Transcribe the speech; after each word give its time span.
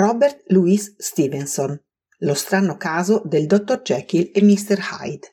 Robert 0.00 0.44
Louis 0.46 0.94
Stevenson. 0.96 1.78
Lo 2.20 2.32
strano 2.32 2.78
caso 2.78 3.20
del 3.26 3.44
dottor 3.44 3.82
Jekyll 3.82 4.30
e 4.32 4.42
Mr. 4.42 4.78
Hyde. 4.98 5.30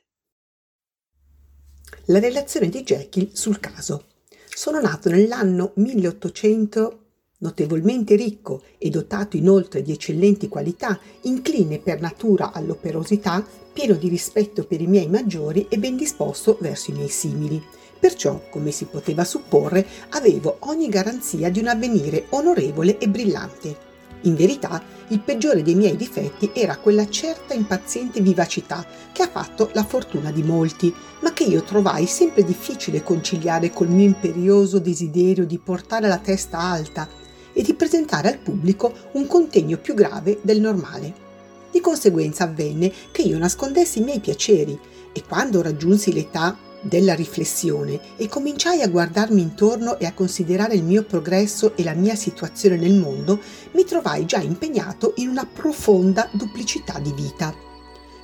La 2.08 2.20
relazione 2.20 2.68
di 2.68 2.84
Jekyll 2.84 3.32
sul 3.32 3.62
caso. 3.62 4.08
Sono 4.50 4.82
nato 4.82 5.10
nell'anno 5.10 5.72
1800 5.76 7.04
notevolmente 7.38 8.18
ricco 8.18 8.62
e 8.78 8.90
dotato 8.90 9.38
inoltre 9.38 9.82
di 9.82 9.94
eccellenti 9.94 10.50
qualità, 10.50 11.00
incline 11.22 11.80
per 11.80 12.02
natura 12.02 12.52
all'operosità, 12.52 13.48
pieno 13.72 13.94
di 13.94 14.10
rispetto 14.10 14.66
per 14.66 14.82
i 14.82 14.88
miei 14.88 15.08
maggiori 15.08 15.68
e 15.70 15.78
ben 15.78 15.96
disposto 15.96 16.58
verso 16.60 16.92
i 16.92 16.96
miei 16.96 17.08
simili. 17.08 17.64
Perciò, 17.98 18.50
come 18.50 18.72
si 18.72 18.84
poteva 18.84 19.24
supporre, 19.24 19.88
avevo 20.10 20.58
ogni 20.62 20.90
garanzia 20.90 21.50
di 21.50 21.60
un 21.60 21.68
avvenire 21.68 22.26
onorevole 22.32 22.98
e 22.98 23.08
brillante. 23.08 23.87
In 24.22 24.36
verità, 24.36 24.82
il 25.10 25.20
peggiore 25.20 25.62
dei 25.62 25.76
miei 25.76 25.96
difetti 25.96 26.52
era 26.54 26.78
quella 26.78 27.08
certa 27.08 27.54
impaziente 27.54 28.20
vivacità 28.20 28.86
che 29.14 29.24
ha 29.24 29.30
fatto 29.30 29.70
la 29.74 29.84
fortuna 29.84 30.32
di 30.32 30.44
molti, 30.44 30.94
ma 31.22 31.34
che 31.34 31.44
io 31.44 31.64
trovai 31.64 32.08
sempre 32.08 32.44
difficile 32.44 33.04
conciliare 33.04 33.70
col 33.70 33.90
mio 33.90 34.06
imperioso 34.06 34.80
desiderio 34.80 35.46
di 35.46 35.60
portare 35.60 36.08
la 36.08 36.18
testa 36.18 36.60
alta 36.60 37.08
e 37.54 37.62
di 37.62 37.74
presentare 37.74 38.30
al 38.30 38.40
pubblico 38.40 38.94
un 39.14 39.28
contegno 39.28 39.78
più 39.78 39.94
grave 39.94 40.40
del 40.42 40.60
normale. 40.60 41.26
Di 41.72 41.80
conseguenza 41.80 42.44
avvenne 42.44 42.92
che 43.12 43.22
io 43.22 43.38
nascondessi 43.38 44.00
i 44.00 44.04
miei 44.04 44.20
piaceri 44.20 44.78
e 45.14 45.24
quando 45.28 45.62
raggiunsi 45.62 46.12
l'età 46.12 46.58
della 46.88 47.14
riflessione 47.14 48.00
e 48.18 48.28
cominciai 48.28 48.82
a 48.82 48.88
guardarmi 48.88 49.42
intorno 49.42 50.00
e 50.00 50.06
a 50.06 50.14
considerare 50.14 50.76
il 50.76 50.84
mio 50.84 51.04
progresso 51.04 51.76
e 51.76 51.84
la 51.84 51.94
mia 51.94 52.16
situazione 52.16 52.78
nel 52.78 52.94
mondo, 52.94 53.40
mi 53.74 53.84
trovai 53.84 54.26
già 54.26 54.40
impegnato 54.40 55.14
in 55.18 55.30
una 55.30 55.46
profonda 55.46 56.30
duplicità 56.32 57.00
di 57.00 57.12
vita. 57.14 57.54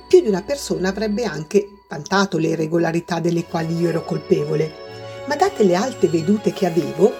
Più 0.08 0.20
di 0.20 0.28
una 0.28 0.42
persona 0.42 0.88
avrebbe 0.88 1.24
anche 1.24 1.68
vantato 1.88 2.38
le 2.38 2.48
irregolarità 2.48 3.20
delle 3.20 3.44
quali 3.44 3.76
io 3.76 3.88
ero 3.88 4.04
colpevole, 4.04 4.72
ma 5.26 5.36
date 5.36 5.64
le 5.64 5.74
alte 5.74 6.08
vedute 6.08 6.52
che 6.52 6.66
avevo, 6.66 7.12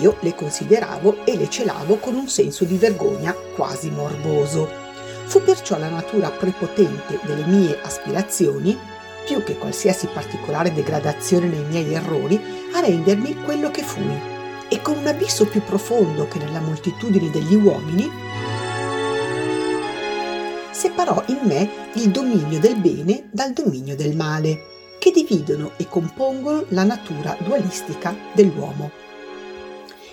io 0.00 0.16
le 0.20 0.34
consideravo 0.34 1.24
e 1.24 1.36
le 1.36 1.50
celavo 1.50 1.96
con 1.96 2.14
un 2.14 2.28
senso 2.28 2.64
di 2.64 2.76
vergogna 2.76 3.34
quasi 3.54 3.90
morboso. 3.90 4.82
Fu 5.26 5.42
perciò 5.42 5.78
la 5.78 5.88
natura 5.88 6.30
prepotente 6.30 7.18
delle 7.24 7.44
mie 7.46 7.78
aspirazioni, 7.82 8.78
più 9.24 9.42
che 9.42 9.56
qualsiasi 9.56 10.06
particolare 10.06 10.72
degradazione 10.72 11.46
nei 11.46 11.64
miei 11.64 11.94
errori, 11.94 12.40
a 12.72 12.80
rendermi 12.80 13.42
quello 13.42 13.70
che 13.70 13.82
fui. 13.82 14.32
E 14.68 14.80
con 14.82 14.98
un 14.98 15.06
abisso 15.06 15.46
più 15.46 15.62
profondo 15.62 16.28
che 16.28 16.38
nella 16.38 16.60
moltitudine 16.60 17.30
degli 17.30 17.54
uomini, 17.54 18.10
separò 20.70 21.22
in 21.26 21.38
me 21.42 21.70
il 21.94 22.10
dominio 22.10 22.58
del 22.58 22.76
bene 22.76 23.28
dal 23.30 23.52
dominio 23.52 23.96
del 23.96 24.16
male, 24.16 24.72
che 24.98 25.10
dividono 25.10 25.72
e 25.76 25.86
compongono 25.88 26.64
la 26.68 26.84
natura 26.84 27.36
dualistica 27.40 28.14
dell'uomo. 28.32 28.90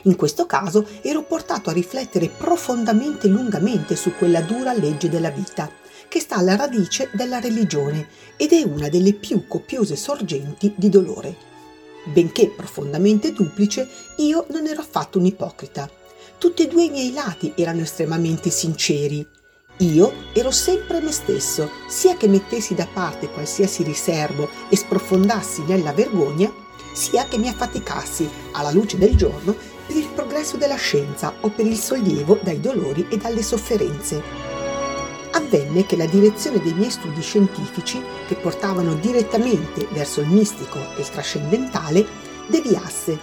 In 0.04 0.16
questo 0.16 0.46
caso 0.46 0.88
ero 1.02 1.24
portato 1.24 1.70
a 1.70 1.74
riflettere 1.74 2.28
profondamente 2.28 3.28
e 3.28 3.30
lungamente 3.30 3.96
su 3.96 4.14
quella 4.16 4.42
dura 4.42 4.74
legge 4.74 5.10
della 5.10 5.30
vita, 5.30 5.70
che 6.12 6.20
sta 6.20 6.36
alla 6.36 6.58
radice 6.58 7.10
della 7.14 7.40
religione 7.40 8.06
ed 8.36 8.52
è 8.52 8.64
una 8.64 8.90
delle 8.90 9.14
più 9.14 9.48
copiose 9.48 9.96
sorgenti 9.96 10.74
di 10.76 10.90
dolore. 10.90 11.38
Benché 12.04 12.50
profondamente 12.50 13.32
duplice, 13.32 13.88
io 14.18 14.46
non 14.50 14.68
ero 14.68 14.82
affatto 14.82 15.20
un 15.20 15.26
ipocrita. 15.28 15.90
Tutti 16.38 16.64
e 16.64 16.68
due 16.68 16.84
i 16.84 16.90
miei 16.90 17.14
lati 17.14 17.54
erano 17.56 17.80
estremamente 17.80 18.50
sinceri. 18.50 19.26
Io 19.78 20.12
ero 20.34 20.52
sempre 20.52 21.00
me 21.00 21.14
stesso, 21.14 21.70
sia 21.88 22.18
che 22.18 22.28
mettessi 22.28 22.76
da 22.76 22.90
parte 22.92 23.30
qualsiasi 23.30 23.82
riservo 23.82 24.50
e 24.68 24.76
sprofondassi 24.76 25.64
nella 25.64 25.94
vergogna, 25.94 26.52
sia 26.92 27.24
che 27.24 27.38
mi 27.38 27.48
affaticassi 27.48 28.30
alla 28.52 28.72
luce 28.72 28.98
del 28.98 29.16
giorno 29.16 29.56
per 29.88 29.96
il 29.96 30.10
progresso 30.14 30.58
della 30.58 30.76
scienza 30.76 31.34
o 31.40 31.48
per 31.52 31.66
il 31.66 31.78
sollievo 31.78 32.38
dai 32.44 32.60
dolori 32.60 33.08
e 33.10 33.16
dalle 33.16 33.44
sofferenze. 33.44 34.51
Avvenne 35.32 35.86
che 35.86 35.96
la 35.96 36.06
direzione 36.06 36.60
dei 36.62 36.74
miei 36.74 36.92
studi 36.92 37.22
scientifici, 37.22 38.02
che 38.28 38.36
portavano 38.36 38.96
direttamente 38.96 39.88
verso 39.92 40.22
il 40.22 40.28
mistico 40.28 40.78
e 40.96 41.02
il 41.02 41.10
trascendentale, 41.10 42.06
deviasse 42.48 43.18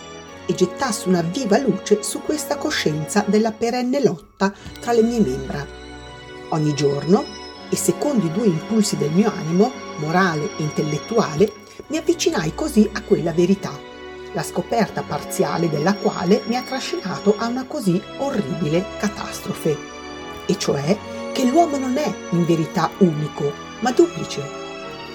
e 0.47 0.55
gettasse 0.55 1.09
una 1.09 1.21
viva 1.21 1.59
luce 1.59 2.03
su 2.03 2.23
questa 2.23 2.57
coscienza 2.57 3.25
della 3.27 3.53
perenne 3.53 4.03
lotta 4.03 4.53
tra 4.81 4.93
le 4.93 5.03
mie 5.03 5.21
membra. 5.21 5.67
Ogni 6.51 6.75
giorno, 6.75 7.25
e 7.69 7.77
secondo 7.77 8.25
i 8.25 8.33
due 8.33 8.47
impulsi 8.47 8.97
del 8.97 9.11
mio 9.11 9.31
animo, 9.31 9.71
morale 9.97 10.49
e 10.57 10.63
intellettuale, 10.63 11.53
mi 11.89 11.99
avvicinai 11.99 12.55
così 12.55 12.89
a 12.93 13.03
quella 13.03 13.33
verità 13.33 13.87
la 14.33 14.43
scoperta 14.43 15.03
parziale 15.03 15.69
della 15.69 15.95
quale 15.95 16.43
mi 16.47 16.57
ha 16.57 16.63
trascinato 16.63 17.35
a 17.37 17.47
una 17.47 17.65
così 17.65 18.01
orribile 18.19 18.85
catastrofe, 18.99 19.77
e 20.47 20.59
cioè 20.59 20.97
che 21.38 21.44
l'uomo 21.44 21.76
non 21.76 21.97
è 21.97 22.12
in 22.31 22.44
verità 22.44 22.91
unico, 22.99 23.53
ma 23.78 23.93
duplice. 23.93 24.43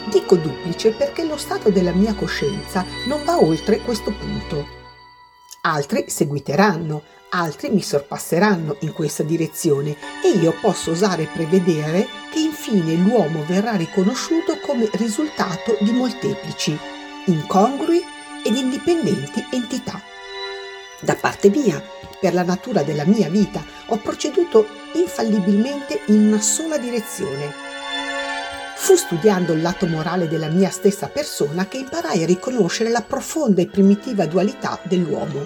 Dico 0.09 0.37
duplice 0.37 0.91
perché 0.91 1.25
lo 1.25 1.35
stato 1.35 1.69
della 1.69 1.91
mia 1.91 2.13
coscienza 2.13 2.85
non 3.07 3.25
va 3.25 3.41
oltre 3.41 3.81
questo 3.81 4.09
punto. 4.11 4.65
Altri 5.63 6.05
seguiteranno, 6.07 7.03
altri 7.31 7.71
mi 7.71 7.81
sorpasseranno 7.81 8.77
in 8.79 8.93
questa 8.93 9.23
direzione 9.23 9.97
e 10.23 10.29
io 10.39 10.55
posso 10.61 10.91
osare 10.91 11.25
prevedere 11.25 12.07
che 12.31 12.39
infine 12.39 12.93
l'uomo 12.95 13.43
verrà 13.45 13.75
riconosciuto 13.75 14.59
come 14.65 14.89
risultato 14.93 15.75
di 15.81 15.91
molteplici, 15.91 16.79
incongrui 17.25 18.01
ed 18.45 18.55
indipendenti 18.55 19.45
entità. 19.51 20.01
Da 21.01 21.15
parte 21.15 21.49
mia, 21.49 21.83
per 22.17 22.33
la 22.33 22.43
natura 22.43 22.81
della 22.83 23.03
mia 23.03 23.27
vita, 23.27 23.61
ho 23.87 23.97
proceduto 23.97 24.82
infallibilmente 24.93 26.01
in 26.07 26.27
una 26.27 26.41
sola 26.41 26.77
direzione. 26.77 27.51
Fu 28.75 28.95
studiando 28.95 29.53
il 29.53 29.61
lato 29.61 29.87
morale 29.87 30.27
della 30.27 30.49
mia 30.49 30.69
stessa 30.69 31.07
persona 31.07 31.67
che 31.67 31.77
imparai 31.77 32.23
a 32.23 32.25
riconoscere 32.25 32.89
la 32.89 33.01
profonda 33.01 33.61
e 33.61 33.67
primitiva 33.67 34.25
dualità 34.25 34.79
dell'uomo. 34.83 35.45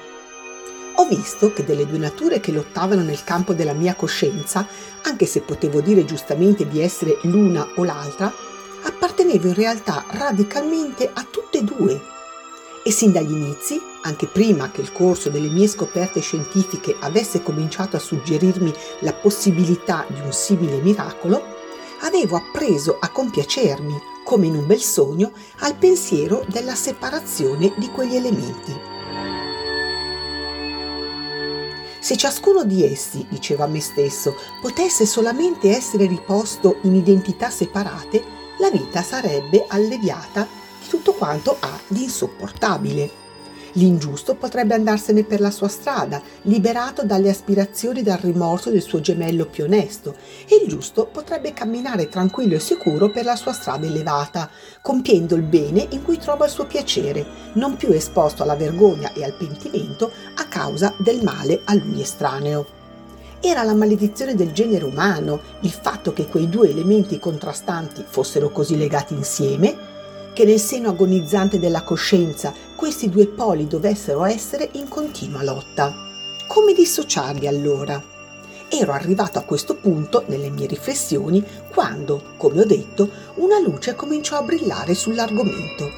Ho 0.96 1.06
visto 1.06 1.54
che 1.54 1.64
delle 1.64 1.86
due 1.86 2.00
nature 2.00 2.40
che 2.40 2.52
lottavano 2.52 3.04
nel 3.04 3.24
campo 3.24 3.54
della 3.54 3.74
mia 3.74 3.94
coscienza, 3.94 4.68
anche 5.04 5.28
se 5.28 5.42
potevo 5.42 5.82
dire 5.82 6.06
giustamente 6.06 6.68
di 6.68 6.82
essere 6.82 7.20
l'una 7.24 7.68
o 7.76 7.84
l'altra, 7.84 8.34
appartenevo 8.84 9.50
in 9.50 9.54
realtà 9.54 10.04
radicalmente 10.10 11.10
a 11.14 11.26
tutte 11.30 11.60
e 11.60 11.64
due 11.64 12.02
e 12.84 12.92
sin 12.92 13.12
dagli 13.12 13.32
inizi, 13.32 13.80
anche 14.08 14.26
prima 14.28 14.72
che 14.72 14.80
il 14.82 14.94
corso 14.94 15.30
delle 15.30 15.50
mie 15.50 15.68
scoperte 15.68 16.22
scientifiche 16.22 16.96
avesse 17.02 17.44
cominciato 17.44 17.98
a 17.98 18.00
suggerirmi 18.00 18.74
la 19.00 19.14
possibilità 19.14 20.06
di 20.08 20.20
un 20.22 20.32
simile 20.32 20.80
miracolo, 20.80 21.44
avevo 22.02 22.38
appreso 22.38 22.98
a 23.00 23.10
compiacermi, 23.10 24.02
come 24.24 24.46
in 24.46 24.56
un 24.56 24.66
bel 24.66 24.82
sogno, 24.82 25.32
al 25.60 25.76
pensiero 25.76 26.46
della 26.48 26.76
separazione 26.76 27.74
di 27.76 27.90
quegli 27.90 28.16
elementi. 28.16 28.96
Se 32.00 32.16
ciascuno 32.16 32.64
di 32.64 32.86
essi, 32.86 33.26
dicevo 33.30 33.64
a 33.64 33.68
me 33.68 33.82
stesso, 33.82 34.36
potesse 34.62 35.06
solamente 35.06 35.76
essere 35.76 36.08
riposto 36.08 36.78
in 36.84 36.96
identità 36.96 37.50
separate, 37.50 38.24
la 38.60 38.70
vita 38.70 39.04
sarebbe 39.04 39.66
alleviata 39.68 40.48
tutto 40.88 41.12
quanto 41.12 41.58
ha 41.60 41.78
di 41.88 42.04
insopportabile. 42.04 43.27
L'ingiusto 43.78 44.34
potrebbe 44.34 44.74
andarsene 44.74 45.24
per 45.24 45.40
la 45.40 45.52
sua 45.52 45.68
strada, 45.68 46.20
liberato 46.44 47.04
dalle 47.04 47.30
aspirazioni 47.30 48.00
e 48.00 48.04
dal 48.04 48.18
rimorso 48.18 48.72
del 48.72 48.82
suo 48.82 49.02
gemello 49.02 49.46
più 49.46 49.66
onesto, 49.66 50.16
e 50.48 50.60
il 50.64 50.68
giusto 50.68 51.06
potrebbe 51.06 51.54
camminare 51.54 52.10
tranquillo 52.10 52.56
e 52.56 52.60
sicuro 52.60 53.12
per 53.12 53.24
la 53.24 53.36
sua 53.36 53.54
strada 53.54 53.86
elevata, 53.86 54.50
compiendo 54.82 55.36
il 55.36 55.44
bene 55.44 55.86
in 55.92 56.04
cui 56.04 56.18
trova 56.18 56.46
il 56.46 56.52
suo 56.52 56.66
piacere, 56.66 57.24
non 57.54 57.78
più 57.78 57.90
esposto 57.90 58.42
alla 58.42 58.56
vergogna 58.56 59.14
e 59.14 59.24
al 59.24 59.38
pentimento 59.38 60.12
a 60.38 60.46
causa 60.46 60.96
del 60.98 61.22
male 61.22 61.62
a 61.66 61.76
lui 61.76 62.02
estraneo. 62.02 62.66
Era 63.40 63.62
la 63.62 63.76
maledizione 63.76 64.34
del 64.34 64.54
genere 64.54 64.86
umano 64.86 65.40
il 65.62 65.72
fatto 65.72 66.14
che 66.14 66.26
quei 66.26 66.50
due 66.50 66.72
elementi 66.72 67.20
contrastanti 67.20 68.04
fossero 68.08 68.50
così 68.50 68.76
legati 68.76 69.14
insieme, 69.14 69.97
che 70.38 70.46
nel 70.46 70.60
seno 70.60 70.90
agonizzante 70.90 71.58
della 71.58 71.82
coscienza 71.82 72.54
questi 72.76 73.10
due 73.10 73.26
poli 73.26 73.66
dovessero 73.66 74.24
essere 74.24 74.70
in 74.74 74.88
continua 74.88 75.42
lotta. 75.42 75.96
Come 76.46 76.74
dissociarli 76.74 77.48
allora? 77.48 78.00
Ero 78.70 78.92
arrivato 78.92 79.40
a 79.40 79.42
questo 79.42 79.78
punto 79.78 80.26
nelle 80.28 80.52
mie 80.52 80.68
riflessioni 80.68 81.44
quando, 81.72 82.36
come 82.38 82.62
ho 82.62 82.66
detto, 82.66 83.10
una 83.38 83.58
luce 83.58 83.96
cominciò 83.96 84.38
a 84.38 84.44
brillare 84.44 84.94
sull'argomento 84.94 85.90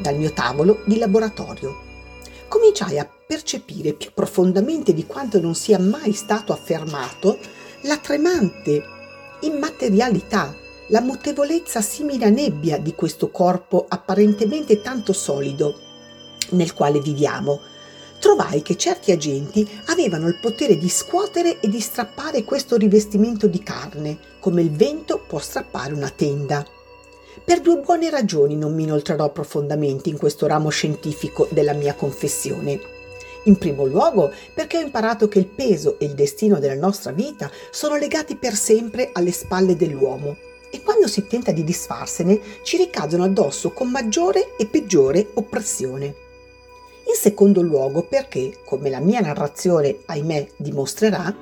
dal 0.00 0.16
mio 0.16 0.32
tavolo 0.32 0.80
di 0.86 0.96
laboratorio. 0.96 1.78
Cominciai 2.48 2.98
a 2.98 3.06
percepire 3.26 3.92
più 3.92 4.12
profondamente 4.14 4.94
di 4.94 5.04
quanto 5.04 5.38
non 5.38 5.54
sia 5.54 5.78
mai 5.78 6.14
stato 6.14 6.54
affermato 6.54 7.38
la 7.82 7.98
tremante 7.98 8.82
immaterialità, 9.40 10.61
la 10.92 11.00
mutevolezza 11.00 11.80
simile 11.80 12.26
a 12.26 12.28
nebbia 12.28 12.76
di 12.76 12.94
questo 12.94 13.30
corpo 13.30 13.86
apparentemente 13.88 14.82
tanto 14.82 15.14
solido 15.14 15.74
nel 16.50 16.74
quale 16.74 17.00
viviamo, 17.00 17.60
trovai 18.18 18.60
che 18.60 18.76
certi 18.76 19.10
agenti 19.10 19.66
avevano 19.86 20.28
il 20.28 20.38
potere 20.38 20.76
di 20.76 20.90
scuotere 20.90 21.60
e 21.60 21.68
di 21.68 21.80
strappare 21.80 22.44
questo 22.44 22.76
rivestimento 22.76 23.46
di 23.46 23.62
carne, 23.62 24.18
come 24.38 24.60
il 24.60 24.70
vento 24.70 25.18
può 25.26 25.38
strappare 25.38 25.94
una 25.94 26.10
tenda. 26.10 26.62
Per 27.42 27.60
due 27.60 27.80
buone 27.80 28.10
ragioni 28.10 28.54
non 28.54 28.74
mi 28.74 28.82
inoltrerò 28.82 29.32
profondamente 29.32 30.10
in 30.10 30.18
questo 30.18 30.46
ramo 30.46 30.68
scientifico 30.68 31.48
della 31.50 31.72
mia 31.72 31.94
confessione. 31.94 32.78
In 33.44 33.56
primo 33.56 33.86
luogo 33.86 34.30
perché 34.54 34.76
ho 34.76 34.82
imparato 34.82 35.26
che 35.26 35.38
il 35.38 35.46
peso 35.46 35.98
e 35.98 36.04
il 36.04 36.12
destino 36.12 36.58
della 36.58 36.74
nostra 36.74 37.12
vita 37.12 37.50
sono 37.70 37.96
legati 37.96 38.36
per 38.36 38.52
sempre 38.52 39.08
alle 39.14 39.32
spalle 39.32 39.74
dell'uomo 39.74 40.50
e 40.74 40.82
quando 40.82 41.06
si 41.06 41.26
tenta 41.26 41.52
di 41.52 41.62
disfarsene 41.62 42.40
ci 42.62 42.78
ricadono 42.78 43.24
addosso 43.24 43.72
con 43.72 43.90
maggiore 43.90 44.56
e 44.56 44.64
peggiore 44.64 45.28
oppressione. 45.34 46.06
In 47.04 47.14
secondo 47.14 47.60
luogo 47.60 48.02
perché, 48.02 48.60
come 48.64 48.88
la 48.88 49.00
mia 49.00 49.20
narrazione, 49.20 49.98
ahimè, 50.06 50.48
dimostrerà, 50.56 51.34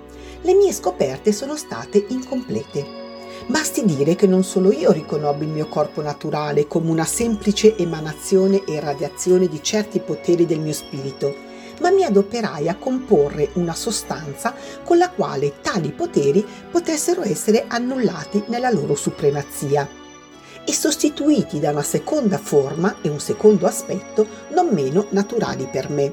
le 0.42 0.54
mie 0.54 0.72
scoperte 0.72 1.30
sono 1.30 1.54
state 1.54 2.06
incomplete. 2.08 2.98
Basti 3.46 3.84
dire 3.84 4.16
che 4.16 4.26
non 4.26 4.42
solo 4.42 4.72
io 4.72 4.90
riconobbi 4.90 5.44
il 5.44 5.50
mio 5.50 5.68
corpo 5.68 6.02
naturale 6.02 6.66
come 6.66 6.90
una 6.90 7.04
semplice 7.04 7.76
emanazione 7.76 8.64
e 8.64 8.80
radiazione 8.80 9.46
di 9.46 9.62
certi 9.62 10.00
poteri 10.00 10.44
del 10.44 10.60
mio 10.60 10.72
spirito, 10.72 11.48
ma 11.80 11.90
mi 11.90 12.04
adoperai 12.04 12.68
a 12.68 12.76
comporre 12.76 13.50
una 13.54 13.74
sostanza 13.74 14.54
con 14.84 14.96
la 14.96 15.10
quale 15.10 15.60
tali 15.60 15.90
poteri 15.90 16.44
potessero 16.70 17.22
essere 17.22 17.64
annullati 17.68 18.44
nella 18.46 18.70
loro 18.70 18.94
supremazia 18.94 19.88
e 20.64 20.72
sostituiti 20.72 21.58
da 21.58 21.70
una 21.70 21.82
seconda 21.82 22.38
forma 22.38 22.96
e 23.02 23.08
un 23.08 23.20
secondo 23.20 23.66
aspetto 23.66 24.26
non 24.50 24.68
meno 24.68 25.06
naturali 25.10 25.66
per 25.66 25.90
me, 25.90 26.12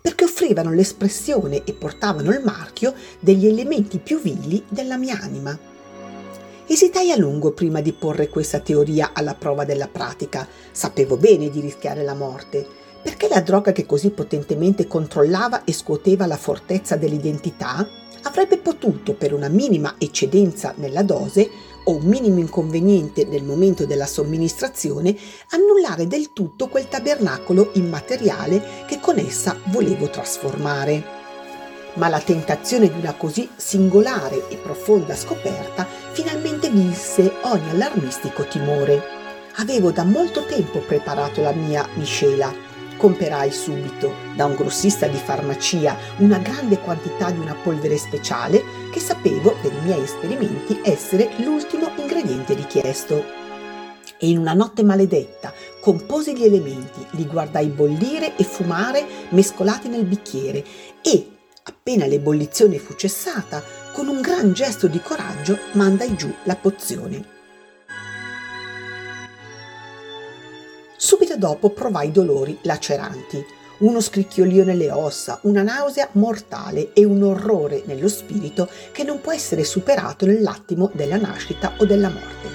perché 0.00 0.24
offrivano 0.24 0.72
l'espressione 0.72 1.62
e 1.64 1.72
portavano 1.72 2.32
il 2.32 2.42
marchio 2.42 2.94
degli 3.20 3.46
elementi 3.46 3.98
più 3.98 4.20
vili 4.20 4.64
della 4.68 4.96
mia 4.96 5.18
anima. 5.20 5.56
Esitai 6.66 7.10
a 7.10 7.16
lungo 7.16 7.52
prima 7.52 7.80
di 7.80 7.92
porre 7.92 8.28
questa 8.28 8.60
teoria 8.60 9.10
alla 9.12 9.34
prova 9.34 9.64
della 9.64 9.88
pratica. 9.88 10.48
Sapevo 10.70 11.16
bene 11.16 11.50
di 11.50 11.60
rischiare 11.60 12.02
la 12.02 12.14
morte, 12.14 12.66
perché 13.02 13.28
la 13.28 13.40
droga 13.40 13.72
che 13.72 13.84
così 13.84 14.10
potentemente 14.10 14.86
controllava 14.86 15.64
e 15.64 15.72
scuoteva 15.72 16.26
la 16.26 16.36
fortezza 16.36 16.96
dell'identità 16.96 17.86
avrebbe 18.22 18.58
potuto, 18.58 19.14
per 19.14 19.34
una 19.34 19.48
minima 19.48 19.96
eccedenza 19.98 20.72
nella 20.76 21.02
dose, 21.02 21.50
o 21.84 21.96
un 21.96 22.04
minimo 22.04 22.38
inconveniente 22.38 23.24
nel 23.24 23.42
momento 23.42 23.86
della 23.86 24.06
somministrazione, 24.06 25.16
annullare 25.50 26.06
del 26.06 26.32
tutto 26.32 26.68
quel 26.68 26.88
tabernacolo 26.88 27.70
immateriale 27.74 28.62
che 28.86 29.00
con 29.00 29.18
essa 29.18 29.58
volevo 29.64 30.08
trasformare. 30.08 31.20
Ma 31.94 32.08
la 32.08 32.20
tentazione 32.20 32.88
di 32.88 32.98
una 33.00 33.14
così 33.14 33.48
singolare 33.56 34.48
e 34.48 34.56
profonda 34.56 35.16
scoperta 35.16 35.86
finalmente 36.12 36.70
vinse 36.70 37.30
ogni 37.42 37.70
allarmistico 37.70 38.46
timore. 38.46 39.02
Avevo 39.56 39.90
da 39.90 40.04
molto 40.04 40.44
tempo 40.46 40.78
preparato 40.78 41.42
la 41.42 41.52
mia 41.52 41.86
miscela 41.96 42.70
Comperai 43.02 43.50
subito 43.50 44.14
da 44.36 44.44
un 44.44 44.54
grossista 44.54 45.08
di 45.08 45.16
farmacia 45.16 45.96
una 46.18 46.38
grande 46.38 46.78
quantità 46.78 47.32
di 47.32 47.40
una 47.40 47.56
polvere 47.60 47.98
speciale 47.98 48.62
che 48.92 49.00
sapevo 49.00 49.56
per 49.60 49.72
i 49.72 49.84
miei 49.84 50.04
esperimenti 50.04 50.78
essere 50.84 51.30
l'ultimo 51.38 51.90
ingrediente 51.96 52.54
richiesto. 52.54 53.24
E 54.20 54.28
in 54.28 54.38
una 54.38 54.52
notte 54.52 54.84
maledetta 54.84 55.52
composi 55.80 56.36
gli 56.36 56.44
elementi, 56.44 57.04
li 57.16 57.26
guardai 57.26 57.66
bollire 57.66 58.36
e 58.36 58.44
fumare 58.44 59.04
mescolati 59.30 59.88
nel 59.88 60.04
bicchiere 60.04 60.64
e, 61.02 61.28
appena 61.64 62.06
l'ebollizione 62.06 62.78
fu 62.78 62.94
cessata, 62.94 63.64
con 63.92 64.06
un 64.06 64.20
gran 64.20 64.52
gesto 64.52 64.86
di 64.86 65.00
coraggio 65.00 65.58
mandai 65.72 66.14
giù 66.14 66.32
la 66.44 66.54
pozione. 66.54 67.31
Subito 71.04 71.36
dopo 71.36 71.70
provai 71.70 72.12
dolori 72.12 72.56
laceranti, 72.62 73.44
uno 73.78 74.00
scricchiolio 74.00 74.62
nelle 74.62 74.92
ossa, 74.92 75.40
una 75.42 75.62
nausea 75.62 76.08
mortale 76.12 76.92
e 76.92 77.04
un 77.04 77.24
orrore 77.24 77.82
nello 77.86 78.06
spirito 78.06 78.68
che 78.92 79.02
non 79.02 79.20
può 79.20 79.32
essere 79.32 79.64
superato 79.64 80.26
nell'attimo 80.26 80.92
della 80.94 81.16
nascita 81.16 81.74
o 81.78 81.86
della 81.86 82.08
morte. 82.08 82.48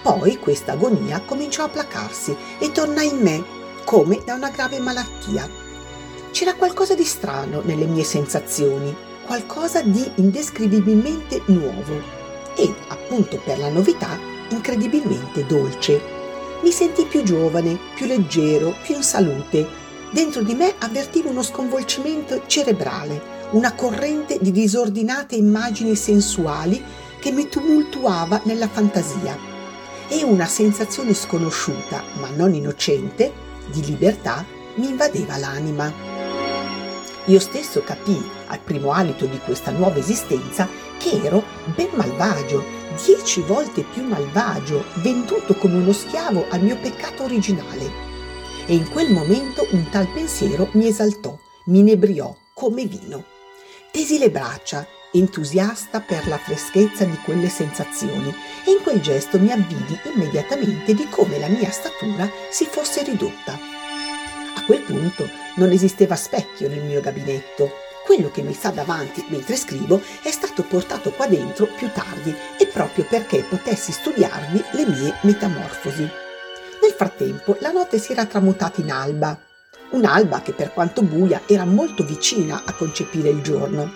Poi 0.00 0.36
questa 0.36 0.74
agonia 0.74 1.22
cominciò 1.26 1.64
a 1.64 1.68
placarsi 1.70 2.36
e 2.60 2.70
tornai 2.70 3.08
in 3.08 3.18
me 3.18 3.42
come 3.84 4.22
da 4.24 4.34
una 4.34 4.50
grave 4.50 4.78
malattia. 4.78 5.48
C'era 6.30 6.54
qualcosa 6.54 6.94
di 6.94 7.04
strano 7.04 7.62
nelle 7.64 7.86
mie 7.86 8.04
sensazioni, 8.04 8.94
qualcosa 9.26 9.82
di 9.82 10.08
indescrivibilmente 10.14 11.42
nuovo 11.46 12.00
e, 12.56 12.72
appunto 12.90 13.40
per 13.44 13.58
la 13.58 13.70
novità, 13.70 14.16
incredibilmente 14.50 15.44
dolce. 15.46 16.18
Mi 16.62 16.72
sentii 16.72 17.06
più 17.06 17.22
giovane, 17.22 17.78
più 17.94 18.06
leggero, 18.06 18.74
più 18.82 18.94
in 18.94 19.02
salute. 19.02 19.66
Dentro 20.10 20.42
di 20.42 20.54
me 20.54 20.74
avvertivo 20.78 21.30
uno 21.30 21.42
sconvolgimento 21.42 22.42
cerebrale, 22.46 23.38
una 23.52 23.74
corrente 23.74 24.38
di 24.40 24.50
disordinate 24.52 25.36
immagini 25.36 25.96
sensuali 25.96 26.82
che 27.18 27.30
mi 27.30 27.48
tumultuava 27.48 28.40
nella 28.44 28.68
fantasia 28.68 29.38
e 30.08 30.22
una 30.22 30.46
sensazione 30.46 31.14
sconosciuta, 31.14 32.02
ma 32.20 32.28
non 32.34 32.52
innocente, 32.52 33.32
di 33.66 33.84
libertà 33.84 34.44
mi 34.74 34.88
invadeva 34.88 35.38
l'anima. 35.38 35.90
Io 37.26 37.38
stesso 37.38 37.82
capii, 37.82 38.30
al 38.48 38.58
primo 38.58 38.92
alito 38.92 39.24
di 39.26 39.38
questa 39.38 39.70
nuova 39.70 39.98
esistenza, 39.98 40.68
che 40.98 41.20
ero 41.22 41.42
ben 41.74 41.88
malvagio 41.94 42.79
dieci 43.04 43.40
volte 43.42 43.82
più 43.82 44.04
malvagio, 44.04 44.84
venduto 44.96 45.54
come 45.54 45.76
uno 45.76 45.92
schiavo 45.92 46.46
al 46.50 46.62
mio 46.62 46.76
peccato 46.76 47.24
originale. 47.24 48.08
E 48.66 48.74
in 48.74 48.88
quel 48.88 49.10
momento 49.10 49.66
un 49.70 49.88
tal 49.90 50.08
pensiero 50.08 50.68
mi 50.72 50.86
esaltò, 50.86 51.36
mi 51.66 51.80
inebriò 51.80 52.34
come 52.54 52.86
vino. 52.86 53.24
Tesi 53.90 54.18
le 54.18 54.30
braccia, 54.30 54.86
entusiasta 55.12 56.00
per 56.00 56.28
la 56.28 56.38
freschezza 56.38 57.04
di 57.04 57.16
quelle 57.24 57.48
sensazioni, 57.48 58.34
e 58.64 58.70
in 58.70 58.82
quel 58.82 59.00
gesto 59.00 59.38
mi 59.38 59.50
avvidi 59.50 59.98
immediatamente 60.14 60.94
di 60.94 61.08
come 61.08 61.38
la 61.38 61.48
mia 61.48 61.70
statura 61.70 62.30
si 62.50 62.64
fosse 62.64 63.02
ridotta. 63.02 63.58
A 64.54 64.64
quel 64.64 64.82
punto 64.82 65.28
non 65.56 65.70
esisteva 65.70 66.14
specchio 66.16 66.68
nel 66.68 66.84
mio 66.84 67.00
gabinetto, 67.00 67.70
quello 68.10 68.32
che 68.32 68.42
mi 68.42 68.54
sta 68.54 68.70
davanti 68.70 69.24
mentre 69.28 69.54
scrivo 69.54 70.02
è 70.24 70.32
stato 70.32 70.64
portato 70.64 71.12
qua 71.12 71.28
dentro 71.28 71.66
più 71.66 71.88
tardi 71.92 72.34
e 72.58 72.66
proprio 72.66 73.06
perché 73.08 73.44
potessi 73.44 73.92
studiarvi 73.92 74.64
le 74.72 74.86
mie 74.86 75.14
metamorfosi. 75.22 76.00
Nel 76.00 76.90
frattempo 76.96 77.56
la 77.60 77.70
notte 77.70 77.98
si 77.98 78.10
era 78.10 78.26
tramutata 78.26 78.80
in 78.80 78.90
alba, 78.90 79.38
un'alba 79.90 80.42
che 80.42 80.52
per 80.52 80.72
quanto 80.72 81.02
buia 81.02 81.42
era 81.46 81.64
molto 81.64 82.04
vicina 82.04 82.62
a 82.64 82.72
concepire 82.72 83.28
il 83.28 83.42
giorno. 83.42 83.88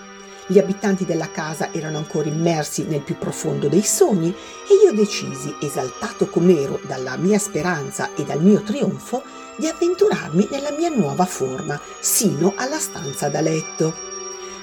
Gli 0.47 0.59
abitanti 0.59 1.03
della 1.03 1.29
casa 1.29 1.73
erano 1.73 1.97
ancora 1.97 2.29
immersi 2.29 2.85
nel 2.85 3.01
più 3.01 3.17
profondo 3.17 3.67
dei 3.67 3.83
sogni 3.83 4.29
e 4.29 4.85
io 4.85 4.93
decisi, 4.93 5.53
esaltato 5.59 6.27
com'ero 6.27 6.79
dalla 6.87 7.17
mia 7.17 7.37
speranza 7.37 8.11
e 8.15 8.23
dal 8.23 8.41
mio 8.41 8.61
trionfo, 8.61 9.21
di 9.57 9.67
avventurarmi 9.67 10.47
nella 10.51 10.71
mia 10.71 10.89
nuova 10.89 11.25
forma, 11.25 11.79
sino 11.99 12.53
alla 12.55 12.79
stanza 12.79 13.29
da 13.29 13.41
letto. 13.41 13.93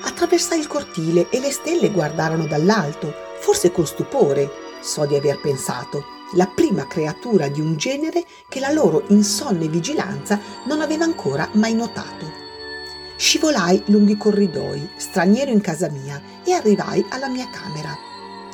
Attraversai 0.05 0.59
il 0.59 0.67
cortile 0.67 1.29
e 1.31 1.41
le 1.41 1.51
stelle 1.51 1.91
guardarono 1.91 2.47
dall'alto, 2.47 3.15
forse 3.41 3.71
con 3.71 3.87
stupore, 3.87 4.51
so 4.81 5.07
di 5.07 5.15
aver 5.15 5.41
pensato, 5.41 6.05
la 6.35 6.47
prima 6.47 6.87
creatura 6.87 7.49
di 7.49 7.61
un 7.61 7.77
genere 7.77 8.25
che 8.49 8.59
la 8.59 8.73
loro 8.73 9.05
insonne 9.09 9.69
vigilanza 9.69 10.41
non 10.67 10.81
aveva 10.81 11.05
ancora 11.05 11.49
mai 11.53 11.75
notato. 11.75 12.41
Scivolai 13.17 13.83
lunghi 13.87 14.17
corridoi, 14.17 14.91
straniero 14.97 15.51
in 15.51 15.61
casa 15.61 15.89
mia, 15.89 16.21
e 16.45 16.53
arrivai 16.53 17.05
alla 17.11 17.29
mia 17.29 17.49
camera. 17.51 17.95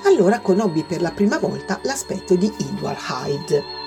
Allora 0.04 0.40
conobbi 0.40 0.82
per 0.82 1.00
la 1.00 1.10
prima 1.10 1.38
volta 1.38 1.78
l'aspetto 1.84 2.34
di 2.34 2.52
Edward 2.58 2.98
Hyde. 3.08 3.77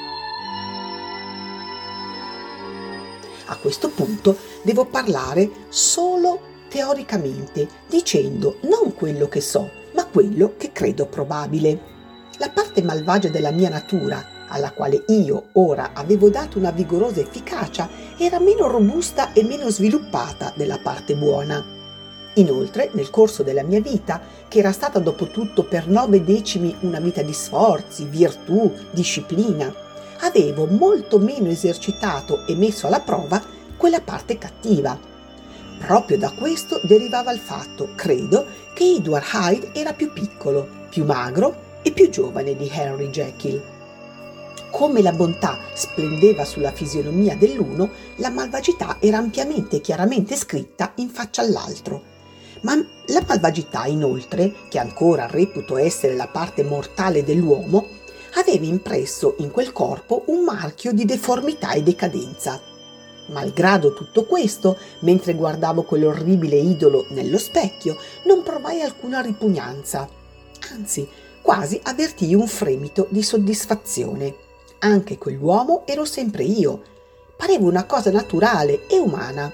A 3.51 3.57
questo 3.57 3.89
punto 3.89 4.37
devo 4.63 4.85
parlare 4.85 5.49
solo 5.67 6.39
teoricamente, 6.69 7.67
dicendo 7.89 8.59
non 8.61 8.95
quello 8.95 9.27
che 9.27 9.41
so, 9.41 9.69
ma 9.93 10.05
quello 10.05 10.53
che 10.55 10.71
credo 10.71 11.05
probabile. 11.05 11.89
La 12.37 12.49
parte 12.49 12.81
malvagia 12.81 13.27
della 13.27 13.51
mia 13.51 13.67
natura, 13.67 14.47
alla 14.47 14.71
quale 14.71 15.03
io 15.07 15.49
ora 15.53 15.91
avevo 15.93 16.29
dato 16.29 16.59
una 16.59 16.71
vigorosa 16.71 17.19
efficacia, 17.19 17.89
era 18.17 18.39
meno 18.39 18.67
robusta 18.67 19.33
e 19.33 19.43
meno 19.43 19.69
sviluppata 19.69 20.53
della 20.55 20.79
parte 20.81 21.17
buona. 21.17 21.61
Inoltre, 22.35 22.89
nel 22.93 23.09
corso 23.09 23.43
della 23.43 23.63
mia 23.63 23.81
vita, 23.81 24.21
che 24.47 24.59
era 24.59 24.71
stata 24.71 24.99
dopo 24.99 25.27
tutto 25.27 25.65
per 25.65 25.89
nove 25.89 26.23
decimi 26.23 26.73
una 26.81 27.01
vita 27.01 27.21
di 27.21 27.33
sforzi, 27.33 28.05
virtù, 28.05 28.73
disciplina, 28.91 29.89
avevo 30.21 30.65
molto 30.65 31.19
meno 31.19 31.49
esercitato 31.49 32.45
e 32.47 32.55
messo 32.55 32.87
alla 32.87 33.01
prova 33.01 33.41
quella 33.77 34.01
parte 34.01 34.37
cattiva. 34.37 34.97
Proprio 35.79 36.17
da 36.17 36.31
questo 36.31 36.79
derivava 36.83 37.31
il 37.31 37.39
fatto, 37.39 37.89
credo, 37.95 38.45
che 38.73 38.95
Edward 38.97 39.25
Hyde 39.33 39.71
era 39.73 39.93
più 39.93 40.13
piccolo, 40.13 40.67
più 40.89 41.05
magro 41.05 41.79
e 41.81 41.91
più 41.91 42.09
giovane 42.09 42.55
di 42.55 42.69
Henry 42.71 43.09
Jekyll. 43.09 43.61
Come 44.69 45.01
la 45.01 45.11
bontà 45.11 45.57
splendeva 45.73 46.45
sulla 46.45 46.71
fisionomia 46.71 47.35
dell'uno, 47.35 47.89
la 48.17 48.29
malvagità 48.29 48.97
era 48.99 49.17
ampiamente 49.17 49.77
e 49.77 49.81
chiaramente 49.81 50.35
scritta 50.35 50.93
in 50.95 51.09
faccia 51.09 51.41
all'altro. 51.41 52.09
Ma 52.61 52.75
la 52.75 53.23
malvagità, 53.27 53.85
inoltre, 53.85 54.53
che 54.69 54.77
ancora 54.77 55.25
reputo 55.25 55.77
essere 55.77 56.15
la 56.15 56.27
parte 56.27 56.63
mortale 56.63 57.23
dell'uomo, 57.23 57.87
aveva 58.35 58.65
impresso 58.65 59.35
in 59.39 59.51
quel 59.51 59.71
corpo 59.71 60.23
un 60.27 60.43
marchio 60.43 60.91
di 60.91 61.05
deformità 61.05 61.71
e 61.71 61.83
decadenza. 61.83 62.59
Malgrado 63.27 63.93
tutto 63.93 64.25
questo, 64.25 64.77
mentre 64.99 65.35
guardavo 65.35 65.83
quell'orribile 65.83 66.57
idolo 66.57 67.05
nello 67.09 67.37
specchio, 67.37 67.97
non 68.25 68.43
provai 68.43 68.81
alcuna 68.81 69.21
ripugnanza. 69.21 70.07
Anzi, 70.71 71.07
quasi 71.41 71.79
avvertii 71.81 72.33
un 72.33 72.47
fremito 72.47 73.07
di 73.09 73.23
soddisfazione. 73.23 74.35
Anche 74.79 75.17
quell'uomo 75.17 75.83
ero 75.85 76.05
sempre 76.05 76.43
io. 76.43 76.81
Parevo 77.37 77.67
una 77.67 77.85
cosa 77.85 78.11
naturale 78.11 78.87
e 78.87 78.97
umana. 78.97 79.51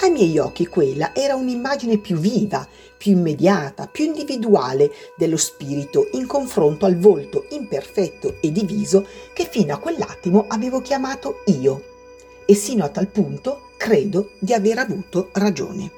Ai 0.00 0.10
miei 0.10 0.38
occhi 0.38 0.66
quella 0.66 1.14
era 1.14 1.36
un'immagine 1.36 1.98
più 1.98 2.16
viva, 2.16 2.66
più 2.96 3.12
immediata, 3.12 3.86
più 3.86 4.04
individuale 4.04 4.92
dello 5.16 5.36
spirito 5.36 6.08
in 6.12 6.26
confronto 6.26 6.84
al 6.84 6.98
volto 6.98 7.46
imperfetto 7.50 8.36
e 8.40 8.50
diviso 8.50 9.06
che 9.32 9.46
fino 9.48 9.72
a 9.72 9.78
quell'attimo 9.78 10.46
avevo 10.48 10.80
chiamato 10.80 11.42
io. 11.46 11.92
E 12.44 12.54
sino 12.54 12.84
a 12.84 12.88
tal 12.88 13.08
punto 13.08 13.70
credo 13.76 14.30
di 14.38 14.52
aver 14.52 14.78
avuto 14.78 15.30
ragione. 15.32 15.90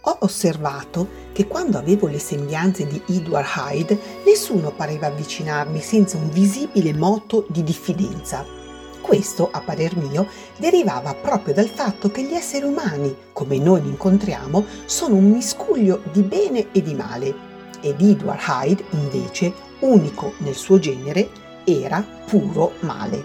Ho 0.00 0.16
osservato 0.20 1.08
che 1.32 1.46
quando 1.46 1.78
avevo 1.78 2.08
le 2.08 2.18
sembianze 2.18 2.86
di 2.86 3.00
Edward 3.08 3.46
Hyde 3.56 3.98
nessuno 4.24 4.72
pareva 4.72 5.06
avvicinarmi 5.06 5.80
senza 5.80 6.16
un 6.16 6.28
visibile 6.30 6.92
moto 6.92 7.46
di 7.48 7.62
diffidenza. 7.62 8.61
Questo, 9.02 9.50
a 9.50 9.60
parer 9.60 9.96
mio, 9.96 10.28
derivava 10.56 11.12
proprio 11.14 11.52
dal 11.52 11.68
fatto 11.68 12.10
che 12.10 12.22
gli 12.22 12.32
esseri 12.32 12.64
umani, 12.64 13.14
come 13.32 13.58
noi 13.58 13.82
li 13.82 13.88
incontriamo, 13.88 14.64
sono 14.86 15.16
un 15.16 15.30
miscuglio 15.30 16.02
di 16.12 16.22
bene 16.22 16.68
e 16.72 16.80
di 16.80 16.94
male. 16.94 17.34
Ed 17.82 18.00
Edward 18.00 18.40
Hyde, 18.46 18.84
invece, 18.90 19.52
unico 19.80 20.34
nel 20.38 20.54
suo 20.54 20.78
genere, 20.78 21.28
era 21.64 22.02
puro 22.26 22.72
male. 22.80 23.24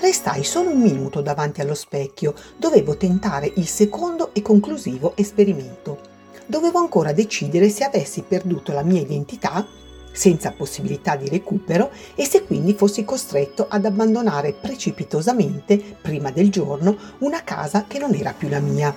Restai 0.00 0.42
solo 0.42 0.70
un 0.70 0.80
minuto 0.80 1.20
davanti 1.20 1.60
allo 1.60 1.74
specchio, 1.74 2.34
dovevo 2.56 2.96
tentare 2.96 3.52
il 3.56 3.66
secondo 3.66 4.30
e 4.32 4.42
conclusivo 4.42 5.12
esperimento. 5.16 5.98
Dovevo 6.46 6.78
ancora 6.78 7.12
decidere 7.12 7.68
se 7.68 7.84
avessi 7.84 8.22
perduto 8.22 8.72
la 8.72 8.82
mia 8.82 9.00
identità, 9.00 9.66
senza 10.14 10.52
possibilità 10.52 11.16
di 11.16 11.28
recupero, 11.28 11.90
e 12.14 12.24
se 12.24 12.44
quindi 12.44 12.74
fossi 12.74 13.04
costretto 13.04 13.66
ad 13.68 13.84
abbandonare 13.84 14.52
precipitosamente, 14.52 15.76
prima 16.00 16.30
del 16.30 16.50
giorno, 16.50 16.96
una 17.18 17.42
casa 17.42 17.84
che 17.88 17.98
non 17.98 18.14
era 18.14 18.32
più 18.32 18.48
la 18.48 18.60
mia. 18.60 18.96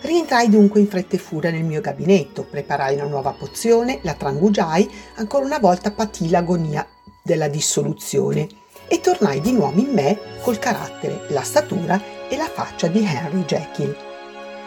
Rientrai 0.00 0.48
dunque 0.48 0.80
in 0.80 0.88
fretta 0.88 1.16
e 1.16 1.18
furia 1.18 1.50
nel 1.50 1.64
mio 1.64 1.80
gabinetto, 1.80 2.42
preparai 2.42 2.94
una 2.94 3.06
nuova 3.06 3.32
pozione, 3.32 4.00
la 4.02 4.14
trangugiai, 4.14 4.88
ancora 5.16 5.44
una 5.44 5.58
volta 5.58 5.92
patii 5.92 6.30
l'agonia 6.30 6.86
della 7.22 7.48
dissoluzione 7.48 8.46
e 8.88 9.00
tornai 9.00 9.40
di 9.40 9.52
nuovo 9.52 9.80
in 9.80 9.90
me 9.92 10.18
col 10.42 10.58
carattere, 10.58 11.26
la 11.28 11.42
statura 11.42 12.00
e 12.28 12.36
la 12.36 12.48
faccia 12.48 12.88
di 12.88 13.04
Henry 13.04 13.44
Jekyll. 13.44 13.96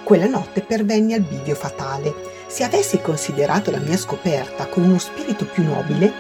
Quella 0.04 0.28
notte 0.28 0.62
pervenni 0.62 1.14
al 1.14 1.22
bivio 1.22 1.56
fatale. 1.56 2.38
Se 2.50 2.64
avessi 2.64 3.00
considerato 3.00 3.70
la 3.70 3.78
mia 3.78 3.96
scoperta 3.96 4.66
con 4.66 4.84
uno 4.84 4.98
spirito 4.98 5.46
più 5.46 5.64
nobile, 5.64 6.12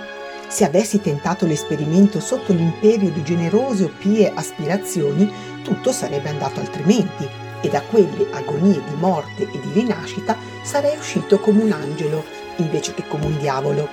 se 0.48 0.64
avessi 0.64 1.02
tentato 1.02 1.48
l'esperimento 1.48 2.20
sotto 2.20 2.54
l'imperio 2.54 3.10
di 3.10 3.24
generose 3.24 3.86
o 3.86 3.92
pie 3.98 4.32
aspirazioni, 4.32 5.28
tutto 5.64 5.92
sarebbe 5.92 6.30
andato 6.30 6.60
altrimenti 6.60 7.28
e 7.62 7.68
da 7.68 7.82
quelle 7.82 8.28
agonie 8.32 8.80
di 8.88 8.94
morte 9.00 9.50
e 9.52 9.60
di 9.60 9.72
rinascita 9.74 10.38
sarei 10.64 10.96
uscito 10.98 11.40
come 11.40 11.64
un 11.64 11.72
angelo 11.72 12.24
invece 12.58 12.94
che 12.94 13.08
come 13.08 13.26
un 13.26 13.38
diavolo. 13.40 13.90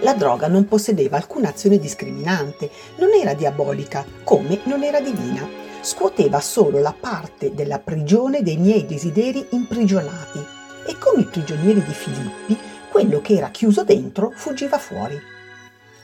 La 0.00 0.12
droga 0.12 0.48
non 0.48 0.68
possedeva 0.68 1.16
alcuna 1.16 1.48
azione 1.48 1.78
discriminante, 1.78 2.70
non 2.96 3.08
era 3.18 3.32
diabolica, 3.32 4.04
come 4.22 4.60
non 4.64 4.82
era 4.82 5.00
divina. 5.00 5.48
Scuoteva 5.80 6.40
solo 6.40 6.78
la 6.78 6.94
parte 6.98 7.54
della 7.54 7.78
prigione 7.78 8.42
dei 8.42 8.58
miei 8.58 8.84
desideri 8.84 9.46
imprigionati 9.52 10.56
e 10.88 10.96
come 10.98 11.20
i 11.20 11.26
prigionieri 11.26 11.84
di 11.84 11.92
Filippi, 11.92 12.58
quello 12.90 13.20
che 13.20 13.34
era 13.34 13.50
chiuso 13.50 13.84
dentro 13.84 14.32
fuggiva 14.34 14.78
fuori. 14.78 15.20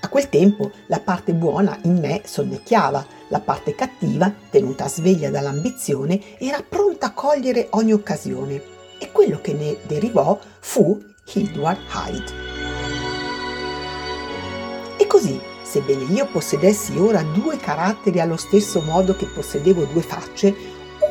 A 0.01 0.09
quel 0.09 0.29
tempo 0.29 0.71
la 0.89 1.01
parte 1.01 1.33
buona 1.33 1.79
in 1.85 1.99
me 1.99 2.21
sonnecchiava, 2.27 3.07
la 3.29 3.41
parte 3.41 3.75
cattiva, 3.75 4.31
tenuta 4.51 4.87
sveglia 4.87 5.31
dall'ambizione, 5.31 6.39
era 6.39 6.63
pronta 6.63 7.07
a 7.07 7.13
cogliere 7.13 7.69
ogni 7.71 7.95
occasione 7.95 8.61
e 8.99 9.11
quello 9.11 9.41
che 9.41 9.55
ne 9.55 9.79
derivò 9.87 10.39
fu 10.61 11.03
Edward 11.33 11.81
Hyde. 11.91 12.33
E 14.99 15.07
così, 15.07 15.41
sebbene 15.63 16.05
io 16.13 16.27
possedessi 16.27 16.99
ora 16.99 17.23
due 17.23 17.57
caratteri 17.57 18.21
allo 18.21 18.37
stesso 18.37 18.83
modo 18.83 19.17
che 19.17 19.25
possedevo 19.25 19.85
due 19.85 20.03
facce, 20.03 20.55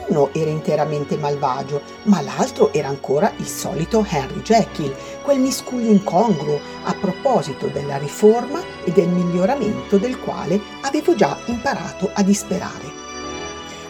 uno 0.08 0.30
era 0.34 0.50
interamente 0.50 1.18
malvagio, 1.18 1.82
ma 2.04 2.22
l'altro 2.22 2.72
era 2.74 2.88
ancora 2.88 3.32
il 3.38 3.46
solito 3.46 4.06
Henry 4.08 4.42
Jekyll, 4.42 4.96
quel 5.24 5.40
miscuglio 5.40 5.90
incongruo 5.90 6.60
a 6.84 6.94
proposito 6.94 7.68
della 7.68 7.98
riforma 7.98 8.62
e 8.84 8.92
del 8.92 9.10
miglioramento 9.10 9.98
del 9.98 10.20
quale 10.20 10.60
avevo 10.82 11.16
già 11.16 11.38
imparato 11.46 12.10
a 12.14 12.24
disperare. 12.24 13.02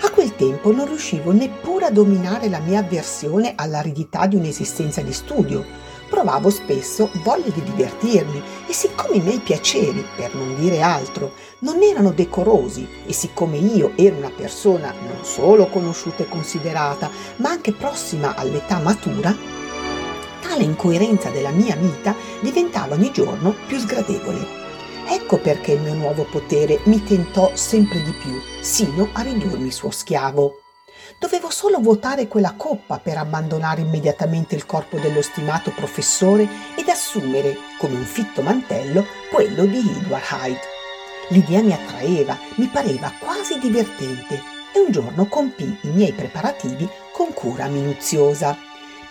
A 0.01 0.09
quel 0.09 0.35
tempo 0.35 0.71
non 0.71 0.85
riuscivo 0.85 1.31
neppure 1.31 1.85
a 1.85 1.91
dominare 1.91 2.49
la 2.49 2.59
mia 2.59 2.79
avversione 2.79 3.53
all'aridità 3.55 4.27
di 4.27 4.35
un'esistenza 4.35 5.01
di 5.01 5.13
studio, 5.13 5.65
provavo 6.13 6.51
spesso 6.51 7.09
voglia 7.23 7.49
di 7.49 7.63
divertirmi 7.63 8.39
e 8.67 8.71
siccome 8.71 9.15
i 9.15 9.21
miei 9.21 9.39
piaceri, 9.39 10.05
per 10.15 10.35
non 10.35 10.55
dire 10.59 10.79
altro, 10.79 11.31
non 11.59 11.81
erano 11.81 12.11
decorosi 12.11 12.87
e 13.07 13.11
siccome 13.11 13.57
io 13.57 13.93
ero 13.95 14.17
una 14.17 14.29
persona 14.29 14.93
non 15.01 15.25
solo 15.25 15.65
conosciuta 15.69 16.21
e 16.21 16.29
considerata, 16.29 17.09
ma 17.37 17.49
anche 17.49 17.73
prossima 17.73 18.35
all'età 18.35 18.77
matura, 18.77 19.35
tale 20.39 20.61
incoerenza 20.61 21.31
della 21.31 21.49
mia 21.49 21.75
vita 21.75 22.15
diventava 22.41 22.93
ogni 22.93 23.11
giorno 23.11 23.55
più 23.65 23.79
sgradevole. 23.79 24.61
Ecco 25.07 25.39
perché 25.39 25.71
il 25.71 25.81
mio 25.81 25.95
nuovo 25.95 26.27
potere 26.29 26.79
mi 26.83 27.03
tentò 27.03 27.49
sempre 27.55 28.03
di 28.03 28.11
più, 28.11 28.39
sino 28.61 29.09
a 29.13 29.21
ridurmi 29.23 29.71
suo 29.71 29.89
schiavo. 29.89 30.62
Dovevo 31.19 31.49
solo 31.49 31.79
vuotare 31.79 32.27
quella 32.27 32.53
coppa 32.57 32.99
per 32.99 33.17
abbandonare 33.17 33.81
immediatamente 33.81 34.55
il 34.55 34.65
corpo 34.65 34.97
dello 34.99 35.21
stimato 35.21 35.71
professore 35.71 36.47
ed 36.75 36.87
assumere, 36.89 37.57
come 37.77 37.95
un 37.95 38.03
fitto 38.03 38.41
mantello, 38.41 39.05
quello 39.31 39.65
di 39.65 39.79
Edward 39.79 40.23
Hyde. 40.31 40.59
L'idea 41.29 41.61
mi 41.61 41.73
attraeva, 41.73 42.37
mi 42.55 42.67
pareva 42.67 43.11
quasi 43.19 43.57
divertente 43.59 44.41
e 44.73 44.79
un 44.79 44.91
giorno 44.91 45.27
compì 45.27 45.77
i 45.83 45.89
miei 45.89 46.11
preparativi 46.11 46.89
con 47.11 47.33
cura 47.33 47.67
minuziosa. 47.67 48.57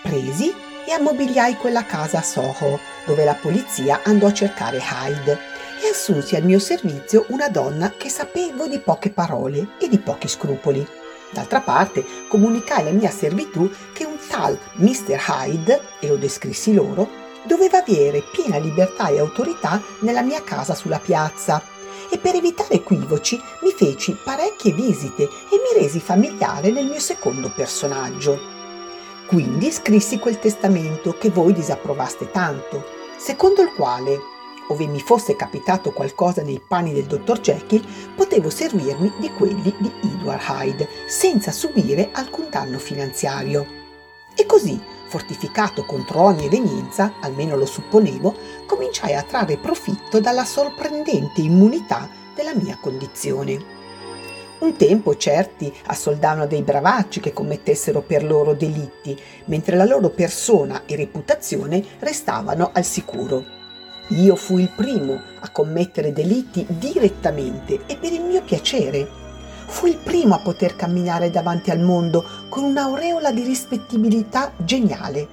Presi 0.02 0.52
e 0.86 0.92
ammobiliai 0.92 1.56
quella 1.56 1.84
casa 1.84 2.18
a 2.18 2.22
Soho, 2.22 2.78
dove 3.06 3.24
la 3.24 3.34
polizia 3.34 4.00
andò 4.04 4.26
a 4.26 4.32
cercare 4.32 4.78
Hyde 4.78 5.38
e 5.82 5.88
assunsi 5.90 6.36
al 6.36 6.44
mio 6.44 6.58
servizio 6.58 7.24
una 7.28 7.48
donna 7.48 7.92
che 7.96 8.08
sapevo 8.08 8.66
di 8.66 8.78
poche 8.78 9.10
parole 9.10 9.68
e 9.80 9.88
di 9.88 9.98
pochi 9.98 10.28
scrupoli. 10.28 11.00
D'altra 11.32 11.60
parte 11.60 12.04
comunicai 12.28 12.80
alla 12.80 12.90
mia 12.90 13.10
servitù 13.10 13.70
che 13.92 14.04
un 14.04 14.18
tal 14.28 14.58
Mr. 14.74 15.18
Hyde, 15.28 15.80
e 16.00 16.08
lo 16.08 16.16
descrissi 16.16 16.74
loro, 16.74 17.08
doveva 17.44 17.78
avere 17.78 18.22
piena 18.30 18.58
libertà 18.58 19.08
e 19.08 19.18
autorità 19.18 19.80
nella 20.00 20.22
mia 20.22 20.42
casa 20.42 20.74
sulla 20.74 21.00
piazza 21.00 21.62
e 22.10 22.18
per 22.18 22.34
evitare 22.34 22.74
equivoci 22.74 23.40
mi 23.62 23.72
feci 23.72 24.16
parecchie 24.22 24.72
visite 24.72 25.22
e 25.22 25.28
mi 25.56 25.80
resi 25.80 25.98
familiare 25.98 26.70
nel 26.70 26.86
mio 26.86 27.00
secondo 27.00 27.50
personaggio. 27.50 28.38
Quindi 29.26 29.70
scrissi 29.70 30.18
quel 30.18 30.38
testamento 30.38 31.16
che 31.16 31.30
voi 31.30 31.54
disapprovaste 31.54 32.30
tanto, 32.30 32.84
secondo 33.16 33.62
il 33.62 33.72
quale 33.72 34.18
ove 34.68 34.86
mi 34.86 35.00
fosse 35.00 35.36
capitato 35.36 35.92
qualcosa 35.92 36.42
nei 36.42 36.60
panni 36.66 36.92
del 36.92 37.06
dottor 37.06 37.40
Jekyll, 37.40 37.84
potevo 38.14 38.50
servirmi 38.50 39.12
di 39.18 39.30
quelli 39.30 39.74
di 39.78 39.92
Edward 40.02 40.42
Hyde, 40.48 40.88
senza 41.06 41.50
subire 41.50 42.10
alcun 42.12 42.48
danno 42.50 42.78
finanziario. 42.78 43.80
E 44.34 44.46
così, 44.46 44.80
fortificato 45.08 45.84
contro 45.84 46.22
ogni 46.22 46.46
evenienza, 46.46 47.14
almeno 47.20 47.56
lo 47.56 47.66
supponevo, 47.66 48.34
cominciai 48.66 49.14
a 49.14 49.22
trarre 49.22 49.58
profitto 49.58 50.20
dalla 50.20 50.44
sorprendente 50.44 51.42
immunità 51.42 52.08
della 52.34 52.54
mia 52.54 52.78
condizione. 52.80 53.80
Un 54.60 54.76
tempo 54.76 55.16
certi 55.16 55.74
assoldavano 55.86 56.46
dei 56.46 56.62
bravacci 56.62 57.20
che 57.20 57.32
commettessero 57.32 58.00
per 58.00 58.24
loro 58.24 58.54
delitti, 58.54 59.20
mentre 59.46 59.76
la 59.76 59.84
loro 59.84 60.08
persona 60.10 60.82
e 60.86 60.94
reputazione 60.94 61.84
restavano 61.98 62.70
al 62.72 62.84
sicuro. 62.84 63.60
Io 64.16 64.36
fui 64.36 64.62
il 64.62 64.68
primo 64.68 65.18
a 65.40 65.48
commettere 65.48 66.12
delitti 66.12 66.66
direttamente 66.68 67.86
e 67.86 67.96
per 67.96 68.12
il 68.12 68.20
mio 68.20 68.42
piacere. 68.42 69.08
Fui 69.66 69.88
il 69.90 69.96
primo 69.96 70.34
a 70.34 70.40
poter 70.40 70.76
camminare 70.76 71.30
davanti 71.30 71.70
al 71.70 71.80
mondo 71.80 72.22
con 72.50 72.62
un'aureola 72.64 73.32
di 73.32 73.42
rispettibilità 73.42 74.52
geniale, 74.58 75.26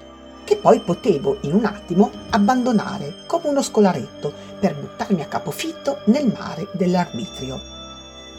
che 0.46 0.56
poi 0.56 0.80
potevo 0.80 1.40
in 1.42 1.56
un 1.56 1.66
attimo 1.66 2.10
abbandonare 2.30 3.26
come 3.28 3.50
uno 3.50 3.62
scolaretto 3.62 4.32
per 4.62 4.76
buttarmi 4.76 5.22
a 5.24 5.28
capofitto 5.28 6.00
nel 6.06 6.28
mare 6.28 6.70
dell'arbitrio. 6.72 7.60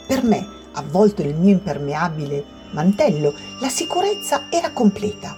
Per 0.07 0.23
me 0.23 0.47
avvolto 0.71 1.21
nel 1.21 1.35
mio 1.35 1.51
impermeabile 1.51 2.43
mantello, 2.71 3.35
la 3.59 3.69
sicurezza 3.69 4.47
era 4.49 4.71
completa. 4.71 5.35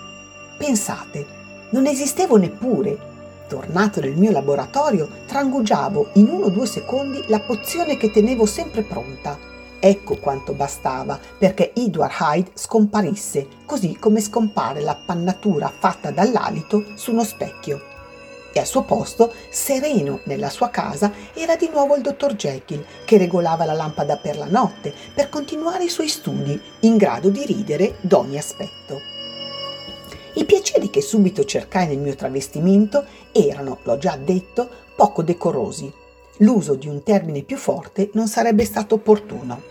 Pensate, 0.57 1.27
non 1.71 1.87
esistevo 1.87 2.37
neppure. 2.37 3.11
Tornato 3.53 4.01
nel 4.01 4.15
mio 4.15 4.31
laboratorio, 4.31 5.07
trangugiavo 5.27 6.13
in 6.13 6.27
uno 6.27 6.45
o 6.45 6.49
due 6.49 6.65
secondi 6.65 7.23
la 7.27 7.39
pozione 7.39 7.97
che 7.97 8.09
tenevo 8.09 8.47
sempre 8.47 8.81
pronta. 8.81 9.37
Ecco 9.79 10.17
quanto 10.17 10.53
bastava 10.53 11.19
perché 11.37 11.71
Edward 11.75 12.15
Hyde 12.19 12.49
scomparisse, 12.55 13.47
così 13.63 13.95
come 13.99 14.21
scompare 14.21 14.81
l'appannatura 14.81 15.71
fatta 15.71 16.09
dall'alito 16.09 16.83
su 16.95 17.11
uno 17.11 17.23
specchio 17.23 17.91
e 18.51 18.59
al 18.59 18.65
suo 18.65 18.81
posto, 18.81 19.31
sereno 19.49 20.21
nella 20.23 20.49
sua 20.49 20.69
casa, 20.69 21.11
era 21.35 21.55
di 21.55 21.69
nuovo 21.71 21.95
il 21.95 22.01
dottor 22.01 22.33
Jekyll, 22.33 22.83
che 23.05 23.17
regolava 23.19 23.65
la 23.65 23.73
lampada 23.73 24.17
per 24.17 24.35
la 24.35 24.47
notte 24.47 24.93
per 25.13 25.29
continuare 25.29 25.83
i 25.83 25.89
suoi 25.89 26.07
studi, 26.07 26.59
in 26.81 26.97
grado 26.97 27.29
di 27.29 27.45
ridere 27.45 27.97
d'ogni 28.01 28.37
aspetto. 28.39 29.12
I 30.35 30.45
piaceri 30.45 30.89
che 30.89 31.01
subito 31.01 31.43
cercai 31.43 31.87
nel 31.87 31.99
mio 31.99 32.15
travestimento 32.15 33.05
erano, 33.31 33.79
l'ho 33.83 33.97
già 33.97 34.17
detto, 34.17 34.67
poco 34.95 35.21
decorosi. 35.21 35.91
L'uso 36.37 36.75
di 36.75 36.87
un 36.87 37.03
termine 37.03 37.43
più 37.43 37.57
forte 37.57 38.09
non 38.13 38.27
sarebbe 38.27 38.65
stato 38.65 38.95
opportuno, 38.95 39.61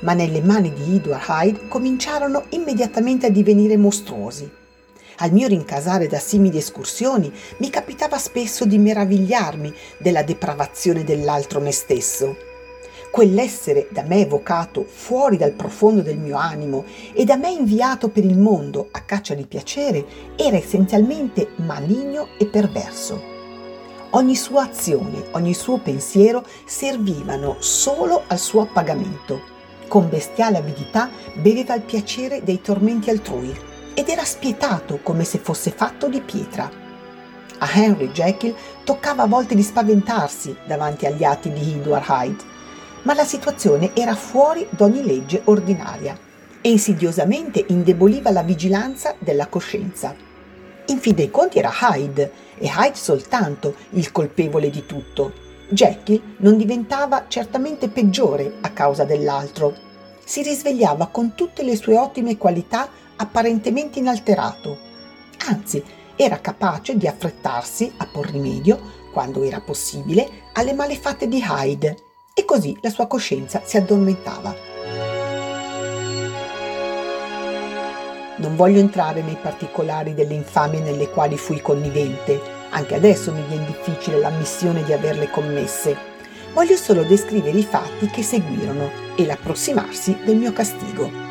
ma 0.00 0.12
nelle 0.12 0.40
mani 0.40 0.72
di 0.72 0.96
Edward 0.96 1.24
Hyde 1.28 1.68
cominciarono 1.68 2.44
immediatamente 2.50 3.26
a 3.26 3.30
divenire 3.30 3.76
mostruosi 3.76 4.62
al 5.18 5.32
mio 5.32 5.46
rincasare 5.46 6.08
da 6.08 6.18
simili 6.18 6.58
escursioni 6.58 7.32
mi 7.58 7.70
capitava 7.70 8.18
spesso 8.18 8.64
di 8.64 8.78
meravigliarmi 8.78 9.72
della 9.98 10.22
depravazione 10.22 11.04
dell'altro 11.04 11.60
me 11.60 11.70
stesso. 11.70 12.53
Quell'essere 13.14 13.86
da 13.92 14.02
me 14.02 14.22
evocato 14.22 14.84
fuori 14.84 15.36
dal 15.36 15.52
profondo 15.52 16.02
del 16.02 16.18
mio 16.18 16.36
animo 16.36 16.84
e 17.12 17.24
da 17.24 17.36
me 17.36 17.48
inviato 17.48 18.08
per 18.08 18.24
il 18.24 18.36
mondo 18.36 18.88
a 18.90 19.02
caccia 19.02 19.34
di 19.34 19.46
piacere 19.46 20.04
era 20.34 20.56
essenzialmente 20.56 21.50
maligno 21.58 22.30
e 22.36 22.46
perverso. 22.46 23.22
Ogni 24.10 24.34
sua 24.34 24.64
azione, 24.64 25.26
ogni 25.30 25.54
suo 25.54 25.78
pensiero 25.78 26.44
servivano 26.66 27.54
solo 27.60 28.24
al 28.26 28.40
suo 28.40 28.62
appagamento. 28.62 29.42
Con 29.86 30.08
bestiale 30.08 30.58
avidità 30.58 31.08
beveva 31.34 31.76
il 31.76 31.82
piacere 31.82 32.42
dei 32.42 32.60
tormenti 32.60 33.10
altrui 33.10 33.56
ed 33.94 34.08
era 34.08 34.24
spietato 34.24 34.98
come 35.04 35.22
se 35.22 35.38
fosse 35.38 35.70
fatto 35.70 36.08
di 36.08 36.20
pietra. 36.20 36.68
A 37.58 37.70
Henry 37.72 38.08
Jekyll 38.08 38.56
toccava 38.82 39.22
a 39.22 39.28
volte 39.28 39.54
di 39.54 39.62
spaventarsi 39.62 40.56
davanti 40.66 41.06
agli 41.06 41.22
atti 41.22 41.52
di 41.52 41.74
Edward 41.74 42.04
Hyde, 42.08 42.53
ma 43.04 43.14
la 43.14 43.24
situazione 43.24 43.90
era 43.94 44.14
fuori 44.14 44.66
d'ogni 44.70 45.04
legge 45.04 45.42
ordinaria 45.44 46.18
e 46.60 46.70
insidiosamente 46.70 47.64
indeboliva 47.68 48.30
la 48.30 48.42
vigilanza 48.42 49.14
della 49.18 49.46
coscienza. 49.46 50.14
In 50.86 50.98
fin 50.98 51.14
dei 51.14 51.30
conti 51.30 51.58
era 51.58 51.70
Hyde, 51.70 52.32
e 52.56 52.66
Hyde 52.66 52.94
soltanto, 52.94 53.74
il 53.90 54.10
colpevole 54.12 54.70
di 54.70 54.86
tutto. 54.86 55.32
Jekyll 55.68 56.36
non 56.38 56.56
diventava 56.56 57.26
certamente 57.28 57.88
peggiore 57.88 58.54
a 58.60 58.70
causa 58.70 59.04
dell'altro. 59.04 59.74
Si 60.24 60.42
risvegliava 60.42 61.08
con 61.08 61.34
tutte 61.34 61.62
le 61.62 61.76
sue 61.76 61.98
ottime 61.98 62.38
qualità 62.38 62.88
apparentemente 63.16 63.98
inalterato. 63.98 64.78
Anzi, 65.48 65.82
era 66.16 66.40
capace 66.40 66.96
di 66.96 67.06
affrettarsi 67.06 67.92
a 67.98 68.06
por 68.10 68.30
rimedio, 68.30 69.02
quando 69.12 69.42
era 69.42 69.60
possibile, 69.60 70.28
alle 70.54 70.72
malefatte 70.72 71.28
di 71.28 71.42
Hyde 71.42 71.96
e 72.34 72.44
così 72.44 72.76
la 72.80 72.90
sua 72.90 73.06
coscienza 73.06 73.62
si 73.64 73.76
addormentava. 73.76 74.54
Non 78.36 78.56
voglio 78.56 78.80
entrare 78.80 79.22
nei 79.22 79.38
particolari 79.40 80.12
delle 80.12 80.34
infamie 80.34 80.80
nelle 80.80 81.08
quali 81.08 81.38
fui 81.38 81.62
connivente, 81.62 82.40
anche 82.70 82.96
adesso 82.96 83.32
mi 83.32 83.44
viene 83.46 83.66
difficile 83.66 84.18
l'ammissione 84.18 84.82
di 84.82 84.92
averle 84.92 85.30
commesse. 85.30 85.96
Voglio 86.52 86.76
solo 86.76 87.04
descrivere 87.04 87.56
i 87.56 87.62
fatti 87.62 88.08
che 88.08 88.22
seguirono 88.22 88.90
e 89.16 89.24
l'approssimarsi 89.24 90.18
del 90.24 90.36
mio 90.36 90.52
castigo 90.52 91.24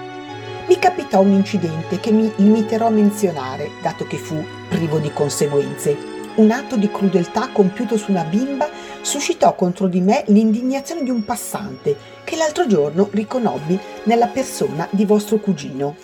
mi 0.66 0.80
capitò 0.80 1.20
un 1.20 1.34
incidente 1.34 2.00
che 2.00 2.12
mi 2.12 2.32
limiterò 2.38 2.88
a 2.88 2.90
menzionare, 2.90 3.70
dato 3.82 4.08
che 4.08 4.18
fu 4.18 4.42
privo 4.70 4.98
di 4.98 5.12
conseguenze. 5.12 6.13
Un 6.36 6.50
atto 6.50 6.78
di 6.78 6.90
crudeltà 6.90 7.50
compiuto 7.50 7.96
su 7.96 8.10
una 8.10 8.24
bimba 8.24 8.68
suscitò 9.02 9.54
contro 9.54 9.86
di 9.86 10.02
me 10.02 10.24
l'indignazione 10.28 11.04
di 11.04 11.12
un 11.12 11.24
passante 11.24 11.96
che 12.24 12.36
l'altro 12.36 12.66
giorno 12.66 13.08
riconobbi 13.12 13.80
nella 14.06 14.26
persona 14.26 14.88
di 14.90 15.06
vostro 15.06 15.38
cugino. 15.38 15.96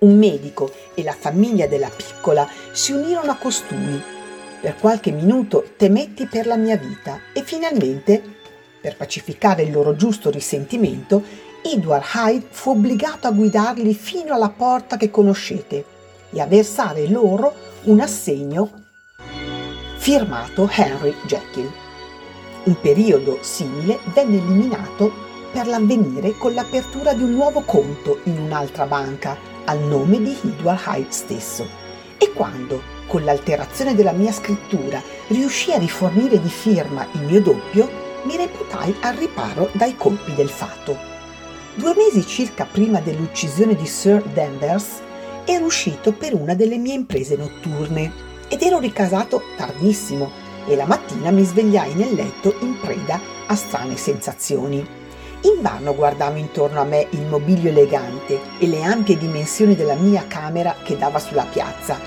Un 0.00 0.18
medico 0.18 0.70
e 0.92 1.02
la 1.02 1.16
famiglia 1.18 1.66
della 1.66 1.88
piccola 1.88 2.46
si 2.72 2.92
unirono 2.92 3.30
a 3.30 3.36
costui. 3.36 3.98
Per 4.60 4.76
qualche 4.76 5.10
minuto 5.10 5.70
temetti 5.78 6.26
per 6.26 6.46
la 6.46 6.56
mia 6.56 6.76
vita 6.76 7.18
e 7.32 7.42
finalmente, 7.42 8.22
per 8.78 8.98
pacificare 8.98 9.62
il 9.62 9.72
loro 9.72 9.96
giusto 9.96 10.28
risentimento, 10.28 11.22
Edward 11.62 12.04
Hyde 12.14 12.46
fu 12.50 12.72
obbligato 12.72 13.26
a 13.26 13.30
guidarli 13.30 13.94
fino 13.94 14.34
alla 14.34 14.50
porta 14.50 14.98
che 14.98 15.10
conoscete 15.10 15.82
e 16.30 16.40
a 16.42 16.46
versare 16.46 17.08
loro 17.08 17.54
un 17.84 18.00
assegno 18.00 18.83
firmato 20.04 20.68
Henry 20.70 21.14
Jekyll. 21.24 21.72
Un 22.64 22.78
periodo 22.78 23.38
simile 23.40 24.00
venne 24.12 24.36
eliminato 24.36 25.10
per 25.50 25.66
l'avvenire 25.66 26.36
con 26.36 26.52
l'apertura 26.52 27.14
di 27.14 27.22
un 27.22 27.30
nuovo 27.30 27.62
conto 27.62 28.20
in 28.24 28.38
un'altra 28.38 28.84
banca 28.84 29.34
al 29.64 29.78
nome 29.78 30.20
di 30.20 30.36
Edward 30.42 30.78
Hyde 30.86 31.06
stesso. 31.08 31.66
E 32.18 32.32
quando, 32.34 32.82
con 33.06 33.24
l'alterazione 33.24 33.94
della 33.94 34.12
mia 34.12 34.30
scrittura, 34.30 35.02
riuscì 35.28 35.72
a 35.72 35.78
rifornire 35.78 36.38
di 36.38 36.50
firma 36.50 37.06
il 37.12 37.22
mio 37.22 37.40
doppio, 37.40 37.90
mi 38.24 38.36
reputai 38.36 38.94
al 39.00 39.14
riparo 39.14 39.70
dai 39.72 39.96
colpi 39.96 40.34
del 40.34 40.50
fato. 40.50 40.98
Due 41.76 41.94
mesi 41.96 42.26
circa 42.26 42.66
prima 42.70 43.00
dell'uccisione 43.00 43.74
di 43.74 43.86
Sir 43.86 44.22
Danvers 44.22 45.00
ero 45.46 45.64
uscito 45.64 46.12
per 46.12 46.34
una 46.34 46.52
delle 46.52 46.76
mie 46.76 46.92
imprese 46.92 47.36
notturne 47.36 48.32
ed 48.48 48.62
ero 48.62 48.78
ricasato 48.78 49.42
tardissimo 49.56 50.30
e 50.66 50.76
la 50.76 50.86
mattina 50.86 51.30
mi 51.30 51.44
svegliai 51.44 51.94
nel 51.94 52.14
letto 52.14 52.54
in 52.60 52.78
preda 52.80 53.20
a 53.46 53.54
strane 53.54 53.96
sensazioni. 53.96 54.86
Invano 55.42 55.94
guardavo 55.94 56.38
intorno 56.38 56.80
a 56.80 56.84
me 56.84 57.06
il 57.10 57.26
mobilio 57.26 57.68
elegante 57.68 58.40
e 58.58 58.66
le 58.66 58.82
ampie 58.82 59.18
dimensioni 59.18 59.74
della 59.74 59.94
mia 59.94 60.26
camera 60.26 60.74
che 60.82 60.96
dava 60.96 61.18
sulla 61.18 61.44
piazza. 61.44 61.98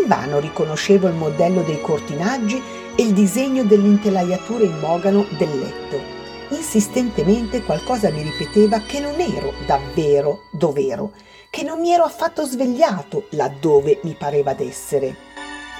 Invano 0.00 0.38
riconoscevo 0.40 1.06
il 1.08 1.14
modello 1.14 1.62
dei 1.62 1.80
cortinaggi 1.80 2.60
e 2.96 3.02
il 3.02 3.12
disegno 3.12 3.64
dell'intelaiatura 3.64 4.64
in 4.64 4.78
mogano 4.78 5.24
del 5.38 5.58
letto 5.58 6.18
insistentemente 6.50 7.62
qualcosa 7.62 8.10
mi 8.10 8.22
ripeteva 8.22 8.80
che 8.80 9.00
non 9.00 9.20
ero 9.20 9.52
davvero 9.66 10.42
dov'ero, 10.50 11.12
che 11.48 11.62
non 11.62 11.80
mi 11.80 11.92
ero 11.92 12.04
affatto 12.04 12.44
svegliato 12.44 13.26
laddove 13.30 14.00
mi 14.02 14.14
pareva 14.14 14.54
d'essere, 14.54 15.16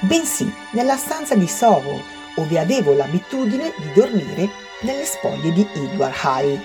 bensì 0.00 0.52
nella 0.72 0.96
stanza 0.96 1.34
di 1.34 1.46
Soho, 1.46 2.02
dove 2.34 2.58
avevo 2.58 2.94
l'abitudine 2.94 3.72
di 3.76 3.92
dormire 3.92 4.48
nelle 4.80 5.04
spoglie 5.04 5.52
di 5.52 5.66
Edward 5.74 6.14
Hyde. 6.22 6.62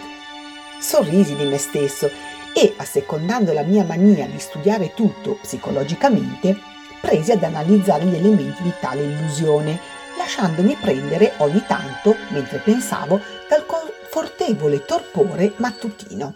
Sorrisi 0.79 1.35
di 1.35 1.45
me 1.45 1.57
stesso 1.57 2.09
e, 2.53 2.73
assecondando 2.77 3.51
la 3.51 3.63
mia 3.63 3.83
mania 3.83 4.25
di 4.27 4.39
studiare 4.39 4.93
tutto 4.93 5.37
psicologicamente, 5.41 6.57
presi 7.01 7.31
ad 7.31 7.43
analizzare 7.43 8.05
gli 8.05 8.15
elementi 8.15 8.63
di 8.63 8.73
tale 8.79 9.01
illusione 9.01 9.79
lasciandomi 10.17 10.77
prendere 10.79 11.33
ogni 11.37 11.63
tanto, 11.67 12.15
mentre 12.29 12.59
pensavo, 12.59 13.19
dal 13.49 13.65
confortevole 13.65 14.85
torpore 14.85 15.53
mattutino. 15.57 16.35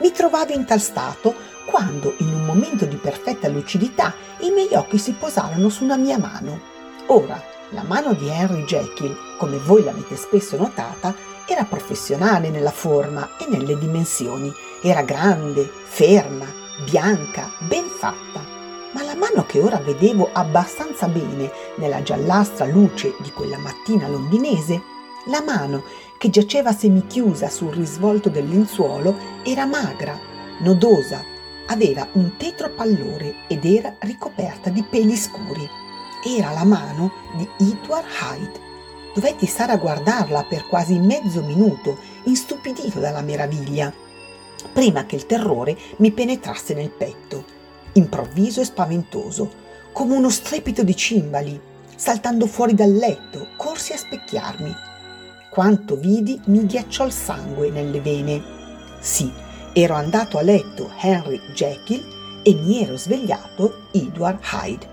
Mi 0.00 0.10
trovavo 0.12 0.52
in 0.52 0.64
tal 0.64 0.80
stato 0.80 1.34
quando, 1.64 2.14
in 2.18 2.32
un 2.32 2.44
momento 2.44 2.84
di 2.84 2.96
perfetta 2.96 3.48
lucidità, 3.48 4.14
i 4.40 4.50
miei 4.50 4.74
occhi 4.74 4.98
si 4.98 5.12
posarono 5.12 5.68
su 5.68 5.84
una 5.84 5.96
mia 5.96 6.18
mano. 6.18 6.60
Ora, 7.06 7.40
la 7.70 7.82
mano 7.82 8.12
di 8.12 8.28
Henry 8.28 8.64
Jekyll, 8.64 9.16
come 9.38 9.58
voi 9.58 9.82
l'avete 9.82 10.16
spesso 10.16 10.56
notata, 10.56 11.14
era 11.46 11.64
professionale 11.64 12.50
nella 12.50 12.70
forma 12.70 13.36
e 13.38 13.46
nelle 13.48 13.78
dimensioni. 13.78 14.52
Era 14.82 15.02
grande, 15.02 15.70
ferma, 15.84 16.46
bianca, 16.84 17.50
ben 17.60 17.86
fatta. 17.86 18.44
Ma 18.92 19.02
la 19.02 19.14
mano 19.14 19.46
che 19.46 19.58
ora 19.60 19.78
vedevo 19.78 20.28
abbastanza 20.32 21.08
bene 21.08 21.50
nella 21.76 22.02
giallastra 22.02 22.66
luce 22.66 23.14
di 23.20 23.30
quella 23.32 23.58
mattina 23.58 24.06
londinese, 24.06 24.82
la 25.26 25.42
mano 25.42 25.84
che 26.18 26.30
giaceva 26.30 26.72
semichiusa 26.72 27.48
sul 27.48 27.72
risvolto 27.72 28.28
del 28.28 28.48
lenzuolo, 28.48 29.16
era 29.44 29.64
magra, 29.64 30.18
nodosa, 30.60 31.24
aveva 31.66 32.06
un 32.12 32.36
tetro 32.36 32.70
pallore 32.70 33.44
ed 33.48 33.64
era 33.64 33.94
ricoperta 34.00 34.70
di 34.70 34.82
peli 34.82 35.16
scuri. 35.16 35.68
Era 36.24 36.52
la 36.52 36.64
mano 36.64 37.12
di 37.36 37.48
Edward 37.58 38.06
Hyde. 38.20 38.60
Dovetti 39.14 39.46
stare 39.46 39.72
a 39.72 39.76
guardarla 39.76 40.44
per 40.44 40.66
quasi 40.68 40.98
mezzo 40.98 41.42
minuto, 41.42 41.98
instupidito 42.24 42.98
dalla 42.98 43.20
meraviglia, 43.20 43.92
prima 44.72 45.04
che 45.04 45.16
il 45.16 45.26
terrore 45.26 45.76
mi 45.96 46.12
penetrasse 46.12 46.74
nel 46.74 46.90
petto, 46.90 47.44
improvviso 47.94 48.60
e 48.60 48.64
spaventoso, 48.64 49.50
come 49.92 50.16
uno 50.16 50.30
strepito 50.30 50.82
di 50.82 50.96
cimbali. 50.96 51.60
Saltando 51.94 52.46
fuori 52.46 52.74
dal 52.74 52.92
letto, 52.92 53.48
corsi 53.56 53.92
a 53.92 53.96
specchiarmi. 53.96 54.74
Quanto 55.50 55.96
vidi 55.96 56.40
mi 56.46 56.64
ghiacciò 56.64 57.04
il 57.04 57.12
sangue 57.12 57.70
nelle 57.70 58.00
vene. 58.00 58.42
Sì, 59.00 59.30
ero 59.74 59.94
andato 59.94 60.36
a 60.36 60.42
letto 60.42 60.90
Henry 61.00 61.40
Jekyll 61.54 62.40
e 62.42 62.54
mi 62.54 62.82
ero 62.82 62.96
svegliato 62.96 63.84
Edward 63.90 64.38
Hyde. 64.52 64.90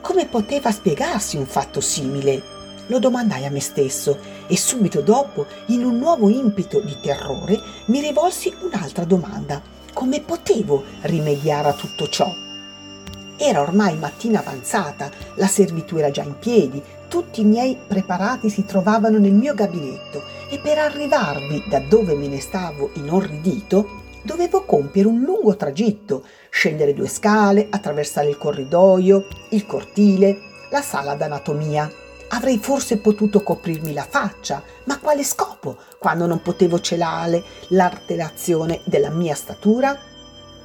Come 0.00 0.26
poteva 0.26 0.70
spiegarsi 0.70 1.36
un 1.36 1.46
fatto 1.46 1.80
simile? 1.80 2.52
Lo 2.86 2.98
domandai 2.98 3.44
a 3.44 3.50
me 3.50 3.60
stesso 3.60 4.18
e 4.46 4.56
subito 4.56 5.00
dopo, 5.00 5.46
in 5.66 5.84
un 5.84 5.98
nuovo 5.98 6.28
impeto 6.28 6.80
di 6.80 6.96
terrore, 7.00 7.58
mi 7.86 8.00
rivolsi 8.00 8.54
un'altra 8.62 9.04
domanda. 9.04 9.60
Come 9.92 10.20
potevo 10.20 10.84
rimediare 11.02 11.68
a 11.68 11.72
tutto 11.74 12.08
ciò? 12.08 12.30
Era 13.36 13.60
ormai 13.60 13.96
mattina 13.98 14.40
avanzata, 14.40 15.10
la 15.36 15.46
servitù 15.46 15.96
era 15.96 16.10
già 16.10 16.22
in 16.22 16.38
piedi, 16.38 16.82
tutti 17.08 17.40
i 17.40 17.44
miei 17.44 17.76
preparati 17.86 18.48
si 18.48 18.64
trovavano 18.64 19.18
nel 19.18 19.32
mio 19.32 19.54
gabinetto 19.54 20.22
e 20.48 20.58
per 20.58 20.78
arrivarvi 20.78 21.64
da 21.68 21.80
dove 21.80 22.14
me 22.14 22.28
ne 22.28 22.40
stavo 22.40 22.90
inorridito, 22.94 24.02
dovevo 24.24 24.64
compiere 24.64 25.06
un 25.06 25.20
lungo 25.20 25.54
tragitto, 25.54 26.24
scendere 26.48 26.94
due 26.94 27.08
scale, 27.08 27.68
attraversare 27.70 28.28
il 28.28 28.38
corridoio, 28.38 29.26
il 29.50 29.66
cortile, 29.66 30.38
la 30.70 30.80
sala 30.80 31.14
d'anatomia. 31.14 31.90
Avrei 32.28 32.58
forse 32.58 32.98
potuto 32.98 33.42
coprirmi 33.42 33.92
la 33.92 34.06
faccia, 34.08 34.62
ma 34.84 34.98
quale 34.98 35.22
scopo 35.22 35.76
quando 35.98 36.26
non 36.26 36.42
potevo 36.42 36.80
celare 36.80 37.42
l'alterazione 37.68 38.80
della 38.84 39.10
mia 39.10 39.34
statura? 39.34 39.96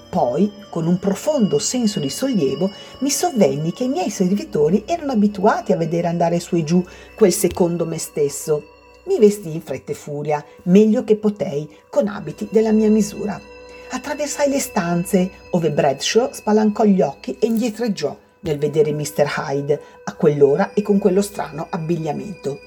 Poi, 0.09 0.51
con 0.69 0.87
un 0.87 0.97
profondo 0.97 1.59
senso 1.59 1.99
di 1.99 2.09
sollievo, 2.09 2.71
mi 2.99 3.11
sovvenni 3.11 3.73
che 3.73 3.83
i 3.83 3.89
miei 3.89 4.09
servitori 4.09 4.83
erano 4.87 5.11
abituati 5.11 5.71
a 5.71 5.77
vedere 5.77 6.07
andare 6.07 6.39
su 6.39 6.55
e 6.55 6.63
giù 6.63 6.83
quel 7.13 7.31
secondo 7.31 7.85
me 7.85 7.99
stesso 7.99 8.77
mi 9.09 9.17
vestii 9.17 9.55
in 9.55 9.61
fretta 9.61 9.91
e 9.91 9.95
furia, 9.95 10.45
meglio 10.63 11.03
che 11.03 11.15
potei, 11.15 11.67
con 11.89 12.07
abiti 12.07 12.47
della 12.51 12.71
mia 12.71 12.91
misura. 12.91 13.41
Attraversai 13.89 14.47
le 14.47 14.59
stanze, 14.59 15.31
ove 15.49 15.71
Bradshaw 15.71 16.29
spalancò 16.31 16.83
gli 16.83 17.01
occhi 17.01 17.35
e 17.39 17.47
indietreggiò 17.47 18.15
nel 18.41 18.59
vedere 18.59 18.93
Mr. 18.93 19.25
Hyde 19.35 19.81
a 20.03 20.13
quell'ora 20.13 20.73
e 20.73 20.83
con 20.83 20.99
quello 20.99 21.23
strano 21.23 21.65
abbigliamento. 21.71 22.59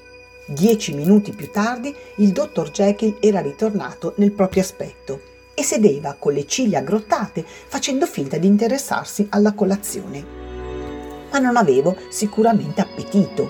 Dieci 0.45 0.93
minuti 0.93 1.31
più 1.31 1.49
tardi 1.49 1.95
il 2.17 2.33
dottor 2.33 2.71
Jekyll 2.71 3.15
era 3.21 3.39
ritornato 3.39 4.13
nel 4.17 4.33
proprio 4.33 4.63
aspetto 4.63 5.21
e 5.53 5.63
sedeva 5.63 6.17
con 6.19 6.33
le 6.33 6.45
ciglia 6.45 6.79
aggrottate 6.79 7.45
facendo 7.45 8.05
finta 8.05 8.35
di 8.35 8.47
interessarsi 8.47 9.27
alla 9.29 9.53
colazione. 9.53 10.25
Ma 11.31 11.39
non 11.39 11.55
avevo 11.55 11.95
sicuramente 12.09 12.81
appetito. 12.81 13.49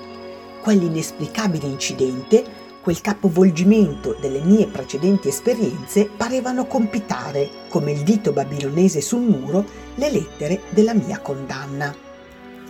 Quell'inesplicabile 0.62 1.65
incidente 1.65 2.62
quel 2.83 2.99
capovolgimento 2.99 4.17
delle 4.19 4.41
mie 4.41 4.67
precedenti 4.67 5.29
esperienze 5.29 6.09
parevano 6.15 6.67
compitare, 6.67 7.49
come 7.69 7.93
il 7.93 8.03
dito 8.03 8.33
babilonese 8.33 8.99
sul 8.99 9.21
muro, 9.21 9.65
le 9.95 10.11
lettere 10.11 10.63
della 10.69 10.93
mia 10.93 11.19
condanna. 11.19 11.95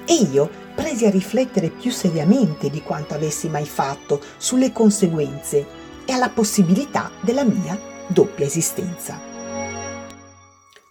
E 0.06 0.14
io 0.14 0.48
presi 0.76 1.08
a 1.08 1.10
riflettere 1.10 1.70
più 1.70 1.90
seriamente 1.90 2.70
di 2.70 2.84
quanto 2.84 3.16
avessi 3.16 3.50
mai 3.50 3.66
fatto 3.66 4.22
sulle 4.38 4.72
conseguenze 4.72 5.66
e 6.06 6.12
alla 6.14 6.30
possibilità 6.30 7.10
della 7.22 7.44
mia 7.44 7.80
doppia 8.06 8.46
esistenza. 8.46 9.20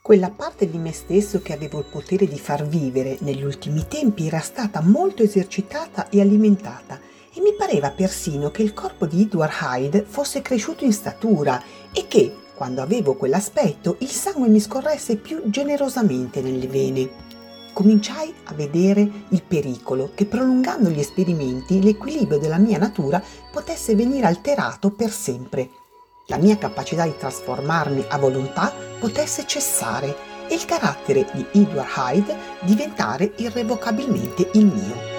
Quella 0.03 0.31
parte 0.31 0.69
di 0.69 0.79
me 0.79 0.93
stesso 0.93 1.41
che 1.43 1.53
avevo 1.53 1.79
il 1.79 1.85
potere 1.85 2.27
di 2.27 2.41
far 2.41 2.67
vivere 2.67 3.19
negli 3.21 3.45
ultimi 3.45 3.87
tempi 3.87 4.27
era 4.27 4.41
stata 4.41 4.81
molto 4.81 5.23
esercitata 5.23 6.09
e 6.09 6.21
alimentata 6.21 7.11
e 7.35 7.41
mi 7.41 7.55
pareva 7.55 7.91
persino 7.91 8.51
che 8.51 8.63
il 8.63 8.75
corpo 8.75 9.07
di 9.07 9.23
Edward 9.23 9.53
Hyde 9.61 10.05
fosse 10.07 10.43
cresciuto 10.43 10.85
in 10.85 10.93
statura 10.93 11.63
e 11.93 12.07
che, 12.07 12.37
quando 12.55 12.83
avevo 12.83 13.15
quell'aspetto, 13.15 13.97
il 14.01 14.11
sangue 14.11 14.49
mi 14.49 14.61
scorresse 14.61 15.17
più 15.17 15.43
generosamente 15.47 16.43
nelle 16.43 16.67
vene. 16.67 17.31
Cominciai 17.73 18.35
a 18.45 18.55
vedere 18.55 19.09
il 19.31 19.43
pericolo 19.43 20.11
che 20.15 20.27
prolungando 20.27 20.91
gli 20.91 20.99
esperimenti 20.99 21.83
l'equilibrio 21.83 22.39
della 22.39 22.59
mia 22.59 22.77
natura 22.77 23.23
potesse 23.51 23.95
venire 23.95 24.27
alterato 24.27 24.91
per 24.91 25.11
sempre. 25.11 25.71
La 26.27 26.37
mia 26.37 26.59
capacità 26.59 27.05
di 27.05 27.17
trasformarmi 27.17 28.05
a 28.09 28.19
volontà 28.19 28.73
potesse 29.01 29.47
cessare 29.47 30.15
e 30.49 30.55
il 30.55 30.65
carattere 30.67 31.27
di 31.33 31.47
Edward 31.53 31.89
Hyde 31.97 32.37
diventare 32.61 33.33
irrevocabilmente 33.37 34.51
il 34.53 34.67
mio. 34.67 35.12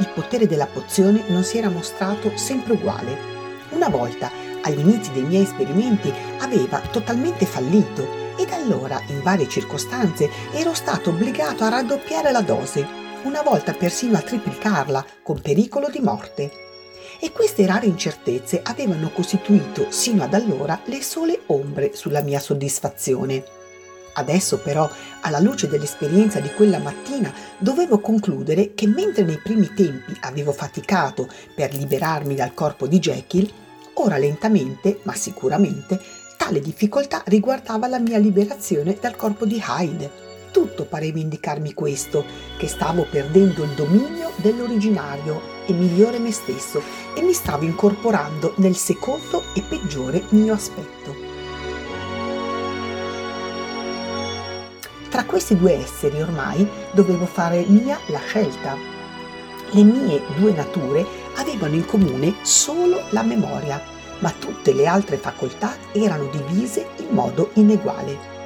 Il 0.00 0.08
potere 0.08 0.46
della 0.46 0.66
pozione 0.66 1.24
non 1.28 1.44
si 1.44 1.58
era 1.58 1.68
mostrato 1.68 2.36
sempre 2.36 2.72
uguale. 2.72 3.16
Una 3.70 3.88
volta, 3.88 4.30
agli 4.62 4.80
inizi 4.80 5.12
dei 5.12 5.22
miei 5.22 5.42
esperimenti, 5.44 6.12
aveva 6.38 6.80
totalmente 6.80 7.46
fallito 7.46 8.34
e 8.36 8.46
da 8.46 8.56
allora, 8.56 9.00
in 9.08 9.22
varie 9.22 9.48
circostanze, 9.48 10.28
ero 10.52 10.72
stato 10.74 11.10
obbligato 11.10 11.64
a 11.64 11.68
raddoppiare 11.68 12.32
la 12.32 12.40
dose, 12.40 12.86
una 13.24 13.42
volta 13.42 13.74
persino 13.74 14.16
a 14.16 14.22
triplicarla, 14.22 15.04
con 15.22 15.40
pericolo 15.40 15.88
di 15.90 16.00
morte. 16.00 16.50
E 17.20 17.32
queste 17.32 17.66
rare 17.66 17.84
incertezze 17.84 18.62
avevano 18.64 19.10
costituito 19.10 19.90
sino 19.90 20.22
ad 20.22 20.32
allora 20.32 20.80
le 20.86 21.02
sole 21.02 21.42
ombre 21.46 21.94
sulla 21.94 22.22
mia 22.22 22.40
soddisfazione. 22.40 23.44
Adesso 24.12 24.58
però, 24.58 24.90
alla 25.20 25.38
luce 25.38 25.68
dell'esperienza 25.68 26.40
di 26.40 26.52
quella 26.52 26.78
mattina, 26.78 27.32
dovevo 27.58 28.00
concludere 28.00 28.74
che 28.74 28.86
mentre 28.86 29.24
nei 29.24 29.38
primi 29.38 29.72
tempi 29.74 30.16
avevo 30.20 30.52
faticato 30.52 31.28
per 31.54 31.74
liberarmi 31.74 32.34
dal 32.34 32.54
corpo 32.54 32.86
di 32.86 32.98
Jekyll, 32.98 33.50
ora 33.94 34.18
lentamente, 34.18 35.00
ma 35.04 35.14
sicuramente, 35.14 36.00
tale 36.36 36.60
difficoltà 36.60 37.22
riguardava 37.26 37.86
la 37.86 37.98
mia 37.98 38.18
liberazione 38.18 38.96
dal 39.00 39.16
corpo 39.16 39.44
di 39.44 39.62
Hyde. 39.64 40.28
Tutto 40.50 40.84
pareva 40.84 41.18
indicarmi 41.18 41.74
questo, 41.74 42.24
che 42.56 42.66
stavo 42.66 43.06
perdendo 43.08 43.62
il 43.62 43.70
dominio 43.70 44.32
dell'originario 44.36 45.40
e 45.66 45.72
migliore 45.72 46.18
me 46.18 46.32
stesso 46.32 46.82
e 47.14 47.22
mi 47.22 47.32
stavo 47.32 47.64
incorporando 47.64 48.54
nel 48.56 48.74
secondo 48.74 49.44
e 49.54 49.62
peggiore 49.62 50.24
mio 50.30 50.54
aspetto. 50.54 51.29
Tra 55.10 55.24
questi 55.24 55.56
due 55.56 55.72
esseri 55.72 56.22
ormai 56.22 56.66
dovevo 56.92 57.26
fare 57.26 57.64
mia 57.66 57.98
la 58.06 58.20
scelta. 58.20 58.76
Le 59.72 59.82
mie 59.82 60.22
due 60.36 60.52
nature 60.52 61.04
avevano 61.34 61.74
in 61.74 61.84
comune 61.84 62.36
solo 62.42 63.02
la 63.10 63.22
memoria, 63.24 63.82
ma 64.20 64.30
tutte 64.30 64.72
le 64.72 64.86
altre 64.86 65.16
facoltà 65.16 65.74
erano 65.90 66.26
divise 66.26 66.86
in 66.98 67.08
modo 67.10 67.50
ineguale. 67.54 68.38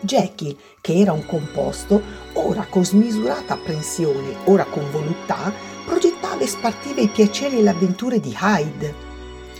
Jekyll, 0.00 0.56
che 0.80 0.98
era 0.98 1.12
un 1.12 1.24
composto, 1.24 2.02
ora 2.32 2.66
con 2.68 2.84
smisurata 2.84 3.54
apprensione, 3.54 4.38
ora 4.46 4.64
con 4.64 4.90
voluttà, 4.90 5.52
progettava 5.86 6.42
e 6.42 6.48
spartiva 6.48 7.00
i 7.00 7.08
piaceri 7.08 7.58
e 7.58 7.62
le 7.62 7.70
avventure 7.70 8.18
di 8.18 8.36
Hyde. 8.36 8.94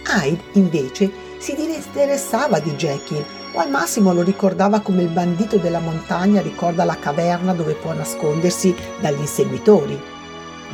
Hyde, 0.09 0.43
invece, 0.53 1.11
si 1.39 1.55
disinteressava 1.55 2.59
di 2.59 2.75
Jekyll 2.75 3.25
o 3.59 3.61
al 3.61 3.71
massimo 3.71 4.13
lo 4.13 4.23
ricordava 4.23 4.79
come 4.79 5.03
il 5.03 5.09
bandito 5.09 5.57
della 5.57 5.81
montagna 5.81 6.41
ricorda 6.41 6.85
la 6.85 6.97
caverna 6.97 7.53
dove 7.53 7.75
può 7.75 7.93
nascondersi 7.93 8.73
dagli 9.01 9.19
inseguitori. 9.19 10.01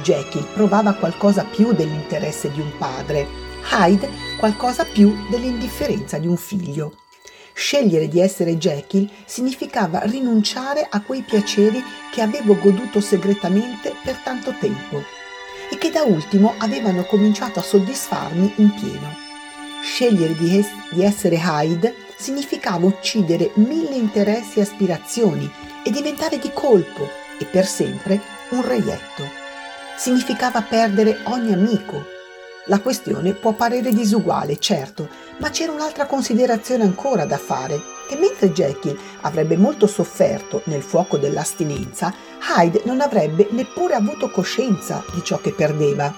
Jekyll 0.03 0.45
provava 0.53 0.93
qualcosa 0.93 1.45
più 1.45 1.73
dell'interesse 1.73 2.53
di 2.53 2.61
un 2.61 2.71
padre, 2.77 3.27
Hyde 3.73 4.11
qualcosa 4.39 4.85
più 4.85 5.17
dell'indifferenza 5.31 6.19
di 6.19 6.27
un 6.27 6.37
figlio. 6.37 6.99
Scegliere 7.55 8.07
di 8.07 8.21
essere 8.21 8.59
Jekyll 8.59 9.09
significava 9.25 10.01
rinunciare 10.01 10.87
a 10.91 11.01
quei 11.01 11.23
piaceri 11.23 11.83
che 12.13 12.21
avevo 12.21 12.59
goduto 12.59 13.01
segretamente 13.01 13.95
per 14.05 14.17
tanto 14.17 14.53
tempo 14.61 15.03
e 15.71 15.79
che 15.79 15.91
da 15.91 16.03
ultimo 16.03 16.53
avevano 16.59 17.05
cominciato 17.05 17.61
a 17.61 17.63
soddisfarmi 17.63 18.55
in 18.57 18.75
pieno. 18.75 19.17
Scegliere 19.83 20.35
di, 20.35 20.59
es- 20.59 20.91
di 20.91 21.03
essere 21.03 21.41
Hyde 21.43 22.04
significava 22.25 22.87
uccidere 22.87 23.51
mille 23.57 23.97
interessi 23.97 24.59
e 24.59 24.63
aspirazioni 24.63 25.51
e 25.85 25.91
diventare 25.91 26.39
di 26.39 26.51
colpo 26.55 27.07
e 27.39 27.45
per 27.45 27.67
sempre 27.67 28.19
un 28.53 28.67
reietto. 28.67 29.29
Significava 29.99 30.63
perdere 30.63 31.19
ogni 31.25 31.53
amico, 31.53 32.03
la 32.69 32.81
questione 32.81 33.35
può 33.35 33.53
parere 33.53 33.93
disuguale, 33.93 34.59
certo, 34.59 35.07
ma 35.37 35.51
c'era 35.51 35.71
un'altra 35.71 36.07
considerazione 36.07 36.85
ancora 36.85 37.27
da 37.27 37.37
fare, 37.37 37.79
che 38.09 38.17
mentre 38.17 38.53
Jekyll 38.53 38.99
avrebbe 39.21 39.59
molto 39.59 39.87
sofferto 39.87 40.63
nel 40.65 40.81
fuoco 40.81 41.19
dell'astinenza, 41.19 42.15
Hyde 42.57 42.81
non 42.87 43.03
avrebbe 43.03 43.49
neppure 43.51 43.93
avuto 43.93 44.31
coscienza 44.31 45.05
di 45.13 45.23
ciò 45.23 45.39
che 45.43 45.53
perdeva. 45.53 46.11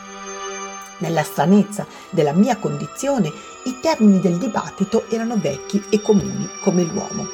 Nella 0.99 1.25
stranezza 1.25 1.85
della 2.11 2.33
mia 2.33 2.57
condizione, 2.59 3.33
i 3.67 3.79
termini 3.81 4.19
del 4.21 4.39
dibattito 4.39 5.09
erano 5.11 5.37
vecchi 5.37 5.83
e 5.91 6.01
comuni 6.01 6.49
come 6.63 6.83
l'uomo. 6.83 7.27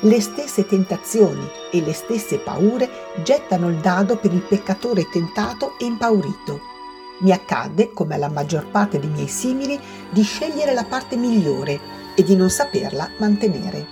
Le 0.00 0.20
stesse 0.20 0.66
tentazioni 0.66 1.48
e 1.70 1.80
le 1.80 1.92
stesse 1.92 2.38
paure 2.38 2.90
gettano 3.22 3.70
il 3.70 3.76
dado 3.76 4.16
per 4.16 4.32
il 4.32 4.42
peccatore 4.42 5.08
tentato 5.08 5.78
e 5.78 5.86
impaurito 5.86 6.72
mi 7.18 7.30
accadde, 7.30 7.92
come 7.92 8.14
alla 8.14 8.28
maggior 8.28 8.66
parte 8.66 8.98
dei 8.98 9.08
miei 9.08 9.28
simili, 9.28 9.78
di 10.10 10.22
scegliere 10.22 10.74
la 10.74 10.84
parte 10.84 11.16
migliore 11.16 11.80
e 12.14 12.22
di 12.22 12.34
non 12.34 12.50
saperla 12.50 13.10
mantenere. 13.18 13.86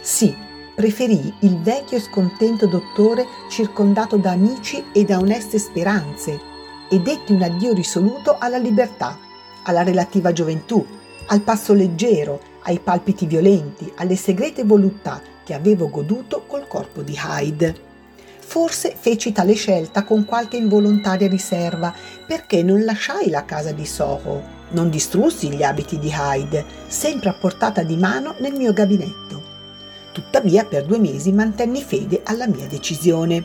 Sì, 0.00 0.34
preferii 0.74 1.34
il 1.40 1.60
vecchio 1.60 1.98
e 1.98 2.00
scontento 2.00 2.66
dottore 2.66 3.26
circondato 3.50 4.16
da 4.16 4.32
amici 4.32 4.84
e 4.92 5.04
da 5.04 5.18
oneste 5.18 5.58
speranze 5.58 6.40
e 6.88 6.98
detti 7.00 7.32
un 7.32 7.42
addio 7.42 7.72
risoluto 7.72 8.36
alla 8.38 8.58
libertà, 8.58 9.18
alla 9.64 9.82
relativa 9.82 10.32
gioventù, 10.32 10.84
al 11.26 11.40
passo 11.40 11.72
leggero, 11.72 12.40
ai 12.62 12.78
palpiti 12.78 13.26
violenti, 13.26 13.92
alle 13.96 14.16
segrete 14.16 14.64
voluttà 14.64 15.20
che 15.44 15.54
avevo 15.54 15.88
goduto 15.88 16.44
col 16.46 16.66
corpo 16.66 17.02
di 17.02 17.16
Hyde. 17.16 17.84
Forse 18.38 18.94
feci 18.98 19.32
tale 19.32 19.54
scelta 19.54 20.04
con 20.04 20.24
qualche 20.24 20.56
involontaria 20.56 21.28
riserva, 21.28 21.92
perché 22.26 22.62
non 22.62 22.84
lasciai 22.84 23.28
la 23.30 23.44
casa 23.44 23.72
di 23.72 23.86
Soho, 23.86 24.42
non 24.70 24.90
distrussi 24.90 25.50
gli 25.50 25.62
abiti 25.62 25.98
di 25.98 26.12
Hyde, 26.12 26.64
sempre 26.86 27.28
a 27.28 27.34
portata 27.34 27.82
di 27.82 27.96
mano 27.96 28.34
nel 28.38 28.54
mio 28.54 28.72
gabinetto. 28.72 29.42
Tuttavia 30.12 30.64
per 30.64 30.86
due 30.86 30.98
mesi 30.98 31.32
mantenni 31.32 31.82
fede 31.82 32.22
alla 32.24 32.46
mia 32.46 32.66
decisione. 32.66 33.44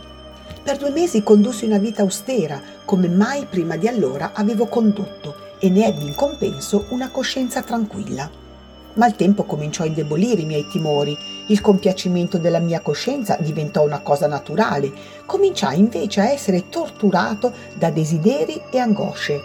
Per 0.64 0.78
due 0.78 0.92
mesi 0.92 1.22
condussi 1.24 1.66
una 1.66 1.80
vita 1.80 2.02
austera, 2.02 2.62
come 2.86 3.08
mai 3.08 3.46
prima 3.46 3.76
di 3.78 3.88
allora 3.88 4.32
avevo 4.34 4.68
condotto, 4.68 5.41
e 5.62 5.70
ne 5.70 5.86
ebbi 5.86 6.08
in 6.08 6.16
compenso 6.16 6.88
una 6.90 7.10
coscienza 7.10 7.62
tranquilla 7.62 8.42
ma 8.96 9.08
il 9.08 9.16
tempo 9.16 9.44
cominciò 9.44 9.84
a 9.84 9.88
indebolire 9.88 10.42
i 10.42 10.46
miei 10.46 10.68
timori. 10.68 11.18
Il 11.48 11.62
compiacimento 11.62 12.38
della 12.38 12.60
mia 12.60 12.82
coscienza 12.82 13.38
diventò 13.40 13.84
una 13.84 14.00
cosa 14.00 14.28
naturale, 14.28 14.92
cominciai 15.26 15.80
invece 15.80 16.22
a 16.22 16.30
essere 16.30 16.70
torturato 16.70 17.54
da 17.78 17.90
desideri 17.90 18.62
e 18.72 18.80
angosce, 18.80 19.42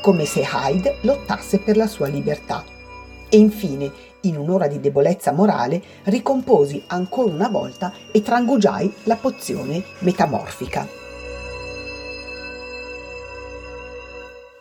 come 0.00 0.24
se 0.24 0.42
Hyde 0.42 0.98
lottasse 1.02 1.58
per 1.58 1.76
la 1.76 1.86
sua 1.86 2.08
libertà. 2.08 2.64
E 3.28 3.36
infine, 3.36 3.92
in 4.22 4.36
un'ora 4.36 4.66
di 4.66 4.80
debolezza 4.80 5.32
morale, 5.32 5.82
ricomposi 6.04 6.82
ancora 6.88 7.30
una 7.30 7.48
volta 7.48 7.92
e 8.10 8.22
trangugiai 8.22 8.92
la 9.04 9.16
pozione 9.16 9.84
metamorfica. 10.00 10.97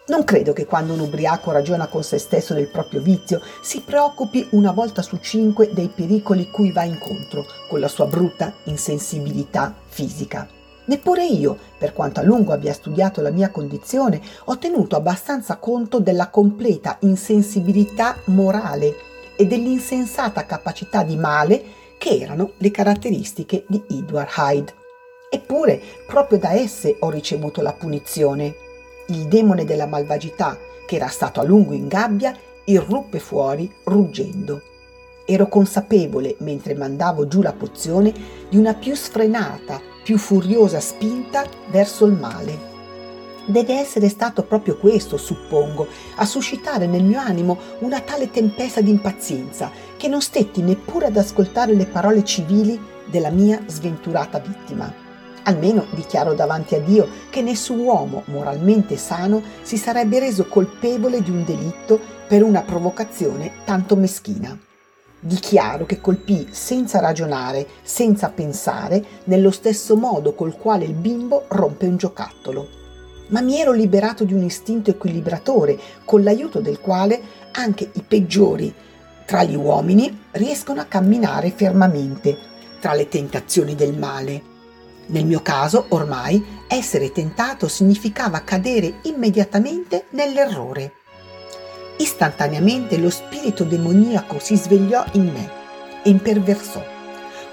Non 0.07 0.23
credo 0.23 0.53
che 0.53 0.65
quando 0.65 0.93
un 0.93 1.01
ubriaco 1.01 1.51
ragiona 1.51 1.87
con 1.87 2.01
se 2.01 2.17
stesso 2.17 2.53
del 2.53 2.69
proprio 2.69 3.01
vizio 3.01 3.41
si 3.61 3.81
preoccupi 3.81 4.47
una 4.51 4.71
volta 4.71 5.01
su 5.01 5.17
cinque 5.17 5.73
dei 5.73 5.89
pericoli 5.89 6.49
cui 6.49 6.71
va 6.71 6.83
incontro 6.83 7.45
con 7.67 7.81
la 7.81 7.89
sua 7.89 8.05
brutta 8.05 8.53
insensibilità 8.65 9.75
fisica. 9.85 10.47
Neppure 10.85 11.25
io, 11.25 11.57
per 11.77 11.91
quanto 11.91 12.21
a 12.21 12.23
lungo 12.23 12.53
abbia 12.53 12.71
studiato 12.71 13.19
la 13.19 13.31
mia 13.31 13.51
condizione, 13.51 14.21
ho 14.45 14.57
tenuto 14.57 14.95
abbastanza 14.95 15.57
conto 15.57 15.99
della 15.99 16.29
completa 16.29 16.95
insensibilità 17.01 18.15
morale 18.27 18.95
e 19.35 19.45
dell'insensata 19.45 20.45
capacità 20.45 21.03
di 21.03 21.17
male 21.17 21.61
che 21.97 22.17
erano 22.17 22.51
le 22.59 22.71
caratteristiche 22.71 23.65
di 23.67 23.83
Edward 23.89 24.29
Hyde. 24.37 24.73
Eppure, 25.29 25.81
proprio 26.07 26.39
da 26.39 26.53
esse 26.53 26.95
ho 26.97 27.09
ricevuto 27.09 27.61
la 27.61 27.73
punizione 27.73 28.55
il 29.07 29.27
demone 29.27 29.65
della 29.65 29.87
malvagità, 29.87 30.57
che 30.85 30.95
era 30.95 31.07
stato 31.07 31.39
a 31.39 31.43
lungo 31.43 31.73
in 31.73 31.87
gabbia, 31.87 32.35
irruppe 32.65 33.19
fuori 33.19 33.71
ruggendo. 33.83 34.61
Ero 35.25 35.47
consapevole, 35.47 36.35
mentre 36.39 36.73
mandavo 36.73 37.27
giù 37.27 37.41
la 37.41 37.53
pozione, 37.53 38.13
di 38.49 38.57
una 38.57 38.73
più 38.73 38.95
sfrenata, 38.95 39.81
più 40.03 40.17
furiosa 40.17 40.79
spinta 40.79 41.45
verso 41.69 42.05
il 42.05 42.13
male. 42.13 42.75
Deve 43.45 43.79
essere 43.79 44.09
stato 44.09 44.43
proprio 44.43 44.77
questo, 44.77 45.17
suppongo, 45.17 45.87
a 46.15 46.25
suscitare 46.25 46.85
nel 46.85 47.03
mio 47.03 47.19
animo 47.19 47.57
una 47.79 48.01
tale 48.01 48.29
tempesta 48.29 48.81
di 48.81 48.89
impazienza 48.89 49.71
che 49.95 50.07
non 50.07 50.21
stetti 50.21 50.61
neppure 50.61 51.07
ad 51.07 51.17
ascoltare 51.17 51.73
le 51.73 51.85
parole 51.85 52.23
civili 52.25 52.79
della 53.05 53.29
mia 53.29 53.61
sventurata 53.65 54.39
vittima. 54.39 55.06
Almeno 55.47 55.85
dichiaro 55.91 56.33
davanti 56.33 56.75
a 56.75 56.79
Dio 56.81 57.07
che 57.29 57.41
nessun 57.41 57.79
uomo 57.79 58.23
moralmente 58.25 58.97
sano 58.97 59.41
si 59.61 59.77
sarebbe 59.77 60.19
reso 60.19 60.45
colpevole 60.45 61.21
di 61.21 61.29
un 61.29 61.45
delitto 61.45 61.99
per 62.27 62.43
una 62.43 62.63
provocazione 62.63 63.63
tanto 63.63 63.95
meschina. 63.95 64.59
Dichiaro 65.21 65.85
che 65.85 66.01
colpì 66.01 66.49
senza 66.51 66.99
ragionare, 66.99 67.65
senza 67.81 68.29
pensare, 68.29 69.01
nello 69.23 69.51
stesso 69.51 69.95
modo 69.95 70.33
col 70.33 70.57
quale 70.57 70.83
il 70.83 70.93
bimbo 70.93 71.45
rompe 71.47 71.87
un 71.87 71.95
giocattolo. 71.95 72.67
Ma 73.29 73.39
mi 73.39 73.57
ero 73.57 73.71
liberato 73.71 74.25
di 74.25 74.33
un 74.33 74.43
istinto 74.43 74.89
equilibratore, 74.89 75.79
con 76.03 76.23
l'aiuto 76.23 76.59
del 76.59 76.81
quale 76.81 77.21
anche 77.53 77.89
i 77.93 78.01
peggiori 78.01 78.73
tra 79.25 79.43
gli 79.43 79.55
uomini 79.55 80.23
riescono 80.31 80.81
a 80.81 80.85
camminare 80.85 81.51
fermamente 81.51 82.37
tra 82.81 82.93
le 82.93 83.07
tentazioni 83.07 83.75
del 83.75 83.97
male. 83.97 84.55
Nel 85.07 85.25
mio 85.25 85.41
caso, 85.41 85.85
ormai, 85.89 86.43
essere 86.67 87.11
tentato 87.11 87.67
significava 87.67 88.41
cadere 88.41 88.99
immediatamente 89.03 90.05
nell'errore. 90.09 90.93
Istantaneamente 91.97 92.97
lo 92.97 93.09
spirito 93.09 93.63
demoniaco 93.63 94.37
si 94.39 94.57
svegliò 94.57 95.05
in 95.13 95.31
me 95.31 95.49
e 96.03 96.09
imperversò. 96.09 96.83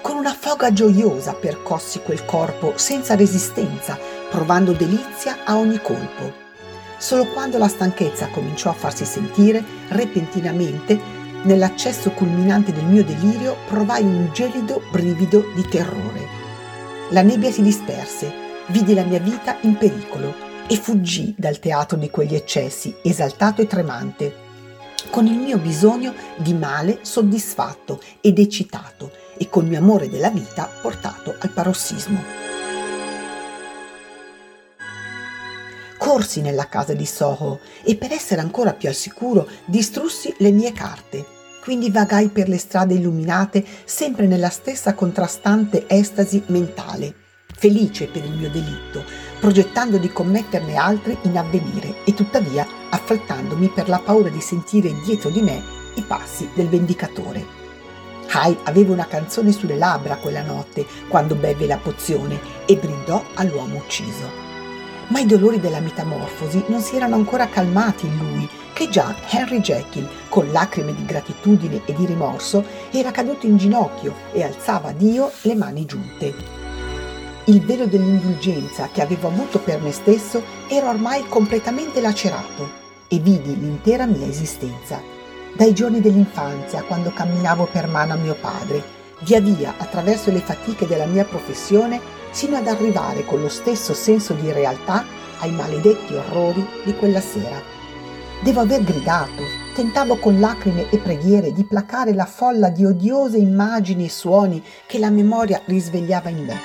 Con 0.01 0.17
una 0.17 0.35
foga 0.37 0.71
gioiosa 0.73 1.33
percossi 1.33 2.01
quel 2.01 2.25
corpo 2.25 2.73
senza 2.75 3.15
resistenza, 3.15 3.97
provando 4.29 4.73
delizia 4.73 5.37
a 5.45 5.57
ogni 5.57 5.79
colpo. 5.81 6.43
Solo 6.97 7.25
quando 7.27 7.57
la 7.57 7.67
stanchezza 7.67 8.27
cominciò 8.27 8.69
a 8.69 8.73
farsi 8.73 9.05
sentire, 9.05 9.63
repentinamente, 9.87 10.99
nell'accesso 11.43 12.11
culminante 12.11 12.73
del 12.73 12.85
mio 12.85 13.03
delirio, 13.03 13.55
provai 13.67 14.03
un 14.03 14.29
gelido 14.33 14.81
brivido 14.91 15.43
di 15.55 15.65
terrore. 15.69 16.34
La 17.09 17.21
nebbia 17.21 17.51
si 17.51 17.61
disperse, 17.61 18.33
vidi 18.69 18.95
la 18.95 19.03
mia 19.03 19.19
vita 19.19 19.59
in 19.61 19.77
pericolo 19.77 20.33
e 20.67 20.75
fuggì 20.75 21.35
dal 21.37 21.59
teatro 21.59 21.97
di 21.97 22.09
quegli 22.09 22.33
eccessi, 22.33 22.95
esaltato 23.03 23.61
e 23.61 23.67
tremante, 23.67 24.35
con 25.11 25.27
il 25.27 25.37
mio 25.37 25.59
bisogno 25.59 26.15
di 26.35 26.55
male 26.55 26.99
soddisfatto 27.03 28.01
ed 28.21 28.39
eccitato 28.39 29.11
e 29.37 29.47
col 29.49 29.65
mio 29.65 29.77
amore 29.77 30.09
della 30.09 30.31
vita 30.31 30.67
portato 30.81 31.35
al 31.37 31.51
parossismo. 31.51 32.23
Corsi 35.99 36.41
nella 36.41 36.67
casa 36.67 36.93
di 36.93 37.05
Soho 37.05 37.59
e 37.83 37.95
per 37.97 38.11
essere 38.13 38.41
ancora 38.41 38.73
più 38.73 38.89
al 38.89 38.95
sicuro 38.95 39.47
distrussi 39.65 40.33
le 40.39 40.49
mie 40.49 40.71
carte 40.71 41.34
quindi 41.65 41.89
vagai 41.89 42.29
per 42.29 42.47
le 42.47 42.59
strade 42.59 42.93
illuminate 42.93 43.65
sempre 43.85 44.27
nella 44.27 44.49
stessa 44.49 44.93
contrastante 44.93 45.85
estasi 45.87 46.43
mentale, 46.45 47.11
felice 47.55 48.05
per 48.05 48.23
il 48.23 48.33
mio 48.33 48.51
delitto, 48.51 49.03
progettando 49.39 49.97
di 49.97 50.09
commetterne 50.09 50.75
altri 50.75 51.17
in 51.23 51.35
avvenire 51.35 52.03
e 52.05 52.13
tuttavia 52.13 52.67
affrettandomi 52.91 53.69
per 53.69 53.89
la 53.89 53.97
paura 53.97 54.29
di 54.29 54.41
sentire 54.41 54.93
dietro 55.03 55.31
di 55.31 55.41
me 55.41 55.59
i 55.95 56.03
passi 56.03 56.47
del 56.53 56.69
vendicatore. 56.69 57.43
Hyde 58.31 58.59
aveva 58.65 58.93
una 58.93 59.07
canzone 59.07 59.51
sulle 59.51 59.75
labbra 59.75 60.17
quella 60.17 60.43
notte 60.43 60.85
quando 61.07 61.33
beve 61.33 61.65
la 61.65 61.77
pozione 61.77 62.39
e 62.67 62.75
brindò 62.75 63.23
all'uomo 63.33 63.77
ucciso. 63.77 64.44
Ma 65.07 65.19
i 65.19 65.25
dolori 65.25 65.59
della 65.59 65.79
metamorfosi 65.79 66.63
non 66.67 66.81
si 66.81 66.95
erano 66.95 67.15
ancora 67.15 67.47
calmati 67.47 68.07
in 68.07 68.17
lui, 68.17 68.49
che 68.73 68.89
già 68.89 69.15
Henry 69.29 69.61
Jekyll, 69.61 70.07
con 70.29 70.51
lacrime 70.51 70.93
di 70.93 71.05
gratitudine 71.05 71.81
e 71.85 71.93
di 71.93 72.05
rimorso, 72.05 72.63
era 72.91 73.11
caduto 73.11 73.45
in 73.45 73.57
ginocchio 73.57 74.13
e 74.31 74.43
alzava 74.43 74.89
a 74.89 74.93
Dio 74.93 75.31
le 75.43 75.55
mani 75.55 75.85
giunte. 75.85 76.33
Il 77.45 77.61
velo 77.61 77.85
dell'indulgenza 77.85 78.89
che 78.91 79.03
avevo 79.03 79.27
avuto 79.27 79.59
per 79.59 79.79
me 79.79 79.91
stesso 79.91 80.41
era 80.67 80.89
ormai 80.89 81.27
completamente 81.27 82.01
lacerato 82.01 82.83
e 83.07 83.19
vidi 83.19 83.59
l'intera 83.59 84.07
mia 84.07 84.25
esistenza. 84.25 84.99
Dai 85.53 85.73
giorni 85.73 86.01
dell'infanzia, 86.01 86.81
quando 86.81 87.11
camminavo 87.13 87.67
per 87.71 87.87
mano 87.87 88.13
a 88.13 88.17
mio 88.17 88.35
padre, 88.35 88.83
via 89.19 89.39
via 89.39 89.75
attraverso 89.77 90.31
le 90.31 90.39
fatiche 90.39 90.87
della 90.87 91.05
mia 91.05 91.23
professione, 91.23 92.01
sino 92.35 92.57
ad 92.57 92.67
arrivare 92.67 93.23
con 93.23 93.39
lo 93.39 93.47
stesso 93.47 93.93
senso 93.93 94.33
di 94.33 94.51
realtà 94.51 95.05
ai 95.39 95.51
maledetti 95.51 96.13
orrori 96.13 96.67
di 96.83 96.93
quella 96.93 97.21
sera. 97.21 97.61
Devo 98.41 98.59
aver 98.59 98.83
gridato, 98.83 99.41
tentavo 99.73 100.17
con 100.17 100.41
lacrime 100.41 100.89
e 100.89 100.97
preghiere 100.97 101.53
di 101.53 101.63
placare 101.63 102.13
la 102.13 102.25
folla 102.25 102.67
di 102.67 102.83
odiose 102.83 103.37
immagini 103.37 104.03
e 104.03 104.09
suoni 104.09 104.61
che 104.85 104.99
la 104.99 105.09
memoria 105.09 105.61
risvegliava 105.63 106.27
in 106.27 106.43
me. 106.43 106.59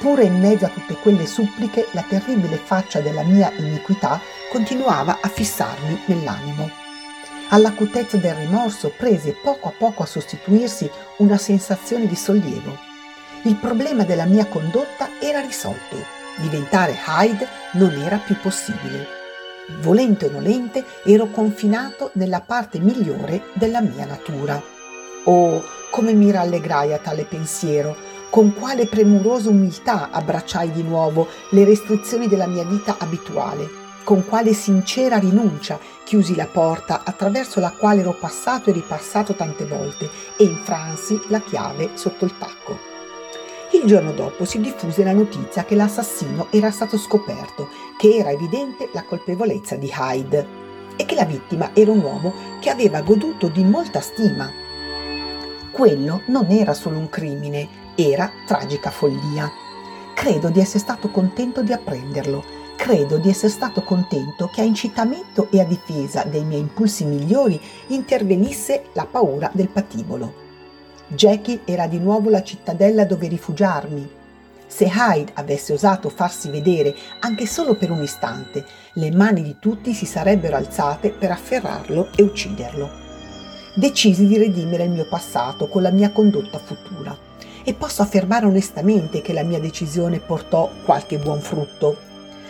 Pure 0.00 0.24
in 0.24 0.40
mezzo 0.40 0.64
a 0.64 0.68
tutte 0.68 0.94
quelle 0.94 1.26
suppliche, 1.26 1.86
la 1.90 2.04
terribile 2.08 2.56
faccia 2.56 3.00
della 3.00 3.24
mia 3.24 3.52
iniquità 3.58 4.18
continuava 4.50 5.18
a 5.20 5.28
fissarmi 5.28 6.00
nell'animo. 6.06 6.70
All'acutezza 7.50 8.16
del 8.16 8.34
rimorso 8.36 8.90
prese 8.96 9.36
poco 9.42 9.68
a 9.68 9.72
poco 9.76 10.02
a 10.02 10.06
sostituirsi 10.06 10.90
una 11.18 11.36
sensazione 11.36 12.06
di 12.06 12.16
sollievo. 12.16 12.87
Il 13.44 13.56
problema 13.56 14.04
della 14.04 14.24
mia 14.24 14.46
condotta 14.46 15.08
era 15.20 15.40
risolto. 15.40 15.96
Diventare 16.38 16.96
Hyde 17.06 17.46
non 17.72 17.92
era 17.94 18.18
più 18.18 18.36
possibile 18.40 19.16
volente 19.80 20.26
o 20.26 20.30
nolente, 20.30 20.84
ero 21.04 21.26
confinato 21.26 22.10
nella 22.14 22.40
parte 22.40 22.78
migliore 22.78 23.44
della 23.54 23.80
mia 23.80 24.06
natura. 24.06 24.60
Oh, 25.24 25.62
come 25.90 26.12
mi 26.12 26.30
rallegrai 26.30 26.92
a 26.92 26.98
tale 26.98 27.24
pensiero, 27.24 27.96
con 28.30 28.54
quale 28.54 28.86
premurosa 28.86 29.50
umiltà 29.50 30.10
abbracciai 30.10 30.70
di 30.72 30.82
nuovo 30.82 31.28
le 31.50 31.64
restrizioni 31.64 32.28
della 32.28 32.46
mia 32.46 32.64
vita 32.64 32.96
abituale, 32.98 33.68
con 34.04 34.24
quale 34.24 34.52
sincera 34.52 35.18
rinuncia 35.18 35.78
chiusi 36.04 36.34
la 36.34 36.46
porta 36.46 37.02
attraverso 37.04 37.60
la 37.60 37.70
quale 37.70 38.00
ero 38.00 38.16
passato 38.18 38.70
e 38.70 38.72
ripassato 38.72 39.34
tante 39.34 39.66
volte 39.66 40.08
e 40.38 40.44
infransi 40.44 41.20
la 41.28 41.40
chiave 41.40 41.90
sotto 41.94 42.24
il 42.24 42.36
tacco. 42.38 42.97
Il 43.80 43.86
giorno 43.86 44.10
dopo 44.10 44.44
si 44.44 44.60
diffuse 44.60 45.04
la 45.04 45.12
notizia 45.12 45.64
che 45.64 45.76
l'assassino 45.76 46.48
era 46.50 46.72
stato 46.72 46.98
scoperto, 46.98 47.68
che 47.96 48.16
era 48.16 48.32
evidente 48.32 48.90
la 48.92 49.04
colpevolezza 49.04 49.76
di 49.76 49.88
Hyde 49.88 50.46
e 50.96 51.04
che 51.04 51.14
la 51.14 51.24
vittima 51.24 51.70
era 51.74 51.92
un 51.92 52.00
uomo 52.00 52.34
che 52.60 52.70
aveva 52.70 53.02
goduto 53.02 53.46
di 53.46 53.62
molta 53.62 54.00
stima. 54.00 54.50
Quello 55.70 56.22
non 56.26 56.46
era 56.50 56.74
solo 56.74 56.98
un 56.98 57.08
crimine, 57.08 57.94
era 57.94 58.28
tragica 58.48 58.90
follia. 58.90 59.48
Credo 60.12 60.48
di 60.48 60.58
essere 60.58 60.80
stato 60.80 61.08
contento 61.10 61.62
di 61.62 61.72
apprenderlo. 61.72 62.44
Credo 62.76 63.16
di 63.18 63.28
essere 63.30 63.52
stato 63.52 63.82
contento 63.84 64.50
che 64.52 64.60
a 64.60 64.64
incitamento 64.64 65.46
e 65.52 65.60
a 65.60 65.64
difesa 65.64 66.24
dei 66.24 66.42
miei 66.42 66.62
impulsi 66.62 67.04
migliori 67.04 67.60
intervenisse 67.86 68.86
la 68.94 69.06
paura 69.06 69.48
del 69.52 69.68
patibolo. 69.68 70.46
Jackie 71.10 71.62
era 71.64 71.86
di 71.86 71.98
nuovo 71.98 72.28
la 72.28 72.42
cittadella 72.42 73.06
dove 73.06 73.28
rifugiarmi. 73.28 74.16
Se 74.66 74.84
Hyde 74.84 75.32
avesse 75.34 75.72
osato 75.72 76.10
farsi 76.10 76.50
vedere 76.50 76.94
anche 77.20 77.46
solo 77.46 77.76
per 77.76 77.90
un 77.90 78.02
istante, 78.02 78.62
le 78.92 79.10
mani 79.10 79.42
di 79.42 79.56
tutti 79.58 79.94
si 79.94 80.04
sarebbero 80.04 80.56
alzate 80.56 81.08
per 81.08 81.30
afferrarlo 81.30 82.10
e 82.14 82.22
ucciderlo. 82.22 82.90
Decisi 83.74 84.26
di 84.26 84.36
redimere 84.36 84.84
il 84.84 84.90
mio 84.90 85.08
passato 85.08 85.68
con 85.68 85.80
la 85.80 85.90
mia 85.90 86.12
condotta 86.12 86.58
futura 86.58 87.16
e 87.64 87.72
posso 87.72 88.02
affermare 88.02 88.44
onestamente 88.44 89.22
che 89.22 89.32
la 89.32 89.44
mia 89.44 89.60
decisione 89.60 90.20
portò 90.20 90.70
qualche 90.84 91.16
buon 91.16 91.40
frutto. 91.40 91.96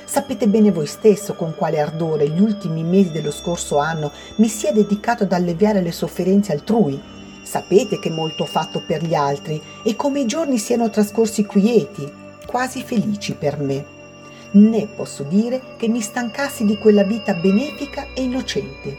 Sapete 0.04 0.48
bene 0.48 0.72
voi 0.72 0.86
stesso 0.86 1.34
con 1.34 1.54
quale 1.54 1.78
ardore 1.78 2.28
gli 2.28 2.40
ultimi 2.40 2.82
mesi 2.82 3.12
dello 3.12 3.30
scorso 3.30 3.78
anno 3.78 4.10
mi 4.36 4.48
sia 4.48 4.72
dedicato 4.72 5.22
ad 5.22 5.32
alleviare 5.32 5.80
le 5.80 5.92
sofferenze 5.92 6.50
altrui 6.50 7.16
Sapete 7.48 7.98
che 7.98 8.10
molto 8.10 8.42
ho 8.42 8.46
fatto 8.46 8.82
per 8.86 9.02
gli 9.02 9.14
altri 9.14 9.58
e 9.82 9.96
come 9.96 10.20
i 10.20 10.26
giorni 10.26 10.58
siano 10.58 10.90
trascorsi 10.90 11.46
quieti, 11.46 12.06
quasi 12.46 12.82
felici 12.82 13.32
per 13.32 13.58
me. 13.58 13.86
Né 14.50 14.86
posso 14.86 15.22
dire 15.22 15.62
che 15.78 15.88
mi 15.88 16.02
stancassi 16.02 16.66
di 16.66 16.76
quella 16.76 17.04
vita 17.04 17.32
benefica 17.32 18.08
e 18.12 18.20
innocente. 18.20 18.94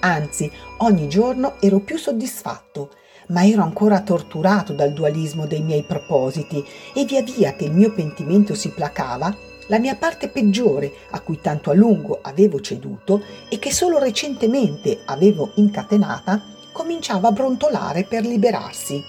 Anzi, 0.00 0.50
ogni 0.78 1.06
giorno 1.06 1.60
ero 1.60 1.78
più 1.78 1.96
soddisfatto, 1.96 2.90
ma 3.28 3.46
ero 3.46 3.62
ancora 3.62 4.00
torturato 4.00 4.72
dal 4.72 4.92
dualismo 4.92 5.46
dei 5.46 5.62
miei 5.62 5.84
propositi 5.84 6.64
e 6.92 7.04
via 7.04 7.22
via 7.22 7.54
che 7.54 7.66
il 7.66 7.72
mio 7.72 7.92
pentimento 7.92 8.56
si 8.56 8.70
placava, 8.70 9.32
la 9.68 9.78
mia 9.78 9.94
parte 9.94 10.28
peggiore, 10.28 10.92
a 11.10 11.20
cui 11.20 11.40
tanto 11.40 11.70
a 11.70 11.74
lungo 11.74 12.18
avevo 12.20 12.60
ceduto 12.60 13.22
e 13.48 13.60
che 13.60 13.72
solo 13.72 14.00
recentemente 14.00 15.02
avevo 15.04 15.52
incatenata, 15.54 16.50
cominciava 16.72 17.28
a 17.28 17.32
brontolare 17.32 18.04
per 18.04 18.24
liberarsi. 18.24 19.04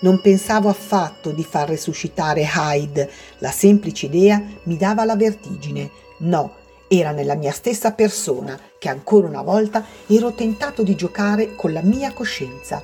Non 0.00 0.20
pensavo 0.20 0.68
affatto 0.68 1.30
di 1.30 1.44
far 1.44 1.68
resuscitare 1.68 2.42
Hyde, 2.42 3.10
la 3.38 3.50
semplice 3.50 4.06
idea 4.06 4.42
mi 4.64 4.76
dava 4.76 5.04
la 5.04 5.16
vertigine. 5.16 5.90
No, 6.18 6.54
era 6.88 7.12
nella 7.12 7.36
mia 7.36 7.52
stessa 7.52 7.92
persona 7.92 8.58
che 8.78 8.88
ancora 8.88 9.28
una 9.28 9.42
volta 9.42 9.84
ero 10.08 10.32
tentato 10.32 10.82
di 10.82 10.94
giocare 10.94 11.54
con 11.54 11.72
la 11.72 11.82
mia 11.82 12.12
coscienza. 12.12 12.82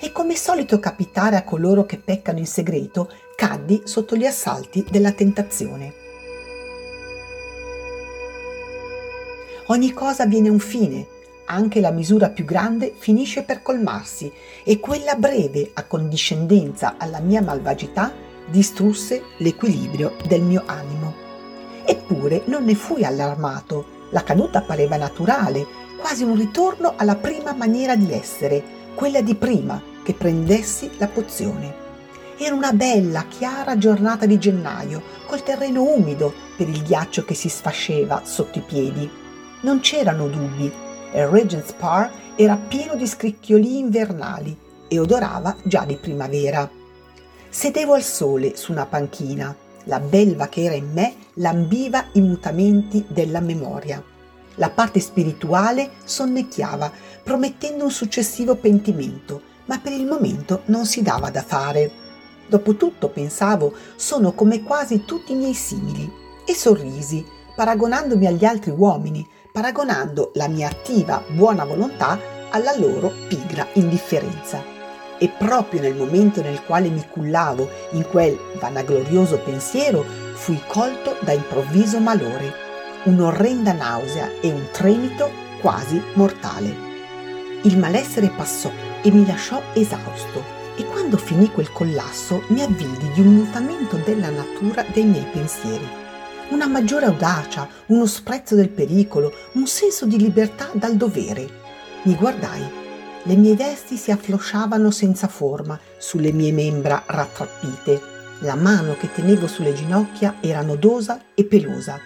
E 0.00 0.12
come 0.12 0.36
solito 0.36 0.78
capitare 0.78 1.36
a 1.36 1.44
coloro 1.44 1.84
che 1.84 1.98
peccano 1.98 2.38
in 2.38 2.46
segreto, 2.46 3.12
caddi 3.36 3.82
sotto 3.84 4.16
gli 4.16 4.24
assalti 4.24 4.86
della 4.88 5.12
tentazione. 5.12 5.92
Ogni 9.66 9.92
cosa 9.92 10.24
viene 10.24 10.48
a 10.48 10.52
un 10.52 10.58
fine, 10.58 11.06
anche 11.50 11.80
la 11.80 11.90
misura 11.90 12.30
più 12.30 12.44
grande 12.44 12.94
finisce 12.96 13.42
per 13.42 13.60
colmarsi 13.60 14.32
e 14.62 14.78
quella 14.78 15.16
breve 15.16 15.70
accondiscendenza 15.74 16.94
alla 16.96 17.18
mia 17.18 17.42
malvagità 17.42 18.12
distrusse 18.46 19.22
l'equilibrio 19.38 20.16
del 20.26 20.42
mio 20.42 20.62
animo. 20.66 21.14
Eppure 21.84 22.42
non 22.46 22.64
ne 22.64 22.74
fui 22.74 23.04
allarmato, 23.04 23.98
la 24.10 24.22
caduta 24.22 24.62
pareva 24.62 24.96
naturale, 24.96 25.66
quasi 25.98 26.22
un 26.22 26.36
ritorno 26.36 26.94
alla 26.96 27.16
prima 27.16 27.52
maniera 27.52 27.96
di 27.96 28.12
essere, 28.12 28.62
quella 28.94 29.20
di 29.20 29.34
prima 29.34 29.82
che 30.04 30.14
prendessi 30.14 30.90
la 30.98 31.08
pozione. 31.08 31.88
Era 32.38 32.54
una 32.54 32.72
bella, 32.72 33.26
chiara 33.28 33.76
giornata 33.76 34.24
di 34.24 34.38
gennaio, 34.38 35.02
col 35.26 35.42
terreno 35.42 35.82
umido 35.82 36.32
per 36.56 36.68
il 36.68 36.82
ghiaccio 36.82 37.24
che 37.24 37.34
si 37.34 37.48
sfasceva 37.48 38.22
sotto 38.24 38.58
i 38.58 38.62
piedi. 38.62 39.08
Non 39.62 39.80
c'erano 39.80 40.26
dubbi, 40.26 40.72
Regent's 41.12 41.72
Park 41.72 42.12
era 42.36 42.56
pieno 42.56 42.94
di 42.94 43.06
scricchiolii 43.06 43.78
invernali 43.78 44.56
e 44.88 44.98
odorava 44.98 45.56
già 45.64 45.84
di 45.84 45.96
primavera. 45.96 46.68
Sedevo 47.48 47.94
al 47.94 48.02
sole 48.02 48.56
su 48.56 48.72
una 48.72 48.86
panchina. 48.86 49.54
La 49.84 49.98
belva 49.98 50.48
che 50.48 50.62
era 50.62 50.74
in 50.74 50.90
me 50.92 51.14
lambiva 51.34 52.06
i 52.12 52.20
mutamenti 52.20 53.04
della 53.08 53.40
memoria. 53.40 54.02
La 54.56 54.70
parte 54.70 55.00
spirituale 55.00 55.90
sonnecchiava, 56.04 56.92
promettendo 57.22 57.84
un 57.84 57.90
successivo 57.90 58.56
pentimento, 58.56 59.40
ma 59.66 59.78
per 59.78 59.92
il 59.92 60.06
momento 60.06 60.62
non 60.66 60.86
si 60.86 61.02
dava 61.02 61.30
da 61.30 61.42
fare. 61.42 61.90
Dopotutto, 62.46 63.08
pensavo, 63.08 63.72
sono 63.96 64.32
come 64.32 64.62
quasi 64.62 65.04
tutti 65.04 65.32
i 65.32 65.36
miei 65.36 65.54
simili, 65.54 66.10
e 66.44 66.54
sorrisi, 66.54 67.24
paragonandomi 67.54 68.26
agli 68.26 68.44
altri 68.44 68.70
uomini, 68.70 69.26
paragonando 69.52 70.30
la 70.34 70.48
mia 70.48 70.68
attiva 70.68 71.22
buona 71.28 71.64
volontà 71.64 72.18
alla 72.50 72.76
loro 72.76 73.12
pigra 73.28 73.66
indifferenza. 73.74 74.62
E 75.18 75.28
proprio 75.28 75.80
nel 75.80 75.94
momento 75.94 76.40
nel 76.40 76.62
quale 76.64 76.88
mi 76.88 77.04
cullavo 77.06 77.68
in 77.92 78.06
quel 78.08 78.38
vanaglorioso 78.58 79.38
pensiero, 79.38 80.04
fui 80.34 80.60
colto 80.66 81.16
da 81.20 81.32
improvviso 81.32 81.98
malore, 81.98 82.54
un'orrenda 83.04 83.72
nausea 83.72 84.30
e 84.40 84.50
un 84.50 84.66
tremito 84.72 85.30
quasi 85.60 86.00
mortale. 86.14 86.88
Il 87.62 87.76
malessere 87.76 88.30
passò 88.30 88.70
e 89.02 89.10
mi 89.10 89.26
lasciò 89.26 89.60
esausto 89.74 90.58
e 90.76 90.84
quando 90.86 91.18
finì 91.18 91.50
quel 91.50 91.70
collasso 91.70 92.42
mi 92.48 92.62
avvidi 92.62 93.10
di 93.12 93.20
un 93.20 93.34
mutamento 93.34 93.96
della 93.96 94.30
natura 94.30 94.82
dei 94.90 95.04
miei 95.04 95.26
pensieri 95.30 95.99
una 96.50 96.66
maggiore 96.66 97.06
audacia, 97.06 97.68
uno 97.86 98.06
sprezzo 98.06 98.54
del 98.54 98.68
pericolo, 98.68 99.32
un 99.52 99.66
senso 99.66 100.06
di 100.06 100.18
libertà 100.18 100.70
dal 100.72 100.96
dovere. 100.96 101.48
Mi 102.02 102.14
guardai. 102.14 102.78
Le 103.24 103.36
mie 103.36 103.54
vesti 103.54 103.96
si 103.96 104.10
afflosciavano 104.10 104.90
senza 104.90 105.28
forma 105.28 105.78
sulle 105.98 106.32
mie 106.32 106.52
membra 106.52 107.02
rattrappite. 107.06 108.00
La 108.40 108.54
mano 108.54 108.96
che 108.96 109.12
tenevo 109.12 109.46
sulle 109.46 109.74
ginocchia 109.74 110.36
era 110.40 110.62
nodosa 110.62 111.20
e 111.34 111.44
pelosa. 111.44 111.98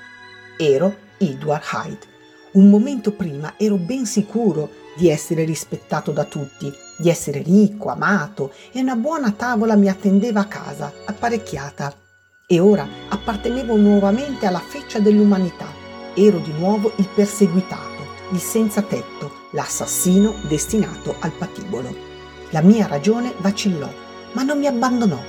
Ero 0.59 0.95
Edward 1.18 1.62
Hyde. 1.72 2.12
Un 2.53 2.68
momento 2.68 3.12
prima 3.12 3.55
ero 3.57 3.76
ben 3.76 4.07
sicuro 4.07 4.70
di 4.97 5.09
essere 5.09 5.45
rispettato 5.45 6.12
da 6.12 6.24
tutti, 6.24 6.72
di 6.99 7.09
essere 7.09 7.42
ricco, 7.42 7.88
amato 7.88 8.53
e 8.72 8.80
una 8.80 8.97
buona 8.97 9.30
tavola 9.30 9.74
mi 9.74 9.88
attendeva 9.88 10.40
a 10.40 10.47
casa, 10.47 10.92
apparecchiata. 11.07 12.03
E 12.55 12.61
ora 12.61 12.88
appartenevo 13.09 13.74
nuovamente 13.74 14.46
alla 14.46 14.61
feccia 14.61 15.00
dell'umanità. 15.00 15.66
Ero 16.14 16.38
di 16.38 16.52
nuovo 16.52 16.92
il 16.98 17.09
perseguitato, 17.12 18.07
il 18.30 18.38
senza 18.38 18.80
tetto, 18.80 19.46
l'assassino 19.50 20.36
destinato 20.42 21.16
al 21.18 21.32
patibolo. 21.32 21.92
La 22.50 22.61
mia 22.61 22.86
ragione 22.86 23.34
vacillò, 23.38 23.92
ma 24.34 24.44
non 24.44 24.61
mi 24.61 24.68
abbandonò. 24.68 25.20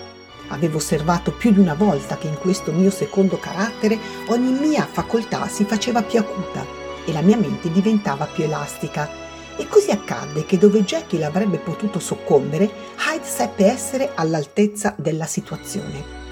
Avevo 0.49 0.77
osservato 0.77 1.31
più 1.31 1.51
di 1.51 1.57
una 1.57 1.73
volta 1.73 2.15
che 2.15 2.27
in 2.27 2.37
questo 2.37 2.71
mio 2.71 2.91
secondo 2.91 3.39
carattere 3.39 3.97
ogni 4.27 4.51
mia 4.51 4.85
facoltà 4.85 5.47
si 5.47 5.63
faceva 5.63 6.03
più 6.03 6.19
acuta 6.19 6.63
e 7.05 7.11
la 7.11 7.21
mia 7.21 7.37
mente 7.37 7.71
diventava 7.71 8.25
più 8.25 8.43
elastica. 8.43 9.09
E 9.55 9.67
così 9.67 9.89
accadde 9.89 10.45
che 10.45 10.59
dove 10.59 10.83
Jekyll 10.83 11.23
avrebbe 11.23 11.57
potuto 11.57 11.97
soccombere, 11.97 12.69
Hyde 12.99 13.25
seppe 13.25 13.65
essere 13.65 14.11
all'altezza 14.13 14.93
della 14.95 15.25
situazione. 15.25 16.24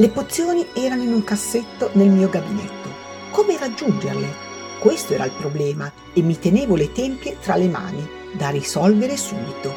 Le 0.00 0.08
pozioni 0.08 0.66
erano 0.72 1.02
in 1.02 1.12
un 1.12 1.22
cassetto 1.24 1.90
nel 1.92 2.08
mio 2.08 2.30
gabinetto. 2.30 2.88
Come 3.32 3.58
raggiungerle? 3.58 4.34
Questo 4.78 5.12
era 5.12 5.26
il 5.26 5.32
problema 5.32 5.92
e 6.14 6.22
mi 6.22 6.38
tenevo 6.38 6.74
le 6.74 6.90
tempie 6.90 7.36
tra 7.38 7.54
le 7.56 7.68
mani, 7.68 8.08
da 8.32 8.48
risolvere 8.48 9.18
subito. 9.18 9.70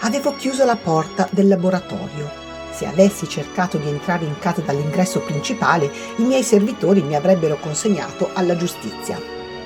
Avevo 0.00 0.34
chiuso 0.36 0.64
la 0.64 0.76
porta 0.76 1.28
del 1.30 1.48
laboratorio. 1.48 2.30
Se 2.72 2.86
avessi 2.86 3.28
cercato 3.28 3.76
di 3.76 3.90
entrare 3.90 4.24
in 4.24 4.38
casa 4.38 4.62
dall'ingresso 4.62 5.20
principale, 5.20 5.92
i 6.16 6.22
miei 6.22 6.44
servitori 6.44 7.02
mi 7.02 7.14
avrebbero 7.14 7.58
consegnato 7.60 8.30
alla 8.32 8.56
giustizia. 8.56 9.20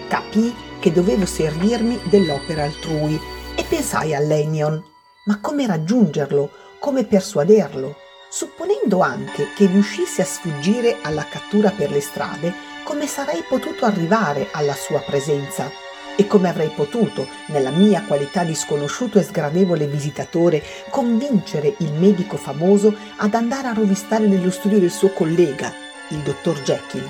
Capii 0.09 0.53
che 0.81 0.91
dovevo 0.91 1.27
servirmi 1.27 2.01
dell'opera 2.11 2.65
altrui 2.65 3.17
e 3.55 3.63
pensai 3.63 4.17
a 4.17 4.19
Lennion. 4.19 4.83
Ma 5.27 5.39
come 5.39 5.65
raggiungerlo? 5.65 6.51
Come 6.81 7.05
persuaderlo? 7.05 8.02
Supponendo 8.35 9.03
anche 9.03 9.53
che 9.55 9.67
riuscissi 9.67 10.23
a 10.23 10.25
sfuggire 10.25 11.01
alla 11.03 11.27
cattura 11.27 11.69
per 11.69 11.91
le 11.91 12.01
strade, 12.01 12.55
come 12.83 13.07
sarei 13.07 13.45
potuto 13.47 13.85
arrivare 13.85 14.49
alla 14.53 14.73
sua 14.73 15.01
presenza? 15.01 15.71
E 16.17 16.27
come 16.27 16.49
avrei 16.49 16.71
potuto, 16.71 17.29
nella 17.49 17.69
mia 17.69 18.03
qualità 18.07 18.43
di 18.43 18.55
sconosciuto 18.55 19.19
e 19.19 19.23
sgradevole 19.23 19.87
visitatore, 19.87 20.63
convincere 20.89 21.75
il 21.81 21.93
medico 21.93 22.39
famoso 22.39 22.97
ad 23.17 23.35
andare 23.35 23.69
a 23.69 23.75
rovistare 23.75 24.27
nello 24.27 24.51
studio 24.51 24.79
del 24.79 24.91
suo 24.91 25.11
collega, 25.11 25.71
il 26.09 26.21
dottor 26.21 26.59
Jekyll? 26.63 27.07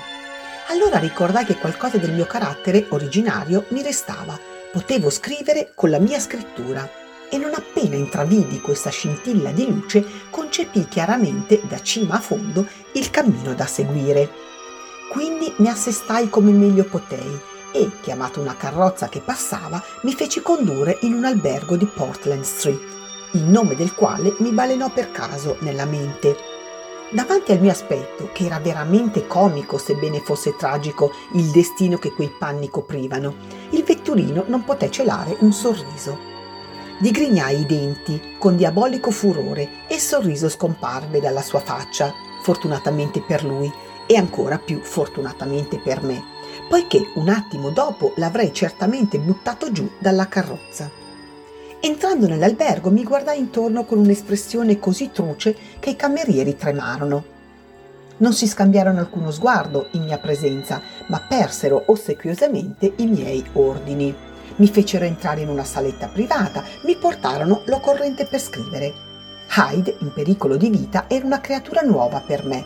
Allora 0.71 0.97
ricordai 0.97 1.45
che 1.45 1.55
qualcosa 1.55 1.95
del 1.99 2.11
mio 2.11 2.25
carattere 2.25 2.87
originario 2.89 3.63
mi 3.69 3.81
restava. 3.81 4.37
Potevo 4.73 5.09
scrivere 5.09 5.71
con 5.73 5.89
la 5.89 5.99
mia 5.99 6.19
scrittura 6.19 7.01
e 7.33 7.37
non 7.39 7.55
appena 7.55 7.95
intravidi 7.95 8.61
questa 8.61 8.91
scintilla 8.91 9.49
di 9.49 9.67
luce 9.67 10.05
concepì 10.29 10.87
chiaramente 10.87 11.61
da 11.67 11.81
cima 11.81 12.17
a 12.17 12.19
fondo 12.19 12.63
il 12.91 13.09
cammino 13.09 13.55
da 13.55 13.65
seguire. 13.65 14.29
Quindi 15.09 15.51
mi 15.57 15.67
assestai 15.67 16.29
come 16.29 16.51
meglio 16.51 16.83
potei 16.83 17.41
e, 17.71 17.89
chiamata 18.01 18.39
una 18.39 18.55
carrozza 18.55 19.09
che 19.09 19.19
passava, 19.19 19.83
mi 20.03 20.13
feci 20.13 20.43
condurre 20.43 20.99
in 21.01 21.15
un 21.15 21.25
albergo 21.25 21.75
di 21.75 21.87
Portland 21.87 22.43
Street, 22.43 22.79
il 23.31 23.45
nome 23.45 23.73
del 23.73 23.95
quale 23.95 24.35
mi 24.37 24.51
balenò 24.51 24.91
per 24.91 25.09
caso 25.09 25.57
nella 25.61 25.85
mente. 25.85 26.37
Davanti 27.09 27.51
al 27.51 27.61
mio 27.61 27.71
aspetto, 27.71 28.29
che 28.31 28.45
era 28.45 28.59
veramente 28.59 29.25
comico 29.25 29.79
sebbene 29.79 30.19
fosse 30.19 30.55
tragico 30.55 31.11
il 31.33 31.49
destino 31.49 31.97
che 31.97 32.11
quei 32.11 32.29
panni 32.29 32.69
coprivano, 32.69 33.33
il 33.71 33.83
vetturino 33.83 34.43
non 34.45 34.63
poté 34.63 34.91
celare 34.91 35.35
un 35.39 35.51
sorriso 35.51 36.32
digrignai 37.03 37.59
i 37.59 37.65
denti 37.65 38.35
con 38.37 38.55
diabolico 38.55 39.11
furore 39.11 39.67
e 39.89 39.95
il 39.95 39.99
sorriso 39.99 40.47
scomparve 40.47 41.19
dalla 41.19 41.41
sua 41.41 41.59
faccia, 41.59 42.13
fortunatamente 42.41 43.19
per 43.19 43.43
lui 43.43 43.69
e 44.07 44.15
ancora 44.15 44.57
più 44.57 44.79
fortunatamente 44.81 45.79
per 45.79 46.01
me, 46.01 46.23
poiché 46.69 47.11
un 47.15 47.27
attimo 47.27 47.71
dopo 47.71 48.13
l'avrei 48.15 48.53
certamente 48.53 49.19
buttato 49.19 49.69
giù 49.73 49.91
dalla 49.99 50.29
carrozza. 50.29 50.89
Entrando 51.81 52.25
nell'albergo 52.25 52.89
mi 52.89 53.03
guardai 53.03 53.37
intorno 53.37 53.83
con 53.83 53.97
un'espressione 53.97 54.79
così 54.79 55.11
truce 55.11 55.57
che 55.79 55.89
i 55.89 55.97
camerieri 55.97 56.55
tremarono. 56.55 57.25
Non 58.19 58.31
si 58.31 58.47
scambiarono 58.47 58.99
alcuno 58.99 59.29
sguardo 59.29 59.89
in 59.91 60.05
mia 60.05 60.19
presenza, 60.19 60.81
ma 61.07 61.19
persero 61.19 61.83
ossequiosamente 61.87 62.93
i 62.95 63.07
miei 63.07 63.43
ordini 63.51 64.31
mi 64.57 64.67
fecero 64.67 65.05
entrare 65.05 65.41
in 65.41 65.49
una 65.49 65.63
saletta 65.63 66.07
privata, 66.07 66.63
mi 66.81 66.95
portarono 66.95 67.61
l'occorrente 67.65 68.25
per 68.25 68.39
scrivere. 68.39 68.93
Hyde, 69.55 69.97
in 69.99 70.13
pericolo 70.13 70.57
di 70.57 70.69
vita, 70.69 71.05
era 71.07 71.25
una 71.25 71.41
creatura 71.41 71.81
nuova 71.81 72.21
per 72.25 72.45
me. 72.45 72.65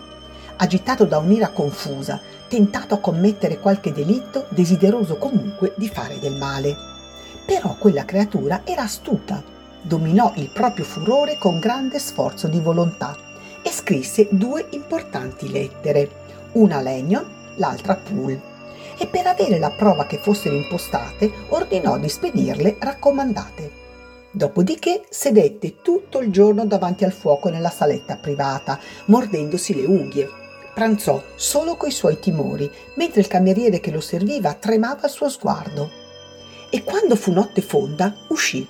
Agitato 0.58 1.06
da 1.06 1.18
un'ira 1.18 1.50
confusa, 1.50 2.20
tentato 2.48 2.96
a 2.96 3.00
commettere 3.00 3.60
qualche 3.60 3.92
delitto, 3.92 4.46
desideroso 4.50 5.18
comunque 5.18 5.74
di 5.76 5.88
fare 5.88 6.20
del 6.20 6.38
male. 6.38 6.76
Però 7.46 7.76
quella 7.78 8.06
creatura 8.06 8.62
era 8.64 8.84
astuta, 8.84 9.42
dominò 9.82 10.34
il 10.36 10.50
proprio 10.50 10.86
furore 10.86 11.38
con 11.38 11.60
grande 11.60 12.00
sforzo 12.00 12.48
di 12.48 12.60
volontà 12.60 13.16
e 13.62 13.70
scrisse 13.70 14.28
due 14.32 14.66
importanti 14.72 15.50
lettere, 15.50 16.10
una 16.54 16.78
a 16.78 16.82
Lennon, 16.82 17.26
l'altra 17.56 17.94
a 17.94 17.98
Poole 17.98 18.56
e 18.98 19.08
per 19.08 19.28
avere 19.28 19.60
la 19.60 19.72
prova 19.72 20.06
che 20.06 20.18
fossero 20.18 20.56
impostate 20.56 21.32
ordinò 21.50 21.98
di 21.98 22.10
spedirle 22.10 22.78
raccomandate. 22.80 23.86
Dopodiché 24.32 25.04
sedette 25.10 25.82
tutto 25.82 26.20
il 26.20 26.32
giorno 26.32 26.66
davanti 26.66 27.04
al 27.04 27.12
fuoco 27.12 27.50
nella 27.50 27.70
saletta 27.70 28.18
privata, 28.18 28.80
mordendosi 29.06 29.76
le 29.76 29.86
unghie. 29.86 30.30
Pranzò 30.74 31.24
solo 31.36 31.76
coi 31.76 31.92
suoi 31.92 32.20
timori, 32.20 32.70
mentre 32.96 33.22
il 33.22 33.28
cameriere 33.28 33.80
che 33.80 33.90
lo 33.90 34.02
serviva 34.02 34.54
tremava 34.54 35.02
al 35.04 35.10
suo 35.10 35.30
sguardo. 35.30 35.90
E 36.70 36.84
quando 36.84 37.16
fu 37.16 37.32
notte 37.32 37.62
fonda, 37.62 38.14
uscì. 38.30 38.68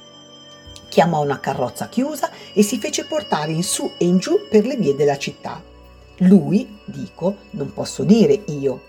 Chiamò 0.88 1.22
una 1.22 1.40
carrozza 1.40 1.90
chiusa 1.90 2.30
e 2.54 2.64
si 2.64 2.80
fece 2.80 3.04
portare 3.04 3.52
in 3.52 3.64
su 3.64 3.92
e 3.98 4.06
in 4.06 4.20
giù 4.20 4.48
per 4.50 4.66
le 4.66 4.78
vie 4.78 4.96
della 4.96 5.18
città. 5.18 5.62
Lui, 6.20 6.80
dico, 6.86 7.36
non 7.52 7.74
posso 7.74 8.04
dire 8.04 8.42
io, 8.46 8.82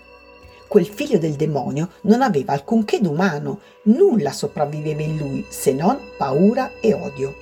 Quel 0.69 0.85
figlio 0.85 1.17
del 1.17 1.33
demonio 1.33 1.89
non 2.01 2.21
aveva 2.21 2.53
alcunché 2.53 3.01
d'umano, 3.01 3.59
nulla 3.85 4.31
sopravviveva 4.31 5.01
in 5.01 5.17
lui 5.17 5.43
se 5.49 5.73
non 5.73 5.97
paura 6.15 6.73
e 6.79 6.93
odio. 6.93 7.35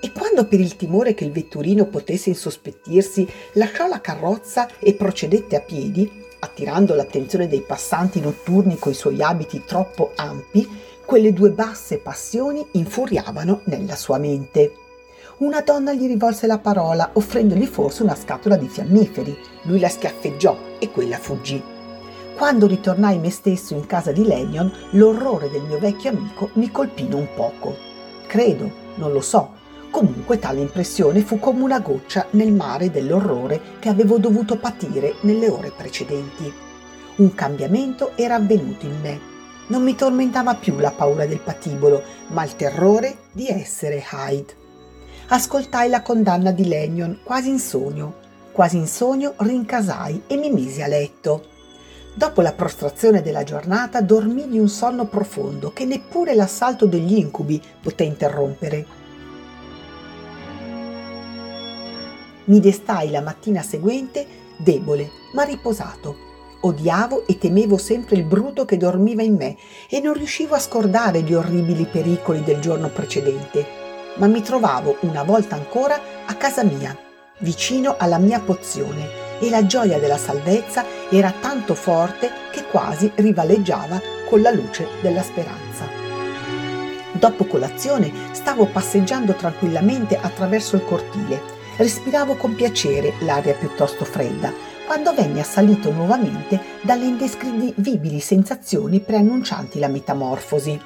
E 0.00 0.10
quando 0.12 0.46
per 0.46 0.60
il 0.60 0.74
timore 0.74 1.12
che 1.12 1.26
il 1.26 1.30
vetturino 1.30 1.84
potesse 1.84 2.30
insospettirsi 2.30 3.28
lasciò 3.52 3.86
la 3.86 4.00
carrozza 4.00 4.66
e 4.78 4.94
procedette 4.94 5.56
a 5.56 5.60
piedi, 5.60 6.10
attirando 6.38 6.94
l'attenzione 6.94 7.48
dei 7.48 7.60
passanti 7.60 8.22
notturni 8.22 8.78
coi 8.78 8.94
suoi 8.94 9.20
abiti 9.20 9.62
troppo 9.66 10.12
ampi, 10.14 10.66
quelle 11.04 11.34
due 11.34 11.50
basse 11.50 11.98
passioni 11.98 12.66
infuriavano 12.72 13.60
nella 13.64 13.94
sua 13.94 14.16
mente. 14.16 14.72
Una 15.38 15.60
donna 15.60 15.92
gli 15.92 16.06
rivolse 16.06 16.46
la 16.46 16.58
parola, 16.58 17.10
offrendogli 17.12 17.66
forse 17.66 18.04
una 18.04 18.14
scatola 18.14 18.56
di 18.56 18.68
fiammiferi. 18.68 19.36
Lui 19.64 19.80
la 19.80 19.90
schiaffeggiò 19.90 20.56
e 20.78 20.90
quella 20.90 21.18
fuggì. 21.18 21.73
Quando 22.36 22.66
ritornai 22.66 23.18
me 23.20 23.30
stesso 23.30 23.74
in 23.74 23.86
casa 23.86 24.10
di 24.10 24.24
Lennon, 24.24 24.70
l'orrore 24.90 25.48
del 25.50 25.62
mio 25.62 25.78
vecchio 25.78 26.10
amico 26.10 26.50
mi 26.54 26.68
colpì 26.68 27.06
non 27.06 27.28
poco. 27.36 27.76
Credo, 28.26 28.70
non 28.96 29.12
lo 29.12 29.20
so, 29.20 29.52
comunque 29.90 30.40
tale 30.40 30.60
impressione 30.60 31.20
fu 31.20 31.38
come 31.38 31.62
una 31.62 31.78
goccia 31.78 32.26
nel 32.30 32.52
mare 32.52 32.90
dell'orrore 32.90 33.60
che 33.78 33.88
avevo 33.88 34.18
dovuto 34.18 34.58
patire 34.58 35.14
nelle 35.20 35.48
ore 35.48 35.70
precedenti. 35.70 36.52
Un 37.16 37.34
cambiamento 37.36 38.16
era 38.16 38.34
avvenuto 38.34 38.84
in 38.84 39.00
me. 39.00 39.20
Non 39.68 39.84
mi 39.84 39.94
tormentava 39.94 40.56
più 40.56 40.76
la 40.78 40.90
paura 40.90 41.26
del 41.26 41.38
patibolo, 41.38 42.02
ma 42.28 42.42
il 42.42 42.56
terrore 42.56 43.18
di 43.30 43.46
essere 43.46 44.04
Hyde. 44.12 44.56
Ascoltai 45.28 45.88
la 45.88 46.02
condanna 46.02 46.50
di 46.50 46.66
Lennon 46.66 47.20
quasi 47.22 47.50
in 47.50 47.60
sogno. 47.60 48.14
Quasi 48.50 48.76
in 48.76 48.88
sogno 48.88 49.34
rincasai 49.36 50.24
e 50.26 50.36
mi 50.36 50.50
misi 50.50 50.82
a 50.82 50.88
letto. 50.88 51.52
Dopo 52.16 52.42
la 52.42 52.52
prostrazione 52.52 53.22
della 53.22 53.42
giornata 53.42 54.00
dormì 54.00 54.46
di 54.48 54.60
un 54.60 54.68
sonno 54.68 55.06
profondo 55.06 55.72
che 55.72 55.84
neppure 55.84 56.36
l'assalto 56.36 56.86
degli 56.86 57.18
incubi 57.18 57.60
poté 57.82 58.04
interrompere. 58.04 58.86
Mi 62.44 62.60
destai 62.60 63.10
la 63.10 63.20
mattina 63.20 63.62
seguente 63.62 64.24
debole 64.58 65.10
ma 65.32 65.42
riposato. 65.42 66.16
Odiavo 66.60 67.26
e 67.26 67.36
temevo 67.36 67.76
sempre 67.76 68.14
il 68.14 68.22
bruto 68.22 68.64
che 68.64 68.76
dormiva 68.76 69.22
in 69.22 69.34
me 69.34 69.56
e 69.90 70.00
non 70.00 70.14
riuscivo 70.14 70.54
a 70.54 70.60
scordare 70.60 71.22
gli 71.22 71.34
orribili 71.34 71.84
pericoli 71.84 72.44
del 72.44 72.60
giorno 72.60 72.90
precedente. 72.90 73.66
Ma 74.18 74.28
mi 74.28 74.40
trovavo 74.40 74.98
una 75.00 75.24
volta 75.24 75.56
ancora 75.56 76.00
a 76.26 76.34
casa 76.34 76.62
mia, 76.62 76.96
vicino 77.38 77.96
alla 77.98 78.18
mia 78.18 78.38
pozione, 78.38 79.23
e 79.40 79.50
la 79.50 79.66
gioia 79.66 79.98
della 79.98 80.18
salvezza 80.18 80.84
era 81.10 81.32
tanto 81.40 81.74
forte 81.74 82.30
che 82.50 82.64
quasi 82.64 83.10
rivaleggiava 83.14 84.00
con 84.28 84.40
la 84.40 84.50
luce 84.50 84.88
della 85.00 85.22
speranza. 85.22 86.02
Dopo 87.12 87.44
colazione 87.44 88.12
stavo 88.32 88.66
passeggiando 88.66 89.34
tranquillamente 89.34 90.18
attraverso 90.18 90.76
il 90.76 90.84
cortile. 90.84 91.40
Respiravo 91.76 92.34
con 92.34 92.54
piacere 92.54 93.14
l'aria 93.20 93.54
piuttosto 93.54 94.04
fredda, 94.04 94.52
quando 94.86 95.14
venne 95.14 95.40
assalito 95.40 95.90
nuovamente 95.90 96.60
dalle 96.82 97.06
indescrivibili 97.06 98.20
sensazioni 98.20 99.00
preannuncianti 99.00 99.78
la 99.78 99.88
metamorfosi. 99.88 100.78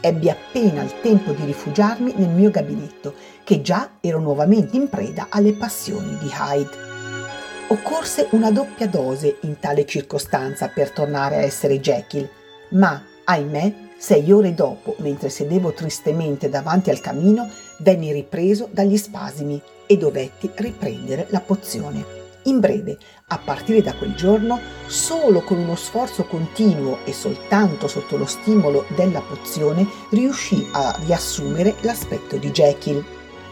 Ebbi 0.00 0.30
appena 0.30 0.82
il 0.82 1.00
tempo 1.00 1.32
di 1.32 1.44
rifugiarmi 1.44 2.14
nel 2.16 2.30
mio 2.30 2.50
gabinetto, 2.50 3.14
che 3.44 3.60
già 3.60 3.90
ero 4.00 4.18
nuovamente 4.18 4.76
in 4.76 4.88
preda 4.88 5.26
alle 5.30 5.52
passioni 5.52 6.16
di 6.18 6.30
Hyde. 6.32 6.91
Occorse 7.72 8.28
una 8.32 8.50
doppia 8.50 8.86
dose 8.86 9.38
in 9.44 9.58
tale 9.58 9.86
circostanza 9.86 10.68
per 10.68 10.90
tornare 10.90 11.36
a 11.36 11.40
essere 11.40 11.80
Jekyll, 11.80 12.28
ma, 12.72 13.02
ahimè, 13.24 13.72
sei 13.96 14.30
ore 14.30 14.52
dopo, 14.52 14.94
mentre 14.98 15.30
sedevo 15.30 15.72
tristemente 15.72 16.50
davanti 16.50 16.90
al 16.90 17.00
camino, 17.00 17.48
venni 17.78 18.12
ripreso 18.12 18.68
dagli 18.70 18.98
spasimi 18.98 19.58
e 19.86 19.96
dovetti 19.96 20.50
riprendere 20.54 21.28
la 21.30 21.40
pozione. 21.40 22.04
In 22.42 22.60
breve, 22.60 22.98
a 23.28 23.38
partire 23.38 23.80
da 23.80 23.94
quel 23.94 24.14
giorno, 24.14 24.60
solo 24.86 25.40
con 25.40 25.56
uno 25.56 25.74
sforzo 25.74 26.24
continuo 26.24 26.98
e 27.06 27.14
soltanto 27.14 27.88
sotto 27.88 28.18
lo 28.18 28.26
stimolo 28.26 28.84
della 28.94 29.22
pozione 29.22 29.88
riuscì 30.10 30.68
a 30.72 30.94
riassumere 31.06 31.76
l'aspetto 31.80 32.36
di 32.36 32.50
Jekyll. 32.50 33.02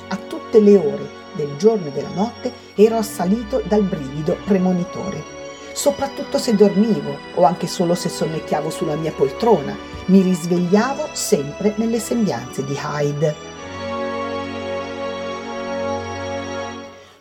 A 0.08 0.16
tutte 0.28 0.60
le 0.60 0.76
ore 0.76 1.19
del 1.34 1.56
giorno 1.56 1.88
e 1.88 1.90
della 1.90 2.12
notte 2.14 2.52
ero 2.74 2.96
assalito 2.96 3.62
dal 3.66 3.82
brivido 3.82 4.36
premonitore. 4.44 5.38
Soprattutto 5.72 6.38
se 6.38 6.54
dormivo 6.54 7.16
o 7.34 7.44
anche 7.44 7.66
solo 7.66 7.94
se 7.94 8.08
sonnecchiavo 8.08 8.70
sulla 8.70 8.96
mia 8.96 9.12
poltrona, 9.12 9.76
mi 10.06 10.20
risvegliavo 10.20 11.08
sempre 11.12 11.74
nelle 11.76 12.00
sembianze 12.00 12.64
di 12.64 12.76
Hyde. 12.76 13.48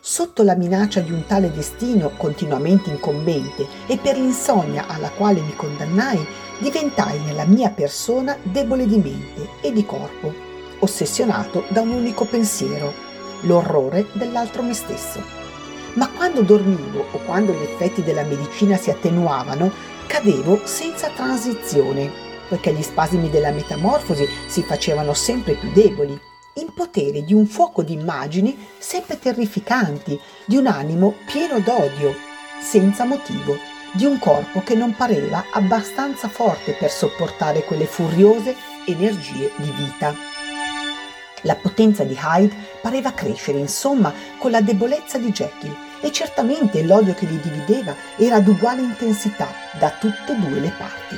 Sotto 0.00 0.42
la 0.42 0.56
minaccia 0.56 1.00
di 1.00 1.12
un 1.12 1.24
tale 1.26 1.52
destino 1.52 2.10
continuamente 2.16 2.90
incombente 2.90 3.66
e 3.86 3.96
per 3.96 4.16
l'insonnia 4.16 4.86
alla 4.88 5.10
quale 5.10 5.40
mi 5.40 5.54
condannai, 5.54 6.26
diventai 6.58 7.20
nella 7.20 7.44
mia 7.44 7.70
persona 7.70 8.36
debole 8.42 8.86
di 8.86 8.96
mente 8.96 9.48
e 9.60 9.72
di 9.72 9.86
corpo, 9.86 10.34
ossessionato 10.80 11.64
da 11.68 11.82
un 11.82 11.90
unico 11.90 12.24
pensiero, 12.24 12.92
l'orrore 13.42 14.06
dell'altro 14.12 14.62
me 14.62 14.74
stesso. 14.74 15.22
Ma 15.94 16.08
quando 16.08 16.42
dormivo 16.42 17.04
o 17.10 17.18
quando 17.24 17.52
gli 17.52 17.62
effetti 17.62 18.02
della 18.02 18.22
medicina 18.22 18.76
si 18.76 18.90
attenuavano, 18.90 19.70
cadevo 20.06 20.60
senza 20.64 21.08
transizione, 21.08 22.10
poiché 22.48 22.72
gli 22.72 22.82
spasimi 22.82 23.30
della 23.30 23.50
metamorfosi 23.50 24.26
si 24.46 24.62
facevano 24.62 25.14
sempre 25.14 25.54
più 25.54 25.70
deboli, 25.72 26.18
in 26.54 26.72
potere 26.74 27.22
di 27.22 27.32
un 27.32 27.46
fuoco 27.46 27.82
di 27.82 27.92
immagini 27.92 28.56
sempre 28.78 29.18
terrificanti, 29.18 30.18
di 30.44 30.56
un 30.56 30.66
animo 30.66 31.14
pieno 31.26 31.60
d'odio, 31.60 32.14
senza 32.60 33.04
motivo, 33.04 33.56
di 33.92 34.04
un 34.04 34.18
corpo 34.18 34.62
che 34.62 34.74
non 34.74 34.94
pareva 34.94 35.44
abbastanza 35.52 36.28
forte 36.28 36.72
per 36.72 36.90
sopportare 36.90 37.64
quelle 37.64 37.86
furiose 37.86 38.54
energie 38.86 39.50
di 39.56 39.70
vita. 39.70 40.14
La 41.42 41.54
potenza 41.54 42.04
di 42.04 42.18
Hyde 42.20 42.54
pareva 42.80 43.12
crescere, 43.12 43.58
insomma, 43.58 44.12
con 44.38 44.50
la 44.50 44.60
debolezza 44.60 45.18
di 45.18 45.30
Jekyll 45.30 45.76
e 46.00 46.10
certamente 46.12 46.82
l'odio 46.82 47.14
che 47.14 47.26
li 47.26 47.40
divideva 47.40 47.94
era 48.16 48.36
ad 48.36 48.48
uguale 48.48 48.82
intensità 48.82 49.48
da 49.78 49.90
tutte 49.90 50.32
e 50.32 50.36
due 50.36 50.60
le 50.60 50.72
parti. 50.76 51.16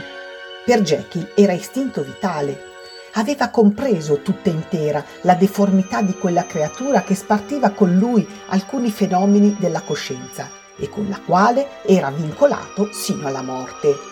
Per 0.65 0.81
Jekyll 0.83 1.33
era 1.35 1.53
istinto 1.53 2.03
vitale. 2.03 2.71
Aveva 3.15 3.49
compreso 3.49 4.23
tutta 4.23 4.49
intera 4.49 5.05
la 5.23 5.35
deformità 5.35 6.01
di 6.03 6.17
quella 6.17 6.47
creatura 6.47 7.03
che 7.03 7.15
spartiva 7.15 7.71
con 7.71 7.97
lui 7.97 8.27
alcuni 8.47 8.91
fenomeni 8.91 9.57
della 9.59 9.83
coscienza 9.83 10.51
e 10.79 10.89
con 10.89 11.09
la 11.09 11.21
quale 11.25 11.83
era 11.85 12.11
vincolato 12.11 12.91
sino 12.93 13.27
alla 13.27 13.43
morte 13.43 14.11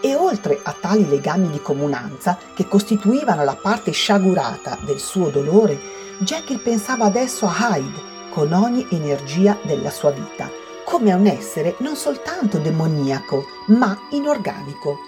e 0.00 0.14
oltre 0.14 0.60
a 0.62 0.74
tali 0.78 1.08
legami 1.08 1.50
di 1.50 1.60
comunanza 1.60 2.38
che 2.54 2.68
costituivano 2.68 3.42
la 3.42 3.56
parte 3.60 3.90
sciagurata 3.90 4.78
del 4.82 5.00
suo 5.00 5.30
dolore, 5.30 5.78
Jekyll 6.20 6.62
pensava 6.62 7.04
adesso 7.04 7.46
a 7.46 7.76
Hyde 7.76 8.30
con 8.30 8.52
ogni 8.52 8.86
energia 8.90 9.58
della 9.64 9.90
sua 9.90 10.12
vita, 10.12 10.50
come 10.84 11.12
a 11.12 11.16
un 11.16 11.26
essere 11.26 11.76
non 11.80 11.94
soltanto 11.94 12.58
demoniaco, 12.58 13.44
ma 13.66 13.98
inorganico. 14.10 14.98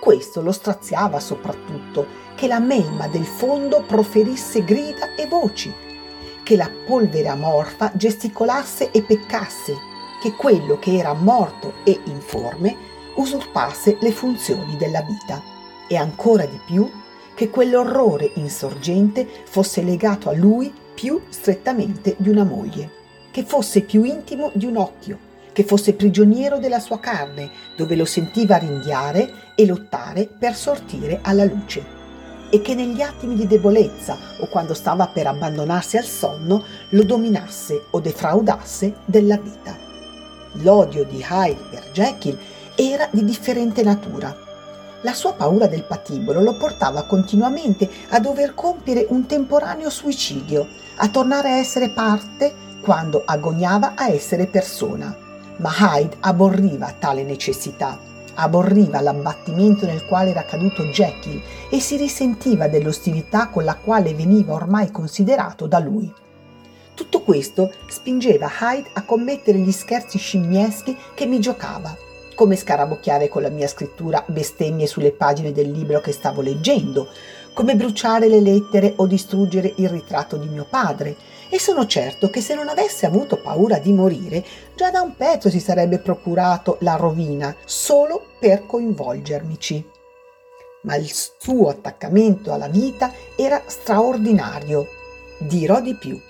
Questo 0.00 0.42
lo 0.42 0.52
straziava 0.52 1.18
soprattutto, 1.18 2.06
che 2.36 2.46
la 2.46 2.60
melma 2.60 3.08
del 3.08 3.24
fondo 3.24 3.82
proferisse 3.82 4.64
grida 4.64 5.16
e 5.16 5.26
voci, 5.26 5.74
che 6.44 6.56
la 6.56 6.70
polvere 6.86 7.28
amorfa 7.28 7.90
gesticolasse 7.94 8.92
e 8.92 9.02
peccasse, 9.02 9.76
che 10.22 10.34
quello 10.36 10.78
che 10.78 10.96
era 10.96 11.14
morto 11.14 11.74
e 11.84 12.00
informe 12.04 12.76
usurpasse 13.16 13.98
le 14.00 14.12
funzioni 14.12 14.76
della 14.76 15.02
vita 15.02 15.42
e 15.88 15.96
ancora 15.96 16.46
di 16.46 16.60
più 16.64 16.88
che 17.34 17.50
quell'orrore 17.50 18.30
insorgente 18.34 19.26
fosse 19.44 19.82
legato 19.82 20.28
a 20.28 20.34
lui 20.34 20.72
più 20.94 21.20
strettamente 21.28 22.14
di 22.18 22.28
una 22.28 22.44
moglie, 22.44 22.90
che 23.30 23.44
fosse 23.44 23.82
più 23.82 24.04
intimo 24.04 24.50
di 24.54 24.66
un 24.66 24.76
occhio, 24.76 25.18
che 25.52 25.64
fosse 25.64 25.94
prigioniero 25.94 26.58
della 26.58 26.80
sua 26.80 26.98
carne, 26.98 27.50
dove 27.76 27.96
lo 27.96 28.04
sentiva 28.04 28.56
ringhiare 28.56 29.52
e 29.54 29.66
lottare 29.66 30.26
per 30.26 30.54
sortire 30.54 31.20
alla 31.22 31.44
luce, 31.44 31.84
e 32.50 32.60
che 32.60 32.74
negli 32.74 33.00
attimi 33.00 33.34
di 33.34 33.46
debolezza 33.46 34.16
o 34.38 34.46
quando 34.46 34.74
stava 34.74 35.08
per 35.08 35.26
abbandonarsi 35.26 35.96
al 35.96 36.04
sonno 36.04 36.64
lo 36.90 37.02
dominasse 37.02 37.86
o 37.90 38.00
defraudasse 38.00 38.94
della 39.04 39.36
vita. 39.36 39.76
L'odio 40.58 41.04
di 41.04 41.24
Hyde 41.28 41.60
per 41.70 41.90
Jekyll 41.92 42.38
era 42.76 43.08
di 43.10 43.24
differente 43.24 43.82
natura. 43.82 44.43
La 45.04 45.12
sua 45.12 45.34
paura 45.34 45.66
del 45.66 45.84
patibolo 45.84 46.40
lo 46.40 46.56
portava 46.56 47.02
continuamente 47.02 47.90
a 48.08 48.20
dover 48.20 48.54
compiere 48.54 49.04
un 49.10 49.26
temporaneo 49.26 49.90
suicidio, 49.90 50.66
a 50.96 51.10
tornare 51.10 51.50
a 51.50 51.56
essere 51.58 51.90
parte 51.90 52.54
quando 52.80 53.22
agoniava 53.22 53.96
a 53.96 54.08
essere 54.08 54.46
persona. 54.46 55.14
Ma 55.58 55.70
Hyde 55.78 56.16
aborriva 56.20 56.94
tale 56.98 57.22
necessità, 57.22 57.98
aborriva 58.36 59.02
l'abbattimento 59.02 59.84
nel 59.84 60.06
quale 60.06 60.30
era 60.30 60.46
caduto 60.46 60.84
Jekyll 60.84 61.42
e 61.68 61.80
si 61.80 61.98
risentiva 61.98 62.66
dell'ostilità 62.68 63.48
con 63.48 63.64
la 63.64 63.74
quale 63.74 64.14
veniva 64.14 64.54
ormai 64.54 64.90
considerato 64.90 65.66
da 65.66 65.80
lui. 65.80 66.10
Tutto 66.94 67.20
questo 67.20 67.70
spingeva 67.88 68.48
Hyde 68.58 68.88
a 68.94 69.02
commettere 69.02 69.58
gli 69.58 69.72
scherzi 69.72 70.16
scimmieschi 70.16 70.96
che 71.12 71.26
mi 71.26 71.40
giocava 71.40 71.94
come 72.34 72.56
scarabocchiare 72.56 73.28
con 73.28 73.42
la 73.42 73.48
mia 73.48 73.68
scrittura 73.68 74.24
bestemmie 74.26 74.86
sulle 74.86 75.12
pagine 75.12 75.52
del 75.52 75.70
libro 75.70 76.00
che 76.00 76.12
stavo 76.12 76.40
leggendo, 76.40 77.08
come 77.52 77.76
bruciare 77.76 78.28
le 78.28 78.40
lettere 78.40 78.94
o 78.96 79.06
distruggere 79.06 79.72
il 79.76 79.88
ritratto 79.88 80.36
di 80.36 80.48
mio 80.48 80.66
padre, 80.68 81.16
e 81.48 81.60
sono 81.60 81.86
certo 81.86 82.30
che 82.30 82.40
se 82.40 82.54
non 82.54 82.68
avesse 82.68 83.06
avuto 83.06 83.40
paura 83.40 83.78
di 83.78 83.92
morire, 83.92 84.44
già 84.74 84.90
da 84.90 85.02
un 85.02 85.14
pezzo 85.14 85.48
si 85.48 85.60
sarebbe 85.60 85.98
procurato 85.98 86.78
la 86.80 86.96
rovina 86.96 87.54
solo 87.64 88.24
per 88.40 88.66
coinvolgermici. 88.66 89.88
Ma 90.82 90.96
il 90.96 91.10
suo 91.10 91.68
attaccamento 91.68 92.52
alla 92.52 92.68
vita 92.68 93.12
era 93.36 93.62
straordinario. 93.66 94.88
Dirò 95.38 95.80
di 95.80 95.94
più. 95.94 96.20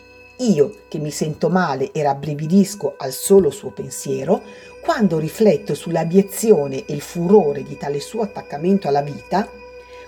Io, 0.45 0.83
che 0.89 0.99
mi 0.99 1.11
sento 1.11 1.49
male 1.49 1.91
e 1.93 2.03
rabbrividisco 2.03 2.95
al 2.99 3.13
solo 3.13 3.51
suo 3.51 3.71
pensiero, 3.71 4.43
quando 4.83 5.19
rifletto 5.19 5.75
sull'abiezione 5.75 6.85
e 6.85 6.93
il 6.93 7.01
furore 7.01 7.63
di 7.63 7.79
tale 7.79 7.99
suo 8.01 8.21
attaccamento 8.21 8.87
alla 8.87 9.01
vita, 9.01 9.49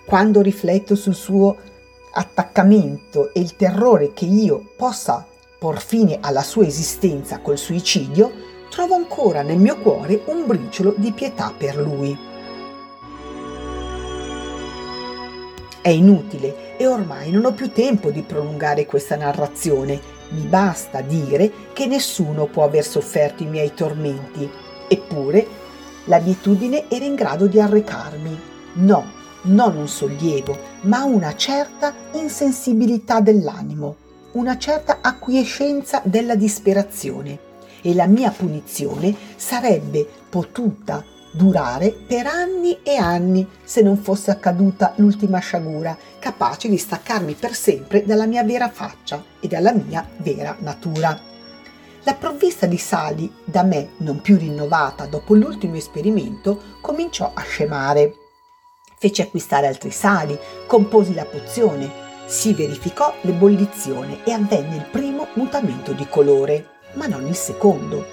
quando 0.05 0.43
rifletto 0.43 0.95
sul 0.95 1.15
suo 1.15 1.57
attaccamento 2.13 3.33
e 3.33 3.41
il 3.41 3.57
terrore 3.57 4.13
che 4.13 4.27
io 4.27 4.73
possa 4.77 5.27
por 5.59 5.81
fine 5.81 6.19
alla 6.21 6.43
sua 6.43 6.67
esistenza 6.67 7.39
col 7.39 7.57
suicidio, 7.57 8.31
trovo 8.69 8.95
ancora 8.95 9.41
nel 9.41 9.59
mio 9.59 9.79
cuore 9.79 10.21
un 10.27 10.47
briciolo 10.47 10.95
di 10.99 11.13
pietà 11.13 11.53
per 11.57 11.77
lui. 11.77 12.17
È 15.81 15.89
inutile 15.89 16.77
e 16.77 16.87
ormai 16.87 17.31
non 17.31 17.47
ho 17.47 17.53
più 17.53 17.71
tempo 17.73 18.11
di 18.11 18.23
prolungare 18.23 18.85
questa 18.85 19.17
narrazione. 19.17 20.16
Mi 20.31 20.43
basta 20.43 21.01
dire 21.01 21.51
che 21.73 21.87
nessuno 21.87 22.47
può 22.47 22.65
aver 22.65 22.85
sofferto 22.85 23.43
i 23.43 23.47
miei 23.47 23.73
tormenti. 23.75 24.49
Eppure 24.89 25.65
L'abitudine 26.07 26.89
era 26.89 27.05
in 27.05 27.17
grado 27.17 27.47
di 27.47 27.61
arrecarmi, 27.61 28.41
no, 28.75 29.13
non 29.43 29.77
un 29.77 29.89
sollievo, 29.89 30.57
ma 30.83 31.03
una 31.03 31.35
certa 31.35 31.93
insensibilità 32.13 33.19
dell'animo, 33.21 33.97
una 34.33 34.57
certa 34.57 34.99
acquiescenza 35.01 36.01
della 36.05 36.37
disperazione. 36.37 37.39
E 37.83 37.93
la 37.95 38.07
mia 38.07 38.31
punizione 38.31 39.15
sarebbe 39.35 40.07
potuta 40.29 41.05
durare 41.37 41.93
per 41.93 42.27
anni 42.27 42.79
e 42.83 42.97
anni 42.97 43.47
se 43.63 43.83
non 43.83 43.99
fosse 43.99 44.31
accaduta 44.31 44.95
l'ultima 44.97 45.39
sciagura, 45.39 45.97
capace 46.19 46.69
di 46.69 46.79
staccarmi 46.79 47.35
per 47.35 47.55
sempre 47.55 48.05
dalla 48.05 48.27
mia 48.27 48.43
vera 48.43 48.71
faccia 48.71 49.23
e 49.39 49.47
dalla 49.47 49.73
mia 49.73 50.07
vera 50.17 50.57
natura. 50.61 51.35
La 52.05 52.15
provvista 52.15 52.67
di 52.67 52.79
sali, 52.79 53.31
da 53.45 53.63
me 53.65 53.91
non 53.99 54.21
più 54.21 54.37
rinnovata 54.37 55.07
dopo 55.07 55.35
l'ultimo 55.35 55.77
esperimento, 55.77 56.79
cominciò 56.81 57.33
a 57.35 57.43
scemare. 57.43 58.15
Feci 58.99 59.21
acquistare 59.23 59.67
altri 59.67 59.91
sali, 59.91 60.39
composi 60.67 61.15
la 61.15 61.25
pozione, 61.25 62.05
si 62.27 62.55
verificò 62.55 63.13
l'ebollizione 63.23 64.25
e 64.25 64.33
avvenne 64.33 64.77
il 64.77 64.87
primo 64.91 65.27
mutamento 65.35 65.93
di 65.93 66.07
colore, 66.09 66.71
ma 66.95 67.07
non 67.07 67.27
il 67.27 67.35
secondo. 67.35 68.05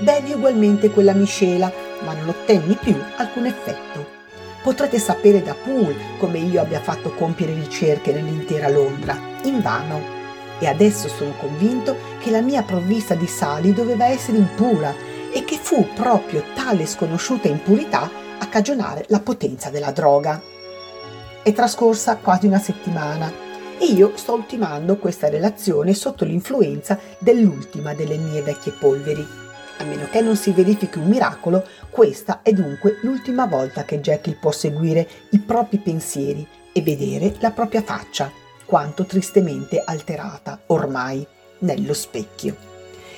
Bevi 0.00 0.32
ugualmente 0.32 0.90
quella 0.90 1.12
miscela, 1.12 1.70
ma 2.04 2.14
non 2.14 2.28
ottenni 2.28 2.76
più 2.76 2.96
alcun 3.16 3.46
effetto. 3.46 4.20
Potrete 4.62 4.98
sapere 4.98 5.42
da 5.42 5.54
Poole 5.54 5.96
come 6.18 6.38
io 6.38 6.60
abbia 6.60 6.80
fatto 6.80 7.10
compiere 7.10 7.54
ricerche 7.54 8.12
nell'intera 8.12 8.68
Londra, 8.68 9.18
invano. 9.42 10.20
E 10.60 10.66
adesso 10.68 11.08
sono 11.08 11.32
convinto 11.38 11.96
che 12.20 12.30
la 12.30 12.40
mia 12.40 12.62
provvista 12.62 13.14
di 13.14 13.26
sali 13.26 13.72
doveva 13.72 14.06
essere 14.06 14.38
impura 14.38 14.94
e 15.32 15.44
che 15.44 15.56
fu 15.56 15.88
proprio 15.94 16.44
tale 16.54 16.86
sconosciuta 16.86 17.48
impurità 17.48 18.08
a 18.38 18.46
cagionare 18.46 19.04
la 19.08 19.18
potenza 19.18 19.70
della 19.70 19.90
droga. 19.90 20.40
È 21.42 21.52
trascorsa 21.52 22.18
quasi 22.18 22.46
una 22.46 22.60
settimana 22.60 23.32
e 23.78 23.86
io 23.86 24.12
sto 24.14 24.34
ultimando 24.34 24.96
questa 24.96 25.28
relazione 25.28 25.92
sotto 25.92 26.24
l'influenza 26.24 26.96
dell'ultima 27.18 27.94
delle 27.94 28.16
mie 28.16 28.42
vecchie 28.42 28.70
polveri. 28.78 29.41
A 29.82 29.84
meno 29.84 30.06
che 30.08 30.20
non 30.20 30.36
si 30.36 30.52
verifichi 30.52 30.98
un 30.98 31.08
miracolo, 31.08 31.66
questa 31.90 32.42
è 32.42 32.52
dunque 32.52 33.00
l'ultima 33.02 33.46
volta 33.46 33.84
che 33.84 34.00
Jekyll 34.00 34.38
può 34.38 34.52
seguire 34.52 35.08
i 35.30 35.40
propri 35.40 35.78
pensieri 35.78 36.46
e 36.72 36.82
vedere 36.82 37.34
la 37.40 37.50
propria 37.50 37.82
faccia, 37.82 38.30
quanto 38.64 39.04
tristemente 39.04 39.82
alterata 39.84 40.60
ormai 40.66 41.26
nello 41.58 41.94
specchio. 41.94 42.54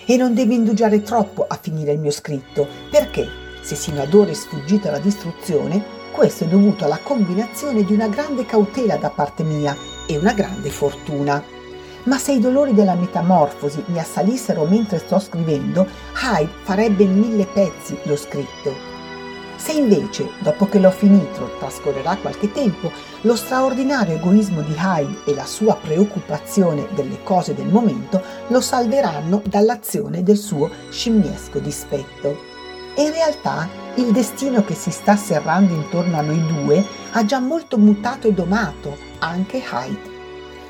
E 0.06 0.16
non 0.16 0.32
deve 0.32 0.54
indugiare 0.54 1.02
troppo 1.02 1.44
a 1.46 1.58
finire 1.60 1.92
il 1.92 1.98
mio 1.98 2.10
scritto, 2.10 2.66
perché, 2.90 3.28
se 3.60 3.74
sino 3.74 4.00
ad 4.00 4.14
ora 4.14 4.30
è 4.30 4.34
sfuggito 4.34 4.88
alla 4.88 5.00
distruzione, 5.00 5.84
questo 6.12 6.44
è 6.44 6.46
dovuto 6.46 6.86
alla 6.86 7.00
combinazione 7.02 7.84
di 7.84 7.92
una 7.92 8.08
grande 8.08 8.46
cautela 8.46 8.96
da 8.96 9.10
parte 9.10 9.42
mia 9.42 9.76
e 10.06 10.16
una 10.16 10.32
grande 10.32 10.70
fortuna. 10.70 11.44
Ma 12.05 12.18
se 12.18 12.32
i 12.32 12.38
dolori 12.38 12.74
della 12.74 12.94
metamorfosi 12.94 13.82
mi 13.86 13.98
assalissero 13.98 14.64
mentre 14.64 14.98
sto 14.98 15.18
scrivendo, 15.18 15.86
Hyde 16.22 16.52
farebbe 16.62 17.07
mille 17.07 17.46
pezzi 17.46 17.96
lo 18.05 18.16
scritto. 18.16 18.92
Se 19.57 19.72
invece, 19.72 20.28
dopo 20.40 20.66
che 20.66 20.78
l'ho 20.78 20.90
finito, 20.90 21.52
trascorrerà 21.59 22.16
qualche 22.16 22.52
tempo, 22.52 22.92
lo 23.22 23.34
straordinario 23.34 24.16
egoismo 24.16 24.61
di 24.61 24.74
Hyde 24.76 25.20
e 25.24 25.34
la 25.34 25.46
sua 25.46 25.76
preoccupazione 25.76 26.88
delle 26.94 27.22
cose 27.22 27.55
del 27.55 27.68
momento 27.68 28.22
lo 28.48 28.61
salveranno 28.61 29.40
dall'azione 29.46 30.22
del 30.22 30.36
suo 30.36 30.70
scimmiesco 30.90 31.61
dispetto. 31.61 32.36
E 32.94 33.05
in 33.05 33.12
realtà 33.12 33.66
il 33.94 34.12
destino 34.12 34.62
che 34.62 34.74
si 34.74 34.90
sta 34.90 35.16
serrando 35.16 35.72
intorno 35.72 36.18
a 36.18 36.20
noi 36.20 36.44
due 36.46 36.84
ha 37.12 37.24
già 37.24 37.38
molto 37.38 37.78
mutato 37.78 38.28
e 38.28 38.34
domato 38.34 38.98
anche 39.20 39.59
Hyde. 39.59 40.12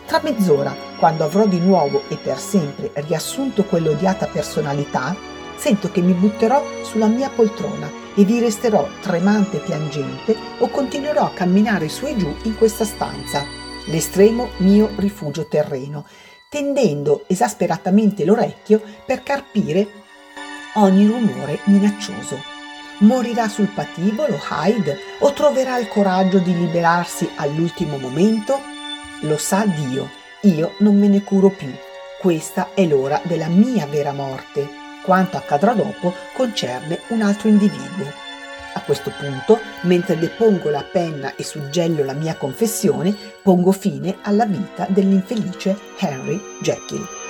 Tra 0.06 0.20
mezz'ora, 0.22 0.72
quando 1.04 1.24
avrò 1.24 1.44
di 1.44 1.60
nuovo 1.60 2.04
e 2.08 2.16
per 2.16 2.38
sempre 2.38 2.90
riassunto 2.94 3.64
quell'odiata 3.64 4.26
personalità, 4.26 5.14
sento 5.54 5.90
che 5.90 6.00
mi 6.00 6.14
butterò 6.14 6.64
sulla 6.80 7.08
mia 7.08 7.28
poltrona 7.28 7.92
e 8.14 8.24
vi 8.24 8.40
resterò 8.40 8.88
tremante 9.02 9.58
e 9.58 9.60
piangente 9.60 10.34
o 10.60 10.68
continuerò 10.68 11.26
a 11.26 11.32
camminare 11.34 11.90
su 11.90 12.06
e 12.06 12.16
giù 12.16 12.34
in 12.44 12.56
questa 12.56 12.86
stanza, 12.86 13.44
l'estremo 13.88 14.48
mio 14.60 14.92
rifugio 14.96 15.46
terreno, 15.46 16.06
tendendo 16.48 17.24
esasperatamente 17.26 18.24
l'orecchio 18.24 18.80
per 19.04 19.22
carpire 19.22 19.86
ogni 20.76 21.06
rumore 21.06 21.58
minaccioso. 21.64 22.38
Morirà 23.00 23.46
sul 23.48 23.68
patibolo 23.74 24.40
Hyde 24.50 24.98
o 25.18 25.34
troverà 25.34 25.76
il 25.76 25.86
coraggio 25.88 26.38
di 26.38 26.56
liberarsi 26.56 27.28
all'ultimo 27.36 27.98
momento? 27.98 28.58
Lo 29.20 29.36
sa 29.36 29.66
Dio, 29.66 30.22
io 30.44 30.74
non 30.78 30.98
me 30.98 31.08
ne 31.08 31.22
curo 31.22 31.48
più. 31.48 31.72
Questa 32.18 32.70
è 32.74 32.86
l'ora 32.86 33.20
della 33.24 33.48
mia 33.48 33.86
vera 33.86 34.12
morte. 34.12 34.66
Quanto 35.02 35.36
accadrà 35.36 35.72
dopo 35.72 36.12
concerne 36.34 37.00
un 37.08 37.22
altro 37.22 37.48
individuo. 37.48 38.22
A 38.76 38.80
questo 38.80 39.12
punto, 39.16 39.60
mentre 39.82 40.18
depongo 40.18 40.70
la 40.70 40.82
penna 40.82 41.34
e 41.36 41.44
suggello 41.44 42.02
la 42.02 42.14
mia 42.14 42.36
confessione, 42.36 43.14
pongo 43.42 43.72
fine 43.72 44.16
alla 44.22 44.46
vita 44.46 44.86
dell'infelice 44.88 45.78
Henry 45.98 46.40
Jekyll. 46.60 47.23